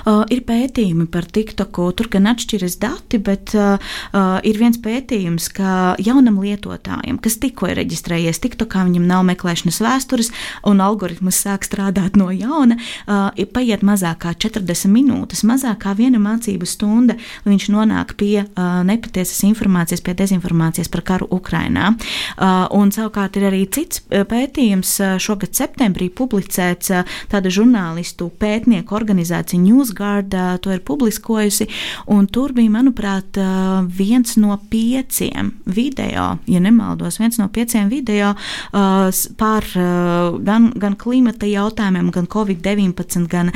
Uh, 0.06 0.24
ir 0.34 0.44
pētījumi 0.48 1.08
par 1.12 1.28
TikToku, 1.30 1.90
tur 1.98 2.10
gan 2.12 2.30
atšķiras 2.32 2.78
dati, 2.82 3.20
bet 3.24 3.54
uh, 3.58 3.78
uh, 4.14 4.38
ir 4.48 4.60
viens 4.62 4.80
pētījums, 4.82 5.50
ka 5.56 5.96
jaunam 6.02 6.40
lietotājam, 6.44 7.20
kas 7.22 7.40
tikko 7.42 7.70
ir 7.72 7.80
reģistrējies 7.82 8.42
TikTokā, 8.44 8.86
viņam 8.88 9.08
nav 9.10 9.26
meklēšanas 9.30 9.82
vēstures 9.84 10.32
un 10.70 10.84
algoritms 10.84 11.42
sāk 11.46 11.68
strādāt 11.68 12.20
no 12.20 12.30
jauna, 12.34 12.80
uh, 13.08 13.30
paiet 13.54 13.84
mazāk 13.86 14.24
kā 14.24 14.34
40 14.48 14.92
minūtes, 14.94 15.44
mazāk 15.48 15.82
kā 15.86 15.96
viena 15.98 16.20
mācību 16.22 16.68
stunda, 16.70 17.16
viņš 17.48 17.70
nonāk 17.74 18.16
pie 18.20 18.44
uh, 18.44 18.82
nepatiesas 18.88 19.44
informācijas, 19.48 20.04
pie 20.06 20.16
dezinformācijas 20.20 20.92
par 20.92 21.04
karu 21.08 21.30
Ukrainā. 21.36 21.94
Uh, 21.94 22.66
un 22.76 22.94
savukārt 22.96 23.38
ir 23.40 23.50
arī 23.50 23.64
cits 23.72 24.04
pētījums 24.10 24.96
uh, 25.04 25.16
šogad 25.22 25.56
septembrī 25.58 26.10
publicēts 26.14 26.94
uh, 26.94 27.18
tāda 27.32 27.52
žurnālistu 27.54 28.30
pētnieku 28.42 28.96
organizācija 28.98 29.59
NewsGuard 29.64 30.36
to 30.64 30.74
ir 30.74 30.82
publiskojusi, 30.86 31.68
un 32.12 32.28
tur 32.28 32.54
bija, 32.58 32.72
manuprāt, 32.74 33.40
viens 33.98 34.36
no 34.40 34.58
pieciem 34.72 35.52
video, 35.66 36.26
ja 36.50 36.62
nemaldos, 36.64 37.20
viens 37.22 37.40
no 37.40 37.50
pieciem 37.54 37.90
video 37.92 38.34
par 39.40 39.66
gan, 40.46 40.70
gan 40.80 40.96
klimata 41.00 41.50
jautājumiem, 41.50 42.12
gan 42.14 42.28
Covid-19, 42.30 43.28
gan 43.30 43.52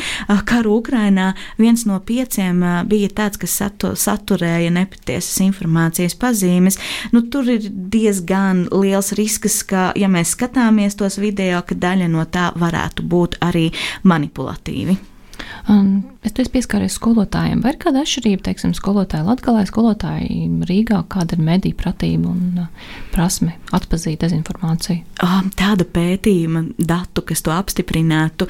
karu 0.49 0.77
Ukrainā. 0.79 1.33
Viens 1.59 1.85
no 1.89 1.99
pieciem 2.03 2.63
bija 2.89 3.11
tāds, 3.13 3.39
kas 3.41 3.57
satu, 3.61 3.93
saturēja 3.99 4.71
nepatiesas 4.73 5.41
informācijas 5.45 6.17
pazīmes. 6.19 6.79
Nu, 7.13 7.25
tur 7.29 7.49
ir 7.51 7.69
diezgan 7.69 8.67
liels 8.73 9.13
risks, 9.19 9.61
ka, 9.69 9.91
ja 9.99 10.09
mēs 10.11 10.35
skatāmies 10.37 10.97
tos 10.99 11.19
video, 11.21 11.61
ka 11.67 11.77
daļa 11.77 12.11
no 12.11 12.25
tā 12.25 12.51
varētu 12.59 13.07
būt 13.09 13.39
arī 13.45 13.69
manipulatīvi. 14.07 15.12
Um, 15.67 16.12
Es 16.23 16.31
tu 16.31 16.39
esmu 16.39 16.53
pieskāries 16.55 16.95
skolotājiem. 16.95 17.59
Vai 17.63 17.73
ir 17.73 17.79
kāda 17.83 18.03
atšķirība, 18.05 18.45
teiksim, 18.45 18.71
skolotāja 18.77 19.25
Latgalē, 19.27 19.65
skolotāja 19.67 20.47
Rīgā, 20.69 21.01
kāda 21.12 21.36
ir 21.36 21.43
mediju 21.43 21.75
pratība 21.79 22.31
un 22.31 22.62
uh, 22.63 22.91
prasme 23.12 23.57
atpazīt 23.75 24.21
dezinformāciju? 24.23 25.01
Tāda 25.59 25.86
pētījuma 25.88 26.63
datu, 26.77 27.23
kas 27.27 27.43
to 27.43 27.51
apstiprinātu, 27.53 28.47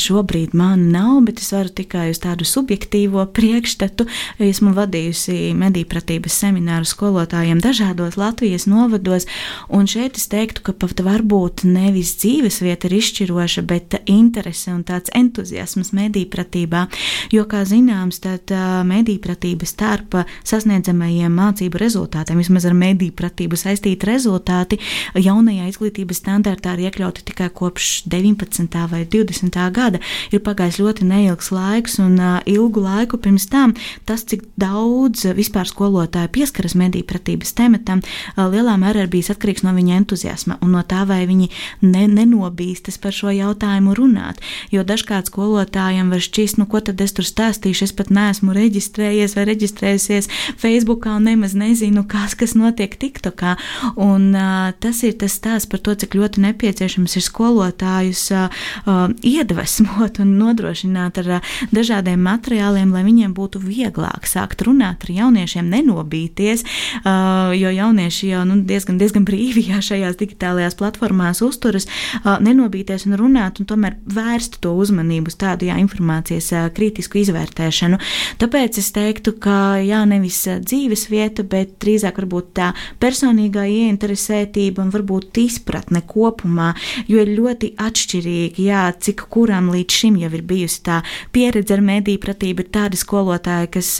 šobrīd 0.00 0.54
man 0.56 0.86
nav, 0.94 1.18
bet 1.26 1.40
es 1.42 1.50
varu 1.54 1.72
tikai 1.80 2.10
uz 2.12 2.20
tādu 2.22 2.46
subjektīvo 2.48 3.24
priekšstatu. 3.36 4.06
Esmu 4.44 4.72
vadījusi 4.76 5.52
mediju 5.58 5.88
pratības 5.90 6.36
semināru 6.42 6.88
skolotājiem 6.88 7.62
dažādos 7.64 8.18
Latvijas 8.20 8.68
novados, 8.70 9.26
un 9.68 9.88
šeit 9.90 10.20
es 10.20 10.28
teiktu, 10.30 10.64
ka 10.66 10.76
pat 10.76 11.02
varbūt 11.04 11.64
nevis 11.68 12.14
dzīvesvieta 12.20 12.90
ir 12.90 12.98
izšķiroša, 13.00 13.66
bet 13.68 13.98
interese 14.04 14.74
un 14.74 14.84
tāds 14.88 15.12
entuziasms 15.16 15.94
mediju 15.96 16.30
pratībā. 16.32 16.86
Jo, 17.34 17.44
kā 17.50 17.62
zināms, 17.68 18.20
tad 18.24 18.52
mediju 18.86 19.20
pratība 19.24 19.68
starp 19.68 20.16
sasniedzamajiem 20.46 21.32
mācību 21.34 21.80
rezultātiem, 21.80 22.40
vismaz 22.40 22.66
ar 22.68 22.76
mediju 22.76 23.14
pratību 23.16 23.58
saistīti 23.60 24.08
rezultāti, 24.08 24.80
jaunajā 25.14 25.68
izglītības 25.70 26.22
standartā 26.22 26.74
ir 26.76 26.88
iekļauti 26.88 27.24
tikai 27.30 27.50
kopš 27.54 27.90
19. 28.10 28.78
vai 28.90 29.04
20. 29.04 29.60
gada. 29.74 30.00
Ir 30.34 30.42
pagājis 30.44 30.80
ļoti 30.82 31.06
neilgs 31.08 31.50
laiks, 31.54 31.98
un 32.02 32.18
ilgu 32.48 32.84
laiku 32.84 33.20
pirms 33.20 33.48
tam 33.50 33.74
tas, 34.08 34.24
cik 34.26 34.44
daudz 34.60 35.26
vispār 35.36 35.68
skolotāju 35.68 36.32
pieskaras 36.34 36.76
mediju 36.78 37.06
pratības 37.08 37.54
tematam, 37.56 38.02
lielā 38.36 38.76
mērā 38.80 39.04
ir 39.04 39.12
bijis 39.12 39.30
atkarīgs 39.34 39.64
no 39.66 39.74
viņa 39.76 39.98
entuziasma 40.00 40.58
un 40.64 40.74
no 40.74 40.82
tā, 40.86 41.04
vai 41.08 41.24
viņi 41.28 41.50
ne, 41.84 42.06
nenobīstas 42.10 42.98
par 43.02 43.14
šo 43.16 43.32
jautājumu 43.34 43.94
runāt. 43.98 44.40
Jo 44.74 44.84
dažkārt 44.86 45.30
skolotājiem 45.30 46.12
var 46.12 46.22
šķist, 46.24 46.60
nu, 46.60 46.68
ko 46.70 46.82
tad 46.84 46.99
tad 47.00 47.08
es 47.08 47.14
tur 47.16 47.24
stāstīšu. 47.24 47.88
Es 47.88 47.94
pat 47.96 48.10
neesmu 48.12 48.52
reģistrējies 48.52 49.34
vai 49.38 49.46
reģistrējusies 49.48 50.28
Facebookā 50.60 51.14
un 51.16 51.28
nemaz 51.30 51.54
nezinu, 51.56 52.04
kas, 52.08 52.36
kas 52.36 52.52
notiek 52.58 52.92
TikTokā. 53.00 53.56
Un, 53.96 54.30
uh, 54.36 54.70
tas 54.80 55.00
ir 55.06 55.16
tas 55.20 55.38
stāsts 55.38 55.70
par 55.70 55.80
to, 55.80 55.94
cik 55.96 56.16
ļoti 56.18 56.44
nepieciešams 56.44 57.16
ir 57.16 57.24
skolotājus 57.24 58.26
uh, 58.36 58.60
uh, 58.84 59.06
iedvesmot 59.24 60.20
un 60.20 60.34
nodrošināt 60.40 61.22
ar 61.22 61.30
uh, 61.38 61.54
dažādiem 61.72 62.20
materiāliem, 62.20 62.92
lai 62.92 63.04
viņiem 63.06 63.32
būtu 63.36 63.62
vieglāk 63.64 64.28
sākt 64.28 64.66
runāt 64.66 65.06
ar 65.06 65.14
jauniešiem, 65.16 65.70
nenobīties, 65.72 66.66
uh, 67.00 67.54
jo 67.56 67.72
jaunieši 67.72 68.34
jau 68.34 68.44
nu, 68.48 68.60
diezgan, 68.68 69.00
diezgan 69.00 69.24
brīvi 69.28 69.64
šajās 69.70 70.20
digitālajās 70.20 70.76
platformās 70.76 71.40
uzturas, 71.46 71.88
uh, 72.20 72.36
nenobīties 72.44 73.08
un 73.08 73.16
runāt, 73.20 73.62
un 73.62 73.70
tomēr 73.70 73.96
vērst 74.04 74.60
to 74.60 74.74
uzmanību 74.76 75.32
uz 75.32 75.40
tādu 75.40 75.70
jā, 75.70 75.80
informācijas 75.80 76.52
uh, 76.52 76.68
kritisku 76.90 77.20
izvērtēšanu. 77.22 77.98
Tāpēc 78.40 78.78
es 78.80 78.90
teiktu, 78.94 79.36
ka 79.38 79.78
jā, 79.78 80.02
nevis 80.08 80.42
dzīves 80.66 81.06
vieta, 81.10 81.44
bet 81.46 81.76
drīzāk 81.82 82.18
varbūt 82.18 82.50
tā 82.58 82.70
personīgā 83.00 83.66
ieinteresētība 83.70 84.82
un 84.82 84.90
varbūt 84.90 85.38
izpratne 85.44 86.02
kopumā, 86.02 86.72
jo 87.06 87.22
ir 87.22 87.30
ļoti 87.36 87.74
atšķirīgi, 87.80 88.66
jā, 88.66 88.88
cik 88.98 89.26
kuram 89.30 89.70
līdz 89.70 90.00
šim 90.00 90.18
jau 90.20 90.32
ir 90.34 90.42
bijusi 90.46 90.82
tā 90.88 91.00
pieredze 91.32 91.76
ar 91.76 91.84
mediju 91.84 92.22
pratību. 92.22 92.66
Ir 92.66 92.72
tādi 92.74 92.98
skolotāji, 92.98 93.70
kas 93.76 93.92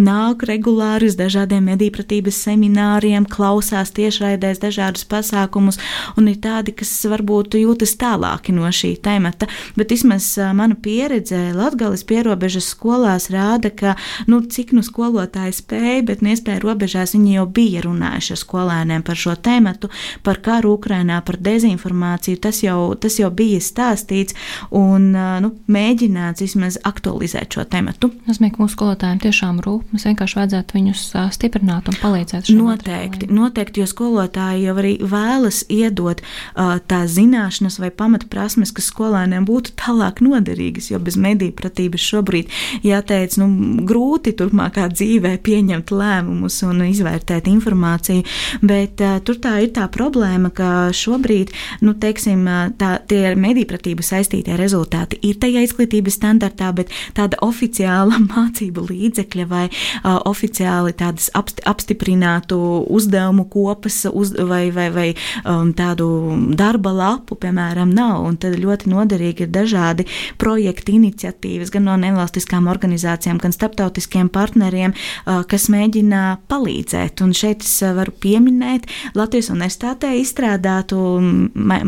nāk 0.00 0.46
regulāri 0.48 1.10
uz 1.10 1.18
dažādiem 1.20 1.68
mediju 1.68 1.98
pratības 1.98 2.40
semināriem, 2.46 3.28
klausās 3.28 3.92
tiešraidēs 3.96 4.62
dažādus 4.62 5.04
pasākumus, 5.10 5.80
un 6.16 6.30
ir 6.32 6.40
tādi, 6.40 6.74
kas 6.78 6.94
varbūt 7.10 7.58
jūtas 7.60 7.94
tālāki 8.00 8.54
no 8.56 8.70
šī 8.70 8.94
temata. 9.04 9.50
Bet 9.76 9.92
vismaz 9.92 10.32
mana 10.56 10.78
pieredze 10.80 11.50
Latgales 11.56 12.06
pieredze 12.06 12.29
pierobežas 12.30 12.70
skolās 12.70 13.28
rāda, 13.30 13.70
ka 13.70 13.96
nu, 14.26 14.40
cik 14.40 14.72
nu 14.72 14.82
skolotāji 14.82 15.52
spēja, 15.58 16.04
bet 16.06 16.22
iespēja 16.22 16.62
robežās 16.62 17.14
viņi 17.14 17.34
jau 17.34 17.46
bija 17.46 17.82
runājuši 17.82 18.34
ar 18.34 18.38
skolēniem 18.38 19.02
par 19.02 19.16
šo 19.18 19.34
tēmatu, 19.34 19.90
par 20.22 20.38
karu 20.40 20.76
Ukrainā, 20.76 21.20
par 21.24 21.38
dezinformāciju. 21.40 22.38
Tas 22.40 22.62
jau, 22.62 22.94
tas 22.94 23.18
jau 23.18 23.30
bija 23.30 23.58
stāstīts 23.60 24.36
un 24.70 25.10
nu, 25.42 25.50
mēģināts 25.66 26.44
vismaz 26.44 26.78
aktualizēt 26.84 27.56
šo 27.56 27.66
tēmatu. 27.66 28.12
Tas 28.26 28.38
nozīmē, 28.38 28.52
ka 28.54 28.62
mūsu 28.62 28.76
skolotājiem 28.76 29.22
tiešām 29.26 29.60
rūp. 29.64 29.90
Mums 29.90 30.06
vienkārši 30.06 30.38
vajadzētu 30.38 30.78
viņus 30.78 31.04
stiprināt 31.34 31.90
un 31.90 31.98
palīdzēt. 31.98 32.52
Noteikti, 32.54 33.26
materiāliem. 33.26 33.36
noteikti, 33.40 33.82
jo 33.82 33.90
skolotāji 33.90 34.68
jau 34.68 34.76
arī 34.78 34.94
vēlas 35.02 35.64
iedot 35.72 36.22
uh, 36.22 36.78
tās 36.86 37.16
zināšanas 37.16 37.80
vai 37.82 37.90
pamatprasmes, 37.90 38.72
kas 38.76 38.90
skolēniem 38.92 39.48
būtu 39.48 39.74
tālāk 39.80 40.22
noderīgas, 40.24 40.90
jo 40.92 41.00
bez 41.02 41.18
mediju 41.20 41.54
pratības 41.58 42.04
šobrīd 42.20 42.50
jāteic, 42.84 43.36
nu, 43.40 43.48
grūti 43.88 44.34
turpmākā 44.36 44.88
dzīvē 44.92 45.36
pieņemt 45.44 45.90
lēmumus 45.90 46.60
un 46.68 46.84
izvērtēt 46.86 47.48
informāciju, 47.48 48.24
bet 48.62 49.00
uh, 49.00 49.18
tur 49.24 49.40
tā 49.40 49.56
ir 49.64 49.72
tā 49.76 49.88
problēma, 49.92 50.52
ka 50.52 50.90
šobrīd, 50.92 51.52
nu, 51.84 51.94
teiksim, 51.94 52.44
tā, 52.78 52.98
tie 53.08 53.22
ar 53.30 53.38
medīpratību 53.40 54.04
saistītie 54.04 54.56
rezultāti 54.60 55.20
ir 55.26 55.38
tajā 55.40 55.64
izglītības 55.64 56.18
standartā, 56.20 56.72
bet 56.76 56.92
tāda 57.16 57.40
oficiāla 57.44 58.20
mācību 58.32 58.86
līdzekļa 58.90 59.48
vai 59.50 59.66
uh, 59.70 60.20
oficiāli 60.28 60.94
tādas 60.98 61.30
apst, 61.38 61.62
apstiprinātu 61.68 62.58
uzdevumu 62.90 63.46
kopas 63.50 64.02
uz, 64.12 64.34
vai, 64.36 64.66
vai, 64.74 64.90
vai 64.92 65.08
um, 65.44 65.72
tādu 65.76 66.10
darba 66.58 66.92
lapu, 66.92 67.38
piemēram, 67.40 67.94
nav. 67.94 68.24
Un 68.28 68.36
tad 68.40 68.58
ļoti 68.60 68.90
noderīgi 68.92 69.46
ir 69.46 69.52
dažādi 69.54 70.06
projekti, 70.40 70.98
iniciatīvas 70.98 71.72
gan 71.72 71.86
no 71.88 71.96
nevalstiskām 72.10 72.68
organizācijām, 72.70 73.40
gan 73.40 73.54
starptautiskiem 73.54 74.28
partneriem, 74.32 74.94
kas 75.24 75.68
mēģina 75.72 76.24
palīdzēt. 76.50 77.22
Un 77.24 77.34
šeit 77.36 77.64
es 77.64 77.78
varu 77.96 78.12
pieminēt 78.22 78.88
Latvijas 79.18 79.50
universitātē 79.54 80.12
izstrādātu 80.20 81.00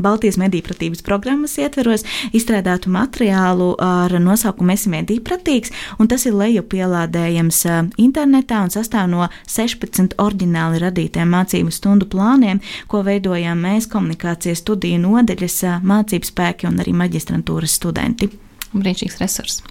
Baltijas 0.03 0.39
mediju 0.41 0.67
pratības 0.69 1.05
programmas 1.07 1.59
ietveros, 1.61 2.07
izstrādātu 2.33 2.93
materiālu 2.93 3.73
ar 3.83 4.15
nosaukumu 4.23 4.73
Esi 4.73 4.89
mediju 4.93 5.21
pratīgs, 5.27 5.73
un 6.01 6.09
tas 6.09 6.25
ir 6.29 6.37
lejupielādējams 6.39 7.63
internetā 8.01 8.63
un 8.65 8.73
sastāv 8.73 9.11
no 9.13 9.29
16 9.51 10.17
oriģināli 10.23 10.81
radītiem 10.83 11.29
mācību 11.37 11.75
stundu 11.75 12.09
plāniem, 12.13 12.63
ko 12.89 13.03
veidojām 13.07 13.67
mēs 13.67 13.91
komunikācijas 13.93 14.65
studiju 14.65 15.03
nodeļas 15.05 15.61
mācību 15.85 16.33
spēki 16.33 16.71
un 16.71 16.81
arī 16.83 16.97
maģistrantūras 17.05 17.79
studenti. 17.81 18.31
Brīnišķīgs 18.73 19.21
resurs. 19.21 19.63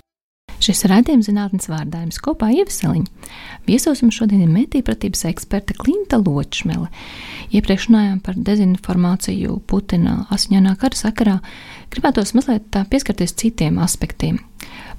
Šis 0.62 0.84
raidījums 0.86 1.26
zinātnes 1.26 1.66
vārdā 1.72 2.04
jums 2.04 2.20
kopā 2.22 2.52
ieveseliņa. 2.54 3.30
Viesos 3.66 4.04
mums 4.04 4.20
šodien 4.20 4.44
ir 4.44 4.52
mētīpratības 4.54 5.24
eksperte 5.32 5.74
Klinta 5.74 6.20
Ločmele. 6.22 6.92
Iepriekš 7.50 7.88
runājām 7.90 8.20
par 8.22 8.38
dezinformāciju 8.38 9.58
Putina 9.66 10.20
asiņainā 10.30 10.76
kara 10.82 11.00
sakarā. 11.00 11.40
Gribētos 11.94 12.36
mazliet 12.38 12.78
pieskarties 12.94 13.34
citiem 13.42 13.82
aspektiem. 13.82 14.38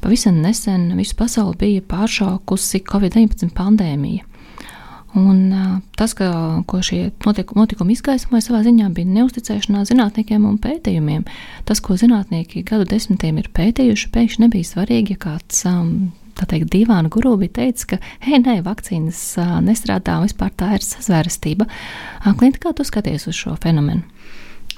Pavisam 0.03 0.43
nesen 0.43 0.91
visu 0.99 1.15
pasauli 1.21 1.61
bija 1.61 1.87
pāršaukusi 1.95 2.83
Covid-19 2.91 3.55
pandēmija. 3.55 4.27
Un, 5.19 5.41
tas, 5.99 6.15
ka, 6.17 6.29
ko 6.65 6.81
šie 6.85 7.11
notikumi, 7.27 7.93
izgaismoja, 7.93 8.47
savā 8.47 8.63
ziņā 8.65 8.89
bija 8.97 9.11
neusticēšanās 9.19 9.91
zinātniekiem 9.91 10.47
un 10.49 10.57
pētījumiem. 10.63 11.27
Tas, 11.69 11.83
ko 11.85 11.99
zinātnieki 12.01 12.65
gadu 12.69 12.89
desmitiem 12.89 13.43
ir 13.43 13.51
pētījuši, 13.53 14.09
pēkšņi 14.15 14.47
nebija 14.47 14.71
svarīgi, 14.71 15.17
ja 15.19 15.23
kāds 15.27 15.67
um, 15.69 15.93
tā 16.39 16.49
teikt, 16.49 16.71
divāna 16.73 17.13
guru 17.13 17.35
bija 17.43 17.59
teicis, 17.61 17.91
ka, 17.93 18.01
hei, 18.25 18.41
nē, 18.41 18.61
vakcīnas 18.65 19.21
nestrādā 19.67 20.17
un 20.21 20.31
vispār 20.31 20.55
tā 20.57 20.73
ir 20.79 20.87
sazvērestība. 20.87 21.69
Klinta, 22.41 22.63
kā 22.65 22.73
tu 22.77 22.89
skaties 22.89 23.29
uz 23.29 23.37
šo 23.37 23.59
fenomenu? 23.61 24.07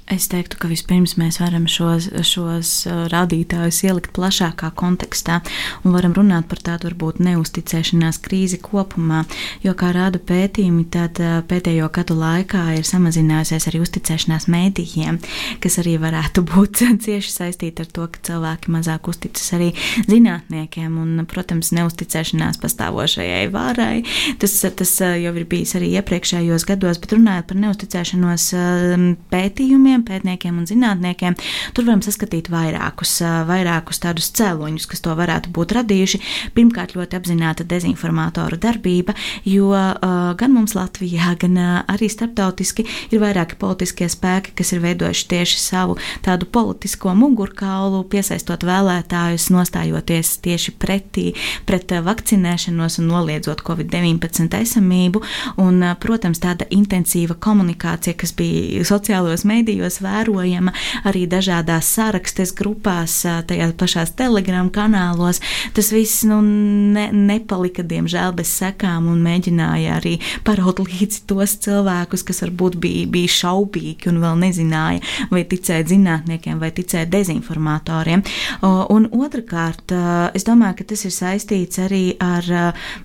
Es 0.04 0.26
teiktu, 0.28 0.58
ka 0.60 0.68
vispirms 0.68 1.14
mēs 1.16 1.38
varam 1.40 1.64
šos, 1.64 2.10
šos 2.28 2.70
uh, 2.84 3.06
rādītājus 3.08 3.78
ielikt 3.86 4.10
plašākā 4.12 4.68
kontekstā 4.76 5.38
un 5.80 5.94
varam 5.96 6.12
runāt 6.12 6.44
par 6.50 6.60
tādu 6.60 6.90
varbūt 6.90 7.22
neusticēšanās 7.24 8.18
krīzi 8.20 8.58
kopumā. 8.60 9.22
Jo, 9.64 9.72
kā 9.80 9.94
rāda 9.96 10.20
pētījumi, 10.20 10.84
tad 10.92 11.16
uh, 11.24 11.38
pēdējo 11.48 11.88
gadu 11.96 12.18
laikā 12.20 12.66
ir 12.76 12.84
samazinājusies 12.84 13.68
arī 13.70 13.80
uzticēšanās 13.80 14.44
mēdījiem, 14.52 15.22
kas 15.64 15.80
arī 15.80 15.96
varētu 16.04 16.44
būt 16.52 16.84
cieši 17.06 17.32
saistīta 17.32 17.88
ar 17.88 17.90
to, 17.96 18.04
ka 18.12 18.20
cilvēki 18.28 18.76
mazāk 18.76 19.08
uzticas 19.08 19.54
arī 19.56 19.70
zinātniekiem 20.04 21.00
un, 21.00 21.24
protams, 21.32 21.72
neusticēšanās 21.80 22.60
pastāvošajai 22.60 23.48
vārai. 23.56 24.04
Tas, 24.36 24.60
tas 24.68 24.94
uh, 25.00 25.16
jau 25.16 25.32
ir 25.32 25.48
bijis 25.48 25.78
arī 25.80 25.94
iepriekšējos 25.96 26.68
gados, 26.68 27.00
bet 27.00 27.16
runājot 27.16 27.50
par 27.54 27.62
neusticēšanos 27.64 28.48
um, 28.60 29.10
pētījumiem 29.32 29.93
jauniem 29.94 30.04
pētniekiem 30.06 30.58
un 30.58 30.66
zinātniekiem, 30.66 31.36
tur 31.74 31.86
varam 31.86 32.02
saskatīt 32.02 32.50
vairākus, 32.50 33.20
vairākus 33.46 34.00
tādus 34.02 34.30
cēloņus, 34.34 34.86
kas 34.90 35.02
to 35.04 35.14
varētu 35.14 35.52
būt 35.54 35.74
radījuši. 35.78 36.20
Pirmkārt, 36.54 36.94
ļoti 36.96 37.18
apzināta 37.18 37.64
dezinformātoru 37.64 38.58
darbība, 38.58 39.14
jo 39.44 39.70
gan 39.70 40.52
mums 40.54 40.74
Latvijā, 40.74 41.36
gan 41.38 41.58
arī 41.86 42.08
starptautiski 42.10 42.86
ir 43.10 43.22
vairāki 43.22 43.58
politiskie 43.58 44.08
spēki, 44.08 44.54
kas 44.58 44.72
ir 44.74 44.82
veidojuši 44.82 45.28
tieši 45.30 45.60
savu 45.60 45.98
tādu 46.24 46.46
politisko 46.46 47.14
mugurkaulu, 47.14 48.04
piesaistot 48.10 48.64
vēlētājus, 48.66 49.50
nostājoties 49.54 50.38
tieši 50.44 50.74
pretī, 50.80 51.32
pret 51.68 51.92
vakcinēšanos 52.04 52.98
un 53.02 53.10
noliedzot 53.12 53.62
Covid-19 53.64 54.58
esamību. 54.60 55.22
Un, 55.62 55.82
protams, 56.00 56.40
tāda 56.42 56.66
intensīva 56.74 57.36
komunikācija, 57.38 58.16
kas 58.18 58.32
bija 58.36 58.84
sociālajos 58.88 59.44
mēdījos 59.48 59.83
vērojama 60.02 60.72
arī 61.08 61.24
dažādās 61.30 61.88
sarakstes 61.96 62.54
grupās, 62.56 63.20
tajās 63.48 63.74
pašās 63.78 64.14
telegram 64.18 64.70
kanālos, 64.72 65.40
tas 65.74 65.90
viss 65.94 66.24
nu, 66.28 66.40
ne, 66.42 67.08
nepalika, 67.12 67.84
diemžēl, 67.86 68.34
bez 68.36 68.52
sekām 68.58 69.08
un 69.12 69.22
mēģināja 69.24 69.98
arī 69.98 70.16
paraut 70.46 70.80
līdzi 70.86 71.24
tos 71.30 71.56
cilvēkus, 71.64 72.24
kas 72.26 72.42
varbūt 72.46 72.78
bija, 72.82 73.06
bija 73.10 73.34
šaubīgi 73.38 74.10
un 74.12 74.20
vēl 74.24 74.40
nezināja, 74.44 75.02
vai 75.32 75.44
ticēt 75.48 75.90
zinātniekiem 75.92 76.60
vai 76.62 76.72
ticēt 76.74 77.10
dezinformatoriem. 77.12 78.24
Un 78.64 79.08
otrkārt, 79.12 79.94
es 80.36 80.46
domāju, 80.46 80.80
ka 80.80 80.88
tas 80.92 81.04
ir 81.06 81.14
saistīts 81.14 81.80
arī 81.82 82.04
ar 82.22 82.48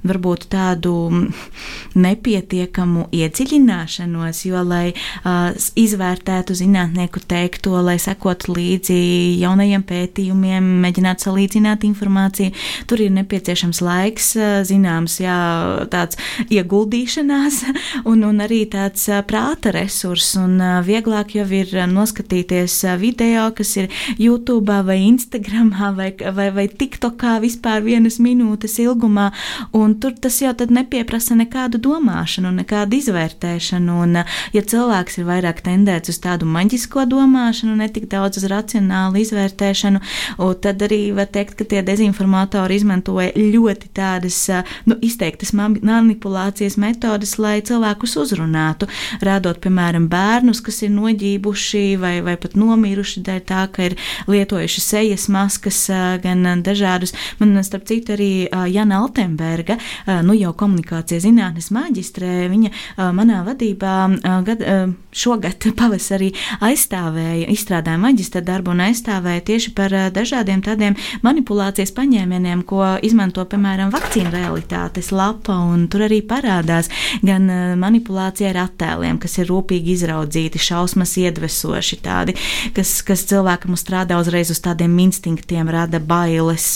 varbūt 0.08 0.48
tādu 0.52 0.96
nepietiekamu 2.00 3.08
iedziļināšanos, 3.16 4.44
jo, 4.48 4.64
lai 4.66 4.94
izvērtētu 5.80 6.56
zinātnieku 6.56 6.69
teikto, 7.30 7.76
lai 7.84 7.98
sekotu 8.02 8.54
līdzi 8.56 8.98
jaunajiem 9.42 9.84
pētījumiem, 9.88 10.66
mēģinātu 10.84 11.28
salīdzināt 11.28 11.86
informāciju, 11.88 12.54
tur 12.90 13.02
ir 13.04 13.12
nepieciešams 13.16 13.82
laiks, 13.86 14.32
zināms, 14.70 15.20
jā, 15.24 15.38
tāds 15.92 16.20
ieguldīšanās 16.50 17.62
un, 18.10 18.24
un 18.28 18.44
arī 18.46 18.64
tāds 18.70 19.08
prāta 19.30 19.74
resurs, 19.76 20.36
un 20.40 20.60
vieglāk 20.86 21.36
jau 21.38 21.48
ir 21.50 21.74
noskatīties 21.90 22.82
video, 23.00 23.50
kas 23.56 23.76
ir 23.78 23.90
YouTube 24.18 24.80
vai 24.86 25.00
Instagramā 25.08 25.94
vai, 25.96 26.12
vai, 26.36 26.50
vai 26.56 26.68
TikTokā 26.70 27.40
vispār 27.44 27.84
vienas 27.86 28.20
minūtes 28.24 28.80
ilgumā, 28.84 29.30
un 29.76 29.96
tur 30.00 30.16
tas 30.20 30.40
jau 30.42 30.54
tad 30.58 30.74
nepieprasa 30.74 31.38
nekādu 31.40 31.82
domāšanu, 31.84 32.52
nekādu 32.62 33.00
izvērtēšanu. 33.00 34.00
Un, 34.04 34.22
ja 34.56 34.64
cilvēks 34.64 35.20
ir 35.20 35.28
vairāk 35.30 35.64
tendēts 35.66 36.12
uz 36.14 36.20
tādu 36.24 36.48
maģisko 36.60 37.06
domāšanu, 37.10 37.78
ne 37.80 37.88
tik 37.92 38.10
daudz 38.12 38.42
uz 38.42 38.48
racionālu 38.52 39.22
izvērtēšanu, 39.24 40.02
tad 40.64 40.84
arī 40.86 41.02
var 41.16 41.30
teikt, 41.32 41.56
ka 41.60 41.68
tie 41.68 41.82
dezinformatori 41.86 42.80
izmantoja 42.80 43.32
ļoti 43.36 43.92
tādas 43.96 44.42
nu, 44.90 44.98
izteiktas 45.06 45.54
manipulācijas 45.56 46.78
metodes, 46.82 47.38
lai 47.42 47.60
cilvēkus 47.66 48.18
uzrunātu, 48.24 48.90
rādot, 49.26 49.62
piemēram, 49.64 50.10
bērnus, 50.12 50.62
kas 50.66 50.82
ir 50.86 50.94
noģībuši 50.96 51.84
vai, 52.02 52.16
vai 52.26 52.36
pat 52.42 52.58
nomiruši 52.60 53.24
dēļ 53.26 53.42
tā, 53.50 53.66
ka 53.74 53.90
ir 53.90 53.98
lietojuši 54.30 54.84
sejas 54.84 55.28
maskas, 55.32 55.82
gan 56.24 56.64
dažādus. 56.66 57.16
Man, 57.40 57.58
starp 57.66 57.88
citu, 57.90 58.16
arī 58.16 58.32
Jana 58.72 59.02
Altenberga, 59.04 59.80
nu 60.26 60.36
jau 60.38 60.54
komunikācijas 60.58 61.26
zinātnes 61.28 61.72
maģistrē, 61.76 62.50
viņa 62.52 62.74
manā 63.16 63.44
vadībā 63.48 63.96
gad, 64.48 64.66
šogad 65.12 65.70
pavasarī 65.80 66.32
aizstāvēja, 66.66 67.48
izstrādāja 67.54 68.02
maģistra 68.02 68.42
darbu 68.46 68.74
un 68.74 68.84
aizstāvēja 68.88 69.46
tieši 69.50 69.74
par 69.78 69.94
dažādiem 70.16 70.64
tādiem 70.66 70.98
manipulācijas 71.26 71.94
paņēmieniem, 71.98 72.64
ko 72.68 72.84
izmanto, 73.06 73.46
piemēram, 73.50 73.94
vakcīnu 73.94 74.34
realitātes 74.34 75.12
lapa, 75.16 75.56
un 75.70 75.88
tur 75.92 76.06
arī 76.08 76.22
parādās 76.26 76.90
gan 77.26 77.48
manipulācija 77.80 78.52
ar 78.54 78.64
attēliem, 78.66 79.20
kas 79.22 79.40
ir 79.42 79.50
rūpīgi 79.52 79.96
izraudzīti, 79.96 80.62
šausmas 80.62 81.16
iedvesoši 81.22 82.00
tādi, 82.06 82.36
kas, 82.76 83.00
kas 83.06 83.26
cilvēkam 83.30 83.78
strādā 83.80 84.20
uzreiz 84.22 84.52
uz 84.54 84.62
tādiem 84.64 84.96
instinktiem, 85.06 85.70
rada 85.72 86.02
bailes, 86.02 86.72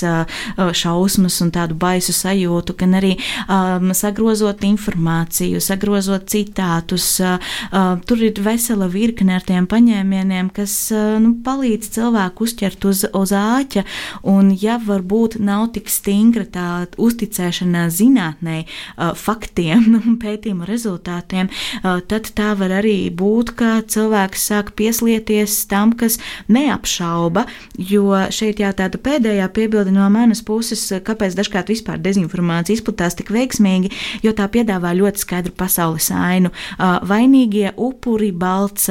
šausmas 0.84 1.40
un 1.44 1.52
tādu 1.54 1.78
baisu 1.80 2.16
sajūtu, 2.16 2.76
gan 2.80 2.98
arī 3.00 3.16
um, 3.48 3.92
sagrozot 3.98 4.64
informāciju, 4.68 5.62
sagrozot 5.64 6.28
citātus. 6.32 7.08
Uh, 7.24 8.00
tur 8.08 8.22
ir 8.24 8.40
vesela 8.44 8.88
virkne 8.92 9.38
ar 9.38 9.46
tiem 9.46 9.63
paņēmieniem, 9.70 10.50
kas 10.56 10.76
uh, 10.94 11.18
nu, 11.24 11.34
palīdz 11.46 11.90
cilvēku 11.98 12.48
uzķert 12.48 12.88
uz, 12.90 13.04
uz 13.14 13.34
āķa. 13.38 13.86
Un, 14.30 14.52
ja 14.60 14.80
varbūt 14.82 15.40
nav 15.44 15.70
tik 15.76 15.92
stingra 15.92 16.46
tā 16.50 16.68
uzticēšanās 17.02 17.98
zinātnē, 18.00 18.64
uh, 18.64 19.14
faktiem 19.18 19.86
un 19.98 20.00
nu, 20.14 20.16
pētījumu 20.22 20.68
rezultātiem, 20.70 21.50
uh, 21.50 22.02
tad 22.08 22.32
tā 22.38 22.54
var 22.60 22.78
arī 22.82 23.10
būt, 23.14 23.54
ka 23.60 23.76
cilvēks 23.88 24.48
sāk 24.52 24.74
pieslieties 24.80 25.64
tam, 25.72 25.94
kas 25.98 26.20
neapšauba. 26.52 27.46
Jo 27.78 28.26
šeit 28.34 28.62
jā, 28.64 28.72
tāda 28.78 29.00
pēdējā 29.02 29.48
piebilde 29.54 29.94
no 29.94 30.06
manas 30.14 30.44
puses, 30.46 30.86
kāpēc 31.06 31.38
dažkārt 31.38 31.72
vispār 31.72 32.02
dezinformācija 32.04 32.78
izplatās 32.78 33.18
tik 33.20 33.32
veiksmīgi, 33.34 33.92
jo 34.26 34.34
tā 34.36 34.48
piedāvā 34.52 34.94
ļoti 34.98 35.24
skaidru 35.24 35.56
pasaules 35.58 36.10
ainu. 36.14 36.52
Vainīgie 36.80 37.74
upuri, 37.78 38.32
balts, 38.32 38.90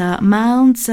melns, 0.52 0.88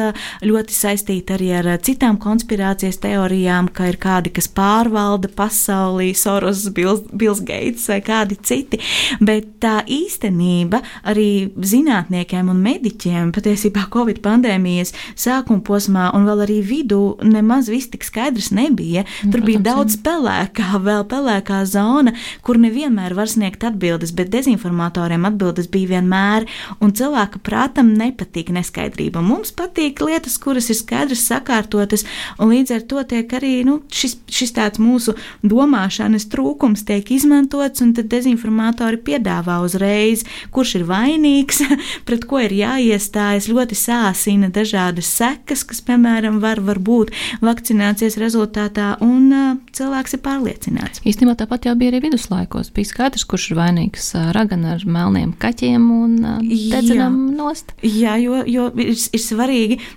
ļoti 0.45 0.75
saistīti 0.75 1.35
arī 1.35 1.49
ar 1.59 1.69
citām 1.83 2.19
konspirācijas 2.21 2.99
teorijām, 3.03 3.69
ka 3.73 3.89
ir 3.91 3.99
kādi, 4.01 4.31
kas 4.33 4.49
pārvalda 4.55 5.31
pasaulī, 5.35 6.11
Soros, 6.17 6.65
Bills, 6.75 7.05
Bills 7.11 7.41
Gates 7.45 7.87
vai 7.91 7.99
kādi 8.05 8.39
citi. 8.43 8.79
Bet 9.23 9.59
tā 9.63 9.79
īstenība 9.89 10.81
arī 11.07 11.49
zinātniekiem 11.55 12.51
un 12.51 12.61
mediķiem 12.63 13.33
patiesībā 13.35 13.87
Covid 13.93 14.21
pandēmijas 14.25 14.93
sākuma 15.19 15.63
posmā 15.65 16.09
un 16.15 16.27
vēl 16.29 16.45
arī 16.45 16.59
vidū 16.65 17.01
nemaz 17.25 17.69
viss 17.71 17.91
tik 17.91 18.05
skaidrs 18.07 18.51
nebija. 18.55 19.05
Tur 19.29 19.43
bija 19.45 19.63
daudz 19.71 19.97
pelēkā, 20.05 20.79
vēl 20.83 21.05
pelēkā 21.09 21.63
zona, 21.69 22.15
kur 22.45 22.59
nevienmēr 22.61 23.15
var 23.17 23.29
sniegt 23.31 23.65
atbildes, 23.67 24.13
bet 24.15 24.31
dezinformatoriem 24.33 25.27
atbildes 25.29 25.69
bija 25.71 25.95
vienmēr, 25.95 26.47
un 26.83 26.93
cilvēka 26.95 27.41
prātam 27.45 27.93
nepatīk 27.97 28.51
neskaidrība. 28.55 29.23
Mums 29.25 29.48
patīk 29.55 30.01
lietas, 30.03 30.37
kuras 30.41 30.69
ir 30.71 30.77
skaidras, 30.79 31.25
sakārtotas, 31.29 32.05
un 32.39 32.53
līdz 32.53 32.75
ar 32.75 32.85
to 32.89 33.03
tiek 33.09 33.33
arī 33.37 33.53
nu, 33.67 33.79
šis, 33.93 34.17
šis 34.31 34.55
tāds 34.55 34.81
mūsu 34.81 35.15
domāšanas 35.43 36.27
trūkums 36.31 36.85
tiek 36.87 37.11
izmantots, 37.15 37.83
un 37.85 37.93
tad 37.97 38.09
dezinformatori 38.11 39.01
piedāvā 39.05 39.59
uzreiz, 39.65 40.25
kurš 40.55 40.79
ir 40.79 40.87
vainīgs, 40.89 41.63
pret 42.07 42.27
ko 42.29 42.41
ir 42.43 42.55
jāiestājas, 42.59 43.49
ļoti 43.51 43.77
sāsina 43.77 44.51
dažādas 44.53 45.09
sekas, 45.19 45.65
kas, 45.67 45.81
piemēram, 45.85 46.39
var, 46.43 46.61
var 46.65 46.79
būt 46.79 47.13
vakcinācijas 47.45 48.19
rezultātā, 48.21 48.93
un 49.05 49.29
uh, 49.33 49.57
cilvēks 49.75 50.15
ir 50.17 50.23
pārliecināts. 50.25 51.03
Īstenībā 51.07 51.35
tāpat 51.39 51.69
jau 51.69 51.75
bija 51.79 51.93
arī 51.93 52.03
viduslaikos. 52.07 52.71
Bija 52.75 52.91
skaidrs, 52.91 53.25
kurš 53.29 53.51
ir 53.51 53.59
vainīgs. 53.59 54.11
Ragana 54.35 54.75
ar 54.75 54.85
melniem 54.85 55.33
kaķiem 55.39 55.85
un 55.93 56.15
dedzinām 56.43 57.17
nost. 57.37 57.73
Jā, 57.85 58.15
jo, 58.21 58.41
jo 58.47 58.69
ir, 58.79 58.93
ir 58.93 59.21
svarīgi 59.23 59.38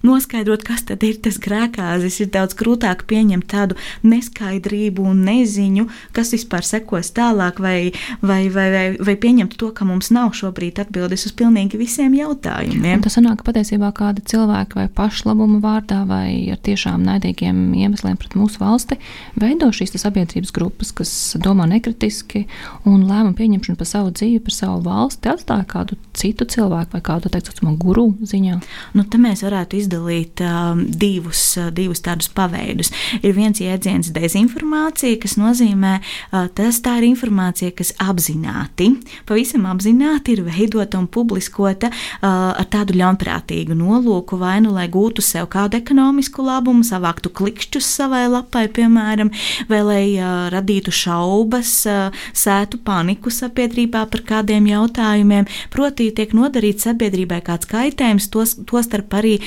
noskaidrot, 0.06 0.64
kas 0.66 0.84
tad 0.88 1.02
ir 1.06 1.18
tas 1.22 1.38
grēkāzis. 1.42 2.20
Ir 2.22 2.30
daudz 2.34 2.56
grūtāk 2.58 3.04
pieņemt 3.10 3.48
tādu 3.50 3.78
neskaidrību 4.06 5.04
un 5.10 5.24
neziņu, 5.26 5.88
kas 6.16 6.32
vispār 6.36 6.66
sekos 6.66 7.12
tālāk, 7.16 7.60
vai, 7.62 7.92
vai, 8.22 8.46
vai, 8.52 8.68
vai, 8.74 8.84
vai 9.00 9.16
pieņemt 9.16 9.56
to, 9.60 9.72
ka 9.76 9.86
mums 9.88 10.12
nav 10.14 10.32
šobrīd 10.38 10.80
atbildes 10.82 11.26
uz 11.28 11.34
pilnīgi 11.38 11.80
visiem 11.80 12.14
jautājumiem. 12.16 13.00
Un 13.00 13.04
tas 13.04 13.16
sanāk 13.18 13.44
patiesībā 13.46 13.92
kāda 13.96 14.24
cilvēka 14.28 14.80
vai 14.80 14.88
pašlabuma 14.92 15.60
vārdā 15.62 16.02
vai 16.08 16.52
ar 16.52 16.60
tiešām 16.64 17.04
naidīgiem 17.06 17.72
iemesliem 17.82 18.18
pret 18.20 18.36
mūsu 18.38 18.62
valsti 18.62 18.98
veido 19.40 19.70
šīs 19.74 19.94
sabiedrības 20.02 20.52
grupas, 20.54 20.92
kas 20.96 21.12
domā 21.42 21.66
nekritiski 21.70 22.46
un 22.88 23.04
lēmumu 23.08 23.36
pieņemšanu 23.38 23.78
par 23.78 23.88
savu 23.88 24.12
dzīvi, 24.14 24.40
par 24.46 24.56
savu 24.56 24.80
valsti 24.86 25.30
atstāja 25.32 25.66
kādu 25.68 25.98
citu 26.16 26.46
cilvēku 26.48 26.96
vai 26.96 27.02
kādu 27.04 27.32
teikt, 27.32 27.62
guru 27.82 28.08
ziņā? 28.26 28.58
Nu, 28.96 29.04
te 29.08 29.20
mēs 29.32 29.42
varētu 29.46 29.78
izdalīt 29.80 30.42
um, 30.44 30.84
divus, 30.86 31.40
uh, 31.58 31.70
divus 31.74 32.02
tādus 32.04 32.28
paveidus. 32.32 32.92
Ir 33.22 33.34
viens 33.36 33.60
jēdziens 33.62 34.12
dezinformācija, 34.14 35.18
kas 35.22 35.38
nozīmē, 35.40 35.96
uh, 36.00 36.46
tas 36.54 36.80
tā 36.84 36.98
ir 37.00 37.08
informācija, 37.08 37.72
kas 37.76 37.94
apzināti, 38.02 38.90
pavisam 39.28 39.66
apzināti 39.70 40.36
ir 40.36 40.44
veidota 40.46 41.00
un 41.00 41.08
publiskota 41.12 41.90
uh, 41.90 42.52
ar 42.52 42.68
tādu 42.72 42.96
ļaunprātīgu 43.00 43.76
nolūku, 43.78 44.38
vai 44.40 44.58
nu 44.64 44.74
lai 44.76 44.88
gūtu 44.92 45.24
sev 45.24 45.48
kādu 45.52 45.78
ekonomisku 45.80 46.44
labumu, 46.44 46.84
savāktu 46.86 47.32
klikšķus 47.32 47.88
savai 47.98 48.24
lapai, 48.32 48.66
piemēram, 48.72 49.32
vai 49.70 49.82
lai 49.86 50.04
uh, 50.18 50.48
radītu 50.52 50.92
šaubas, 50.94 51.74
uh, 51.88 52.24
sētu 52.36 52.82
paniku 52.84 53.32
sabiedrībā 53.32 54.04
par 54.12 54.24
kādiem 54.28 54.68
jautājumiem. 54.70 55.48
Proti, 55.72 56.10
tiek 56.14 56.34
nodarīts 56.36 56.88
sabiedrībai 56.88 57.40
kāds 57.46 57.68
kaitējums, 57.70 58.28
tos, 58.32 58.56
tostarp 58.68 59.08
arī 59.22 59.38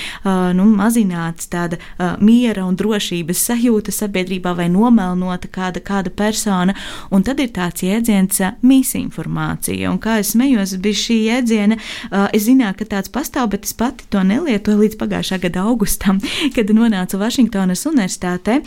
nu, 0.57 0.65
mazināts 0.75 1.49
tāda 1.51 1.79
miera 2.23 2.65
un 2.65 2.77
drošības 2.79 3.43
sajūta 3.51 3.93
sabiedrībā 3.93 4.55
vai 4.57 4.67
nomelnota 4.71 5.51
kāda, 5.51 5.83
kāda 5.83 6.11
persona. 6.15 6.75
Un 7.13 7.25
tad 7.27 7.41
ir 7.43 7.51
tāds 7.55 7.83
jēdziens 7.85 8.41
misinformācija. 8.65 9.91
Un 9.91 9.99
kā 10.01 10.19
es 10.23 10.33
smējos, 10.33 10.75
bija 10.81 11.01
šī 11.01 11.17
jēdziena, 11.29 11.77
es 12.35 12.47
zināju, 12.47 12.79
ka 12.79 12.89
tāds 12.95 13.11
pastāv, 13.13 13.51
bet 13.53 13.67
es 13.67 13.75
pati 13.77 14.07
to 14.11 14.23
nelietoju 14.25 14.81
līdz 14.81 14.99
pagājušā 15.01 15.39
gada 15.45 15.65
augustam, 15.69 16.21
kad 16.55 16.71
nonācu 16.75 17.19
Vašingtonas 17.21 17.85
universitātē. 17.89 18.61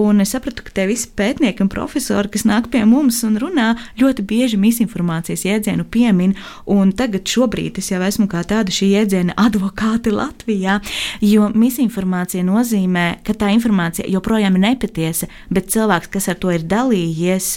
Un 0.00 0.24
es 0.24 0.34
sapratu, 0.34 0.64
ka 0.66 0.74
tie 0.74 0.88
visi 0.90 1.10
pētnieki 1.16 1.64
un 1.64 1.72
profesori, 1.72 2.32
kas 2.34 2.46
nāk 2.48 2.70
pie 2.72 2.84
mums 2.88 3.22
un 3.26 3.38
runā, 3.40 3.74
ļoti 4.00 4.24
bieži 4.26 4.60
misinformācijas 4.60 5.46
jēdzienu 5.48 5.86
piemin. 5.90 6.34
Un 6.70 6.92
tagad 6.96 7.28
šobrīd 7.30 7.78
es 7.82 7.90
jau 7.92 8.02
esmu 8.04 8.28
kā 8.30 8.44
tāda 8.48 8.74
šī 8.74 8.90
jēdziena 8.94 9.36
advokāte 9.40 10.12
Latvijā, 10.24 10.78
jo 11.24 11.48
misinformācija 11.54 12.44
nozīmē, 12.46 13.06
ka 13.26 13.36
tā 13.38 13.50
informācija 13.54 14.08
joprojām 14.10 14.56
ir 14.58 14.64
nepatiesa, 14.68 15.28
bet 15.52 15.70
cilvēks, 15.74 16.10
kas 16.12 16.30
ar 16.32 16.38
to 16.40 16.52
ir 16.54 16.64
dalījies, 16.68 17.50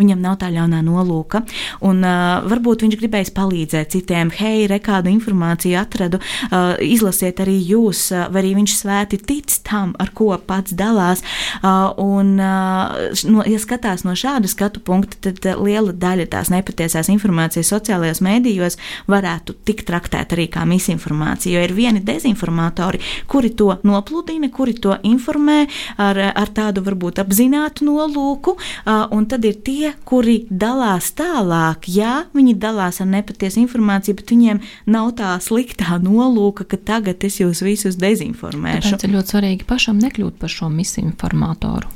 viņam 0.00 0.22
nav 0.22 0.38
tā 0.42 0.50
ļaunā 0.54 0.82
nolūka. 0.86 1.42
Un 1.86 2.02
varbūt 2.48 2.86
viņš 2.86 2.98
gribēs 3.00 3.32
palīdzēt 3.34 3.92
citiem, 3.96 4.32
hei, 4.38 4.66
re 4.70 4.78
kādu 4.82 5.10
informāciju 5.12 5.78
atradu, 5.80 6.20
izlasiet 6.82 7.42
arī 7.42 7.58
jūs, 7.72 8.08
vai 8.32 8.42
arī 8.42 8.54
viņš 8.60 8.76
svēti 8.78 9.20
tic 9.22 9.58
tam, 9.66 9.94
ar 10.02 10.12
ko 10.16 10.30
pats 10.46 10.74
dalās. 10.76 11.24
Un, 11.62 12.34
no, 12.38 13.46
ja 13.48 13.60
skatās 13.62 14.06
no 14.06 14.16
šāda 14.18 14.50
skatu 14.50 14.82
punkta, 14.84 15.18
tad 15.28 15.44
liela 15.60 15.92
daļa 15.92 16.28
tās 16.32 16.52
nepatiesās 16.52 17.10
informācijas 17.12 17.72
sociālajos 17.72 18.22
mēdījos 18.24 18.78
varētu 19.10 19.56
tikt 19.66 19.86
traktēta 19.88 20.36
arī 20.36 20.48
kā 20.52 20.64
misinformācija, 20.68 21.58
jo 21.58 21.66
ir 21.66 21.76
vieni 21.76 22.02
dezinformatori, 22.12 23.00
kuri 23.26 23.52
to 23.56 23.72
nopludina, 23.86 24.50
kuri 24.52 24.76
to 24.78 24.96
informē 25.08 25.64
ar, 26.00 26.20
ar 26.32 26.52
tādu 26.54 26.84
varbūt 26.86 27.20
apzinātu 27.22 27.86
nolūku, 27.88 28.56
un 28.86 29.28
tad 29.30 29.46
ir 29.48 29.58
tie, 29.64 29.92
kuri 30.08 30.42
dalās 30.50 31.12
tālāk. 31.18 31.88
Jā, 31.92 32.26
viņi 32.36 32.56
dalās 32.62 33.00
ar 33.02 33.10
nepatiesu 33.12 33.62
informāciju, 33.64 34.18
bet 34.20 34.34
viņiem 34.34 34.62
nav 34.92 35.14
tā 35.20 35.34
sliktā 35.42 35.98
nolūka, 36.02 36.66
ka 36.68 36.80
tagad 36.92 37.24
es 37.26 37.40
jūs 37.42 37.64
visus 37.64 37.98
dezinformēšu. 38.00 38.92
Tāpēc 38.92 39.08
ir 39.08 39.16
ļoti 39.16 39.36
svarīgi 39.36 39.68
pašam 39.68 40.02
nekļūt 40.02 40.38
par 40.42 40.52
šo 40.52 40.70
misinformatoru. 40.72 41.90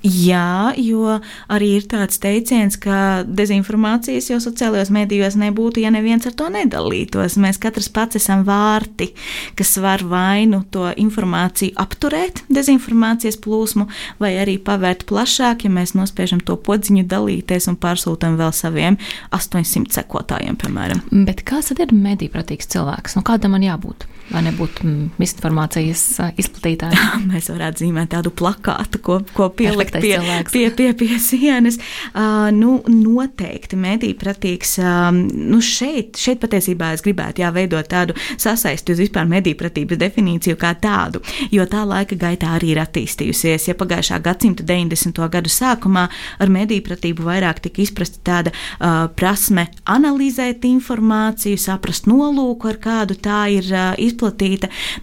Jā, 0.00 0.72
jo 0.80 1.18
arī 1.52 1.74
ir 1.76 1.84
tāds 1.90 2.16
teiciens, 2.22 2.78
ka 2.80 3.20
dezinformācijas 3.28 4.30
jau 4.30 4.38
sociālajos 4.40 4.88
mēdījos 4.96 5.36
nebūtu, 5.36 5.82
ja 5.84 5.90
neviens 5.92 6.24
ar 6.24 6.32
to 6.38 6.46
nedalītos. 6.52 7.36
Mēs 7.40 7.60
katrs 7.60 7.90
pats 7.92 8.16
esam 8.16 8.46
vārti, 8.48 9.10
kas 9.58 9.74
var 9.82 10.00
vainu 10.08 10.62
to 10.72 10.86
informāciju 10.88 11.76
apturēt, 11.80 12.40
dezinformācijas 12.48 13.36
plūsmu, 13.44 13.90
vai 14.22 14.32
arī 14.40 14.56
pavērt 14.64 15.04
plašāk, 15.10 15.66
ja 15.68 15.74
mēs 15.74 15.92
nospiežam 15.98 16.40
to 16.40 16.56
podziņu 16.56 17.04
dalīties 17.10 17.68
un 17.68 17.76
pārsūtam 17.80 18.40
vēl 18.40 18.54
saviem 18.56 18.96
800 19.36 19.92
sekotājiem, 20.00 20.56
piemēram. 20.64 21.04
Bet 21.28 21.44
kāds 21.44 21.74
tad 21.74 21.84
ir 21.84 21.92
medīpratīgs 21.92 22.72
cilvēks? 22.72 23.20
Nu, 23.20 23.26
kādam 23.26 23.58
man 23.58 23.68
jābūt? 23.68 24.08
Lai 24.30 24.44
nebūtu 24.46 24.86
misinformācijas 25.18 26.02
izplatītāji. 26.38 26.98
Mēs 27.30 27.48
varētu 27.50 27.82
zīmēt 27.82 28.12
tādu 28.14 28.30
plakātu, 28.30 29.00
ko, 29.02 29.16
ko 29.34 29.48
pielikt 29.54 29.96
pie, 29.98 30.14
pie, 30.52 30.68
pie, 30.76 30.90
pie 30.94 31.18
sienas. 31.22 31.80
Uh, 32.12 32.46
nu, 32.54 32.76
noteikti 32.86 33.78
mediju 33.80 34.14
pratīgs. 34.20 34.76
Uh, 34.78 35.08
nu 35.14 35.58
šeit, 35.64 36.18
šeit 36.20 36.38
patiesībā 36.42 36.92
es 36.94 37.02
gribētu 37.02 37.42
jā, 37.42 37.50
veidot 37.54 37.88
tādu 37.90 38.14
sasaisti 38.40 38.94
uz 38.94 39.02
vispār 39.02 39.26
mediju 39.30 39.58
pratības 39.58 39.98
definīciju 39.98 40.58
kā 40.60 40.72
tādu, 40.78 41.24
jo 41.50 41.66
tā 41.70 41.82
laika 41.88 42.18
gaitā 42.20 42.54
arī 42.54 42.74
ir 42.76 42.82
attīstījusies. 42.84 43.66
Ja 43.70 43.76
pagājušā 43.78 44.20
gadsimta 44.22 44.66
90. 44.68 45.18
gadu 45.34 45.50
sākumā 45.50 46.06
ar 46.38 46.54
mediju 46.54 46.86
pratību 46.86 47.26
vairāk 47.26 47.64
tika 47.66 47.82
izprasta 47.82 48.22
tāda 48.30 48.54
uh, 48.54 49.10
prasme 49.18 49.66
analizēt 49.90 50.64
informāciju, 50.70 51.58
saprast 51.58 52.06
nolūku, 52.10 52.70
ar 52.70 52.80
kādu 52.82 53.18
tā 53.18 53.42
ir 53.58 53.66
uh, 53.74 53.90
izplatīta, 53.98 54.19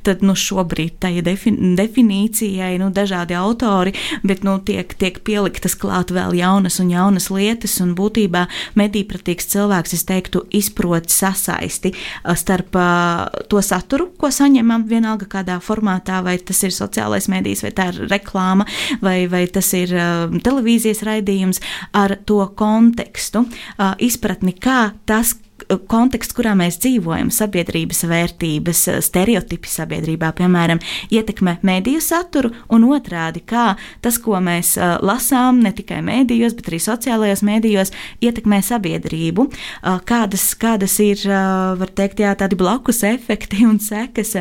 tad 0.05 0.23
nu, 0.25 0.35
šobrīd 0.37 0.97
tai 1.03 1.13
defin 1.25 1.75
definīcijai 1.77 2.77
nu, 2.81 2.89
dažādi 2.93 3.35
autori, 3.37 3.93
bet 4.27 4.43
nu, 4.47 4.57
tiek, 4.63 4.93
tiek 4.99 5.19
pieliktas 5.25 5.75
klāt 5.79 6.11
vēl 6.13 6.35
jaunas 6.37 6.79
un 6.83 6.91
jaunas 6.93 7.29
lietas, 7.33 7.77
un 7.83 7.93
būtībā 7.97 8.45
medīpratīgs 8.79 9.49
cilvēks, 9.53 9.95
es 9.97 10.05
teiktu, 10.07 10.43
izprot 10.55 11.09
sasaisti 11.13 11.93
starp 12.37 12.77
to 13.51 13.61
saturu, 13.63 14.09
ko 14.19 14.31
saņemam, 14.33 14.85
vienalga 14.89 15.27
kādā 15.31 15.57
formātā, 15.63 16.21
vai 16.25 16.37
tas 16.37 16.61
ir 16.63 16.75
sociālais 16.75 17.29
mēdījis, 17.31 17.65
vai 17.67 17.73
tā 17.77 17.89
ir 17.93 18.03
reklāma, 18.11 18.67
vai, 19.01 19.19
vai 19.31 19.45
tas 19.51 19.71
ir 19.77 19.93
televīzijas 20.43 21.03
raidījums, 21.07 21.61
ar 21.97 22.17
to 22.27 22.43
kontekstu, 22.57 23.45
izpratni, 24.03 24.53
kā 24.53 24.91
tas, 25.09 25.35
konteksts, 25.89 26.35
kurā 26.37 26.53
mēs 26.57 26.79
dzīvojam, 26.83 27.31
sabiedrības 27.33 28.03
vērtības, 28.07 28.83
stereotipi 29.05 29.69
sabiedrībā, 29.71 30.31
piemēram, 30.37 30.81
ietekmē 31.13 31.57
mediju 31.67 32.01
saturu, 32.03 32.51
un 32.73 32.87
otrādi, 32.87 33.43
kā 33.47 33.75
tas, 34.03 34.19
ko 34.21 34.39
mēs 34.43 34.75
lasām, 35.05 35.61
ne 35.63 35.73
tikai 35.75 35.99
medijos, 36.05 36.55
bet 36.57 36.69
arī 36.71 36.79
sociālajos 36.83 37.43
medijos, 37.47 37.93
ietekmē 38.23 38.61
sabiedrību, 38.65 39.47
kādas, 40.07 40.47
kādas 40.59 40.97
ir, 41.03 41.23
var 41.27 41.91
teikt, 41.97 42.21
jā, 42.23 42.33
tādi 42.39 42.59
blakus 42.59 43.03
efekti 43.07 43.65
un 43.67 43.79
sekas 43.83 44.35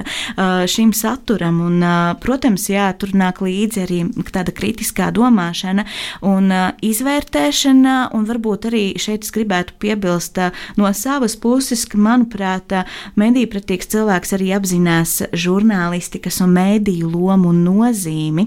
šim 0.70 0.92
saturam. 0.96 1.60
Un, 1.66 1.82
protams, 2.22 2.68
jā, 2.70 2.88
tur 2.98 3.14
nāk 3.16 3.42
līdzi 3.44 3.82
arī 3.84 4.00
tāda 4.32 4.54
kritiskā 4.54 5.10
domāšana 5.14 5.86
un 6.26 6.52
izvērtēšana, 6.84 7.96
un 8.16 8.26
varbūt 8.28 8.70
arī 8.70 8.84
šeit 9.00 9.26
es 9.26 9.34
gribētu 9.34 9.76
piebilst 9.82 10.38
no 10.78 10.90
savas 11.16 11.36
puses, 11.40 11.86
ka, 11.88 11.96
manuprāt, 11.96 12.72
medīpratīgs 13.16 13.88
cilvēks 13.88 14.34
arī 14.36 14.50
apzinās 14.56 15.14
žurnālistikas 15.32 16.42
un 16.44 16.52
mēdīju 16.52 17.08
lomu 17.08 17.54
un 17.54 17.62
nozīmi, 17.64 18.44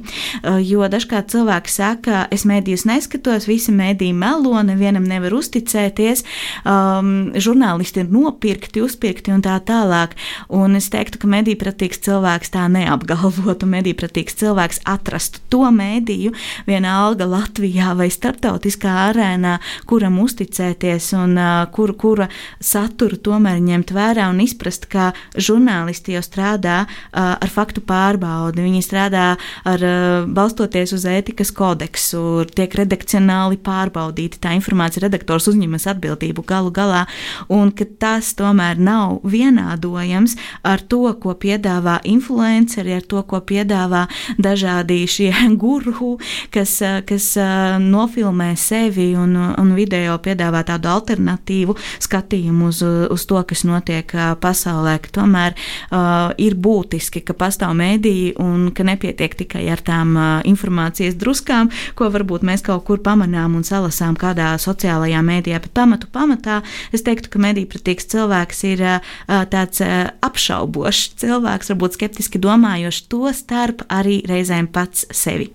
jo 0.67 0.85
dažkārt 0.91 1.31
cilvēki 1.33 1.73
saka, 1.73 2.19
es 2.29 2.45
mēdījus 2.45 2.85
neskatos, 2.85 3.47
visi 3.49 3.73
mēdīji 3.73 4.13
melo, 4.13 4.53
nevienam 4.67 5.07
nevar 5.09 5.33
uzticēties, 5.39 6.21
um, 6.61 7.31
žurnālisti 7.33 8.03
ir 8.03 8.11
nopirkti, 8.13 8.83
uzpirkti 8.85 9.33
un 9.33 9.41
tā 9.45 9.57
tālāk. 9.65 10.13
Un 10.53 10.77
es 10.77 10.91
teiktu, 10.93 11.23
ka 11.23 11.31
medīpratīgs 11.31 12.03
cilvēks 12.05 12.53
tā 12.53 12.67
neapgalvotu, 12.69 13.65
medīpratīgs 13.69 14.37
cilvēks 14.43 14.83
atrastu 14.89 15.41
to 15.49 15.65
mēdīju, 15.73 16.35
vienalga 16.69 17.25
Latvijā 17.29 17.95
vai 17.97 18.11
starptautiskā 18.13 18.93
arēnā, 19.07 19.57
kuram 19.89 20.21
uzticēties 20.21 21.11
un 21.17 21.37
uh, 21.39 21.65
kur, 21.73 21.95
kura 21.97 22.29
saturu 22.59 23.17
tomēr 23.23 23.59
ņemt 23.63 23.93
vērā 23.95 24.27
un 24.31 24.41
izprast, 24.43 24.87
ka 24.91 25.11
žurnālisti 25.39 26.15
jau 26.15 26.23
strādā 26.23 26.83
uh, 26.85 27.35
ar 27.39 27.51
faktu 27.51 27.81
pārbaudi. 27.87 28.63
Viņi 28.65 28.83
strādā 28.83 29.25
ar, 29.67 29.85
uh, 29.85 30.27
balstoties 30.27 30.93
uz 30.95 31.05
ētikas 31.09 31.53
kodeksu, 31.55 32.43
tiek 32.55 32.75
redakcionāli 32.75 33.59
pārbaudīta 33.63 34.41
tā 34.43 34.53
informācija, 34.57 35.05
redaktors 35.07 35.47
uzņemas 35.51 35.87
atbildību 35.93 36.43
galu 36.47 36.73
galā, 36.75 37.05
un 37.47 37.71
ka 37.71 37.87
tas 37.99 38.33
tomēr 38.37 38.79
nav 38.79 39.19
vienādojams 39.23 40.35
ar 40.67 40.83
to, 40.83 41.05
ko 41.23 41.35
piedāvā 41.39 41.99
influenceri, 42.07 42.97
ar 42.99 43.07
to, 43.07 43.23
ko 43.23 43.39
piedāvā 43.39 44.05
dažādi 44.37 45.01
šie 45.07 45.31
guru, 45.63 46.17
kas, 46.51 46.75
kas 47.07 47.31
nofilmē 47.79 48.51
sevi 48.59 49.13
un, 49.15 49.37
un 49.55 49.73
video 49.77 50.19
piedāvā 50.19 50.65
tādu 50.67 50.91
alternatīvu 50.91 51.77
skatījumu 52.03 52.48
skatījumu 52.49 52.69
uz, 52.69 52.81
uz 53.11 53.25
to, 53.25 53.41
kas 53.43 53.63
notiek 53.63 54.09
pasaulē, 54.41 54.99
ka 55.01 55.09
tomēr 55.21 55.55
uh, 55.55 56.33
ir 56.37 56.55
būtiski, 56.55 57.21
ka 57.21 57.33
pastāv 57.33 57.75
mēdīji 57.77 58.37
un 58.39 58.71
ka 58.73 58.83
nepietiek 58.83 59.35
tikai 59.35 59.69
ar 59.69 59.79
tām 59.81 60.15
uh, 60.17 60.41
informācijas 60.45 61.15
druskām, 61.15 61.69
ko 61.95 62.09
varbūt 62.09 62.43
mēs 62.43 62.63
kaut 62.63 62.85
kur 62.85 62.99
pamanām 62.99 63.55
un 63.55 63.63
salasām 63.63 64.15
kādā 64.15 64.57
sociālajā 64.57 65.21
mēdījā. 65.21 65.61
Bet 65.61 65.73
pamatu 65.73 66.07
pamatā 66.11 66.61
es 66.91 67.03
teiktu, 67.03 67.29
ka 67.29 67.39
medīpratīgs 67.39 68.09
cilvēks 68.09 68.63
ir 68.71 68.83
uh, 68.83 68.99
tāds 69.27 69.81
uh, 69.81 70.09
apšaubošs 70.21 71.15
cilvēks, 71.21 71.71
varbūt 71.73 71.99
skeptiski 71.99 72.41
domājošs, 72.41 73.07
to 73.09 73.29
starp 73.33 73.85
arī 73.89 74.21
reizēm 74.27 74.67
pats 74.71 75.07
sevi. 75.11 75.51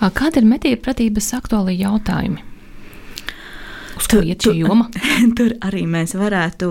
Kāda 0.00 0.38
ir 0.38 0.46
medīpratības 0.46 1.32
aktuālī 1.34 1.80
jautājumi? 1.80 2.53
Uz 3.98 4.08
ko 4.10 4.20
iet 4.24 4.44
šī 4.44 4.54
joma? 4.62 4.88
Tur 5.38 5.54
arī 5.64 5.84
mēs 5.90 6.14
varētu 6.18 6.68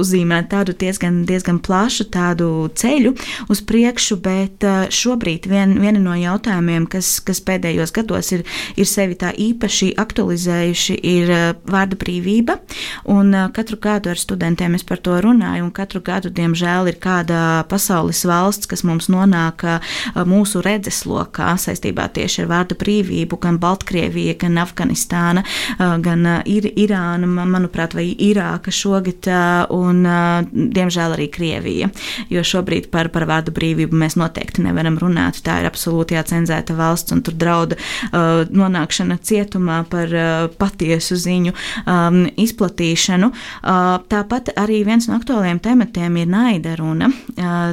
uzzīmēt 0.00 0.50
tādu 0.52 0.74
diezgan, 0.78 1.22
diezgan 1.28 1.60
plašu 1.64 2.08
tādu 2.12 2.48
ceļu 2.78 3.14
uz 3.52 3.62
priekšu, 3.66 4.18
bet 4.22 4.66
šobrīd 4.92 5.48
vien, 5.50 5.74
viena 5.82 6.00
no 6.02 6.16
jautājumiem, 6.18 6.86
kas, 6.90 7.14
kas 7.24 7.42
pēdējos 7.44 7.94
gados 7.94 8.32
ir, 8.36 8.44
ir 8.76 8.88
sevi 8.88 9.16
tā 9.18 9.32
īpaši 9.36 9.92
aktualizējuši, 10.02 10.98
ir 11.12 11.32
vārda 11.68 11.98
brīvība. 11.98 12.58
Un 13.12 13.34
katru 13.54 13.78
gadu 13.82 14.12
ar 14.12 14.20
studentiem 14.20 14.76
es 14.78 14.86
par 14.86 15.00
to 15.02 15.18
runāju, 15.24 15.66
un 15.66 15.72
katru 15.74 16.02
gadu, 16.04 16.32
diemžēl, 16.32 16.92
ir 16.92 16.98
kāda 17.02 17.62
pasaules 17.70 18.24
valsts, 18.28 18.68
kas 18.70 18.84
mums 18.86 19.08
nonāk 19.12 19.64
mūsu 20.28 20.62
redzeslokā 20.64 21.52
saistībā 21.60 22.08
tieši 22.14 22.44
ar 22.44 22.50
vārda 22.52 22.78
brīvību, 22.78 23.38
gan 23.42 23.58
Baltkrievija, 23.62 24.36
gan 24.40 24.60
Afganistāna, 24.62 25.44
gan 25.78 26.26
Ir 26.52 26.68
Irāna, 26.76 27.26
manuprāt, 27.26 27.94
vai 27.96 28.08
Irāka 28.12 28.72
šogad, 28.74 29.28
un 29.72 30.02
diemžēl 30.52 31.16
arī 31.16 31.28
Krievija. 31.32 31.88
Jo 32.32 32.42
šobrīd 32.46 32.90
par, 32.92 33.08
par 33.14 33.26
vārdu 33.30 33.54
brīvību 33.54 33.96
mēs 33.98 34.18
noteikti 34.20 34.64
nevaram 34.66 34.98
runāt. 35.00 35.40
Tā 35.44 35.60
ir 35.62 35.68
absolūti 35.70 36.16
jācenzēta 36.16 36.76
valsts, 36.76 37.14
un 37.14 37.22
tur 37.24 37.36
drauda 37.38 37.78
uh, 37.78 38.44
nonākšana 38.52 39.18
cietumā 39.22 39.82
par 39.90 40.12
uh, 40.12 40.46
patiesu 40.60 41.16
ziņu 41.20 41.54
um, 41.54 42.22
izplatīšanu. 42.40 43.30
Uh, 43.32 43.96
tāpat 44.12 44.52
arī 44.58 44.82
viens 44.86 45.08
no 45.08 45.16
aktuālajiem 45.18 45.60
tematiem 45.62 46.20
ir 46.22 46.30
naida 46.30 46.76
runa. 46.78 47.10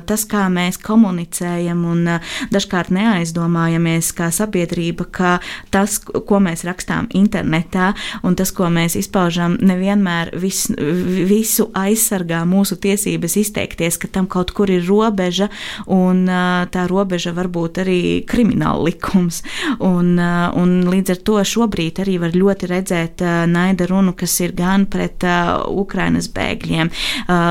Tas, 0.09 0.23
kā 0.29 0.45
mēs 0.51 0.79
komunicējam 0.81 1.81
un 1.87 2.07
dažkārt 2.53 2.91
neaizdomājamies 2.95 4.11
kā 4.17 4.29
sabiedrība, 4.33 5.05
ka 5.11 5.31
tas, 5.73 5.99
ko 5.99 6.39
mēs 6.43 6.63
rakstām 6.67 7.09
internetā 7.17 7.91
un 8.23 8.37
tas, 8.39 8.53
ko 8.55 8.68
mēs 8.73 8.97
izpaužam, 8.99 9.57
nevienmēr 9.61 10.33
vis, 10.39 10.65
visu 11.29 11.69
aizsargā 11.77 12.41
mūsu 12.49 12.77
tiesības 12.81 13.37
izteikties, 13.41 13.99
ka 14.01 14.09
tam 14.11 14.27
kaut 14.29 14.53
kur 14.55 14.71
ir 14.71 14.85
robeža, 14.87 15.49
un 15.91 16.25
tā 16.73 16.85
robeža 16.89 17.33
var 17.37 17.49
būt 17.51 17.81
arī 17.83 17.99
krimināla 18.29 18.89
likums. 18.89 19.41
Un, 19.83 20.17
un 20.19 20.75
līdz 20.89 21.13
ar 21.15 21.21
to 21.27 21.37
šobrīd 21.53 22.01
arī 22.03 22.17
var 22.21 22.35
ļoti 22.35 22.69
redzēt 22.71 23.23
naida 23.49 23.87
runu, 23.89 24.13
kas 24.17 24.35
ir 24.43 24.55
gan 24.57 24.85
pret 24.89 25.23
Ukrainas 25.69 26.29
bēgļiem, 26.33 26.91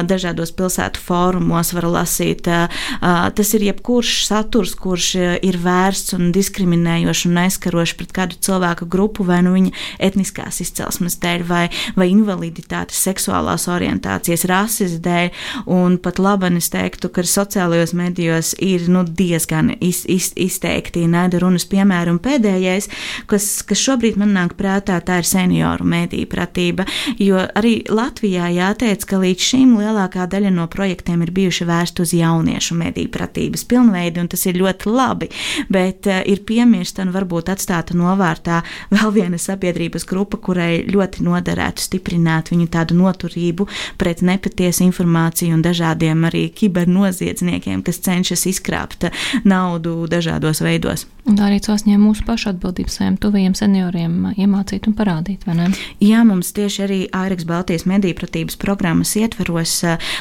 dažādos 0.09 0.53
pilsētu 0.57 1.01
fórumos 1.03 1.73
var 1.77 1.89
lasīt. 1.99 2.49
Tas 2.49 3.55
ir 3.57 3.69
jebkurš 3.71 4.15
saturs, 4.29 4.75
kurš 4.79 5.15
ir 5.45 5.61
vērsts 5.63 6.17
un 6.19 6.33
diskriminējošs 6.35 7.27
un 7.29 7.43
aizskarošs 7.45 7.97
pret 7.99 8.15
kādu 8.17 8.39
cilvēku 8.45 8.89
grupu 8.91 9.27
vai 9.29 9.41
nu 9.47 9.55
viņa 9.55 9.73
etniskās 10.09 10.61
izcelsmes 10.65 11.08
dēļ, 11.17 11.45
vai, 11.49 11.65
vai 11.97 12.11
invaliditātes, 12.13 13.01
seksuālās 13.09 13.65
orientācijas, 13.73 14.45
rases 14.51 14.99
dēļ. 15.01 15.33
Un 15.73 15.97
pat 16.03 16.21
labi, 16.21 16.51
es 16.59 16.69
teiktu, 16.73 17.09
ka 17.09 17.25
sociālajos 17.25 17.95
medijos 17.97 18.55
ir 18.63 18.89
nu, 18.93 19.05
diezgan 19.05 19.73
iz, 19.81 20.05
iz, 20.09 20.31
izteikti 20.37 21.07
naida 21.09 21.41
runas 21.43 21.65
piemēri. 21.69 22.13
Un 22.13 22.21
pēdējais, 22.23 22.89
kas, 23.31 23.49
kas 23.67 23.83
šobrīd 23.83 24.19
man 24.21 24.35
nāk 24.37 24.57
prātā, 24.59 24.99
tā 25.05 25.21
ir 25.23 25.29
senioru 25.29 25.87
mediju 25.89 26.29
pratība. 26.31 26.87
Jo 27.21 27.45
arī 27.59 27.81
Latvijā 27.89 28.51
jāteic, 28.55 29.05
ka 29.09 29.21
līdz 29.23 29.49
šim 29.51 29.77
lielākā 29.79 30.29
daļa 30.31 30.53
no 30.55 30.69
projektiem 30.71 31.23
ir 31.25 31.33
bijuši 31.35 31.69
vērsti 31.69 32.05
uz 32.05 32.15
jauniešu 32.17 32.77
mediju 32.79 33.13
pratības 33.15 33.65
pilnveidi, 33.69 34.23
un 34.23 34.31
tas 34.33 34.45
ir 34.49 34.59
ļoti 34.61 34.93
labi. 34.93 35.31
Bet 35.73 36.09
uh, 36.11 36.21
ir 36.29 36.43
piemirsta 36.49 37.05
un 37.05 37.13
varbūt 37.15 37.53
atstāta 37.53 37.97
novārtā 37.99 38.63
vēl 38.95 39.15
viena 39.15 39.41
sabiedrības 39.41 40.07
grupa, 40.09 40.41
kurai 40.43 40.85
ļoti 40.89 40.98
noderētu 41.25 41.85
stiprināt 41.85 42.53
viņu 42.53 42.69
tādu 42.73 42.97
noturību 42.99 43.69
pret 44.01 44.23
nepatiesu 44.23 44.85
informāciju 44.89 45.57
un 45.57 45.63
dažādiem 45.65 46.27
arī 46.29 46.49
kibernoziedzniekiem, 46.55 47.85
kas 47.87 48.03
cenšas 48.05 48.47
izkrāpt 48.51 49.09
naudu 49.45 50.01
dažādos 50.11 50.63
veidos. 50.65 51.07
Un 51.29 51.37
tā 51.37 51.51
arī 51.51 51.59
sasniedz 51.61 52.01
mūsu 52.01 52.25
pašu 52.25 52.55
atbildību 52.55 52.89
saviem 52.89 53.17
tuvajiem 53.21 53.53
senioriem 53.59 54.13
iemācīt 54.41 54.87
un 54.89 54.95
parādīt, 54.97 55.43
vai 55.45 55.59
ne? 55.59 55.67
Jā, 56.01 56.23
mums 56.25 56.55
tieši 56.57 56.83
arī 56.87 57.01
Airiks 57.13 57.45
Baltijas 57.45 57.85
mediju 57.91 58.17
pratības 58.17 58.57
programmas 58.57 59.13
ietveros 59.21 59.75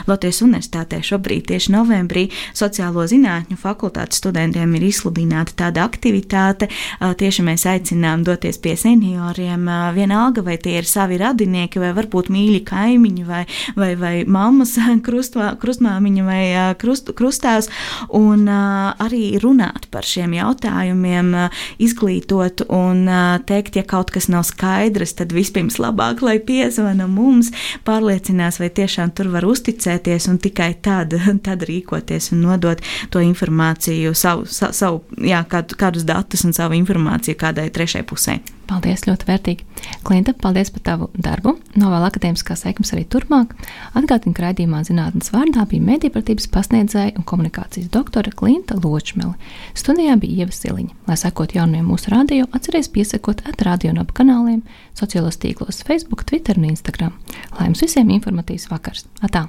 Latvijas 0.09 0.41
universitātē 0.43 0.99
šobrīd 1.07 1.45
tieši 1.47 1.71
novembrī 1.71 2.25
sociālo 2.51 3.05
zinātņu 3.07 3.55
fakultātes 3.61 4.19
studentiem 4.19 4.73
ir 4.75 4.83
izsludināta 4.89 5.55
tāda 5.63 5.85
aktivitāte. 5.87 6.67
Tieši 6.99 7.47
mēs 7.47 7.63
aicinām 7.71 8.27
doties 8.27 8.59
pie 8.59 8.75
senioriem, 8.75 9.63
vienalga 9.95 10.43
vai 10.43 10.57
tie 10.59 10.75
ir 10.81 10.91
savi 10.91 11.21
radinieki, 11.23 11.79
vai 11.79 11.93
varbūt 11.95 12.27
mīļi 12.35 12.61
kaimiņi, 12.67 13.25
vai, 13.29 13.45
vai, 13.79 13.93
vai 13.95 14.13
mammas 14.27 14.75
krustvā, 15.07 15.53
krustmāmiņa 15.63 16.27
vai 16.27 16.43
krust, 16.83 17.15
krustāvs, 17.15 17.71
un 18.11 18.43
arī 18.51 19.37
runāt 19.39 19.87
par 19.93 20.03
šiem 20.03 20.35
jautājumiem 20.35 20.96
jautājumiem, 20.97 21.49
izglītot 21.79 22.65
un 22.69 23.07
teikt, 23.45 23.75
ja 23.75 23.83
kaut 23.83 24.11
kas 24.11 24.27
nav 24.29 24.43
skaidrs, 24.47 25.15
tad 25.17 25.33
vispirms 25.33 25.77
labāk, 25.79 26.21
lai 26.21 26.39
piezvana 26.39 27.07
mums, 27.07 27.51
pārliecinās, 27.85 28.59
vai 28.59 28.69
tiešām 28.69 29.13
tur 29.13 29.29
var 29.29 29.45
uzticēties 29.45 30.27
un 30.27 30.37
tikai 30.37 30.75
tad, 30.81 31.13
tad 31.45 31.63
rīkoties 31.63 32.31
un 32.33 32.41
nodot 32.41 32.81
to 33.09 33.19
informāciju, 33.19 34.13
savu, 34.13 34.45
savu 34.47 35.03
jā, 35.17 35.43
kādu, 35.47 35.77
kādus 35.77 36.05
datus 36.05 36.45
un 36.45 36.53
savu 36.53 36.77
informāciju 36.77 37.37
kādai 37.37 37.69
trešai 37.71 38.03
pusē. 38.07 38.39
Paldies, 38.67 39.05
ļoti 39.07 39.27
vērtīgi. 39.29 39.65
Klinta, 40.03 40.33
paldies 40.35 40.73
par 40.75 40.81
tavu 40.83 41.07
darbu. 41.15 41.53
Novēl 41.79 42.03
akadēmiskās 42.09 42.65
sekmes 42.65 42.91
arī 42.91 43.05
turpmāk. 43.07 43.53
Atgādinu, 43.95 44.35
ka 44.35 44.43
raidījumā 44.43 44.81
zinātnes 44.83 45.31
vārdā 45.31 45.63
bija 45.71 45.85
medībratības 45.87 46.49
pasniedzēja 46.51 47.15
un 47.15 47.27
komunikācijas 47.27 47.87
doktore 47.93 48.35
Klinta 48.35 48.75
Ločmele. 48.83 49.37
Studijā 49.71 50.19
bija 50.19 50.43
Ieva 50.43 50.57
Siliņa. 50.59 50.86
Lai 51.07 51.17
sekot 51.19 51.53
jaunumiem 51.55 51.85
mūsu 51.87 52.11
radio, 52.13 52.47
atcerieties 52.51 52.91
piesakot 52.93 53.43
at 53.47 53.61
radio 53.65 53.91
un 53.93 54.01
ap 54.03 54.13
kanāliem, 54.17 54.63
sociālos 54.97 55.39
tīklos 55.41 55.83
Facebook, 55.87 56.25
Twitter 56.27 56.57
un 56.59 56.69
Instagram. 56.71 57.13
Lai 57.57 57.69
jums 57.69 57.83
visiem 57.85 58.09
informatīvs 58.17 58.69
vakars! 58.71 59.05
Atā! 59.21 59.47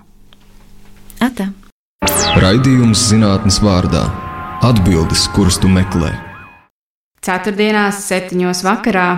Atā! 1.25 1.51
Raidījums 2.39 3.09
zinātnes 3.11 3.59
vārdā- 3.65 4.05
atbildes, 4.71 5.27
kuras 5.35 5.59
tu 5.59 5.69
meklē. 5.69 6.13
Ceturtdienās, 7.23 8.05
septiņos 8.07 8.63
vakarā 8.63 9.09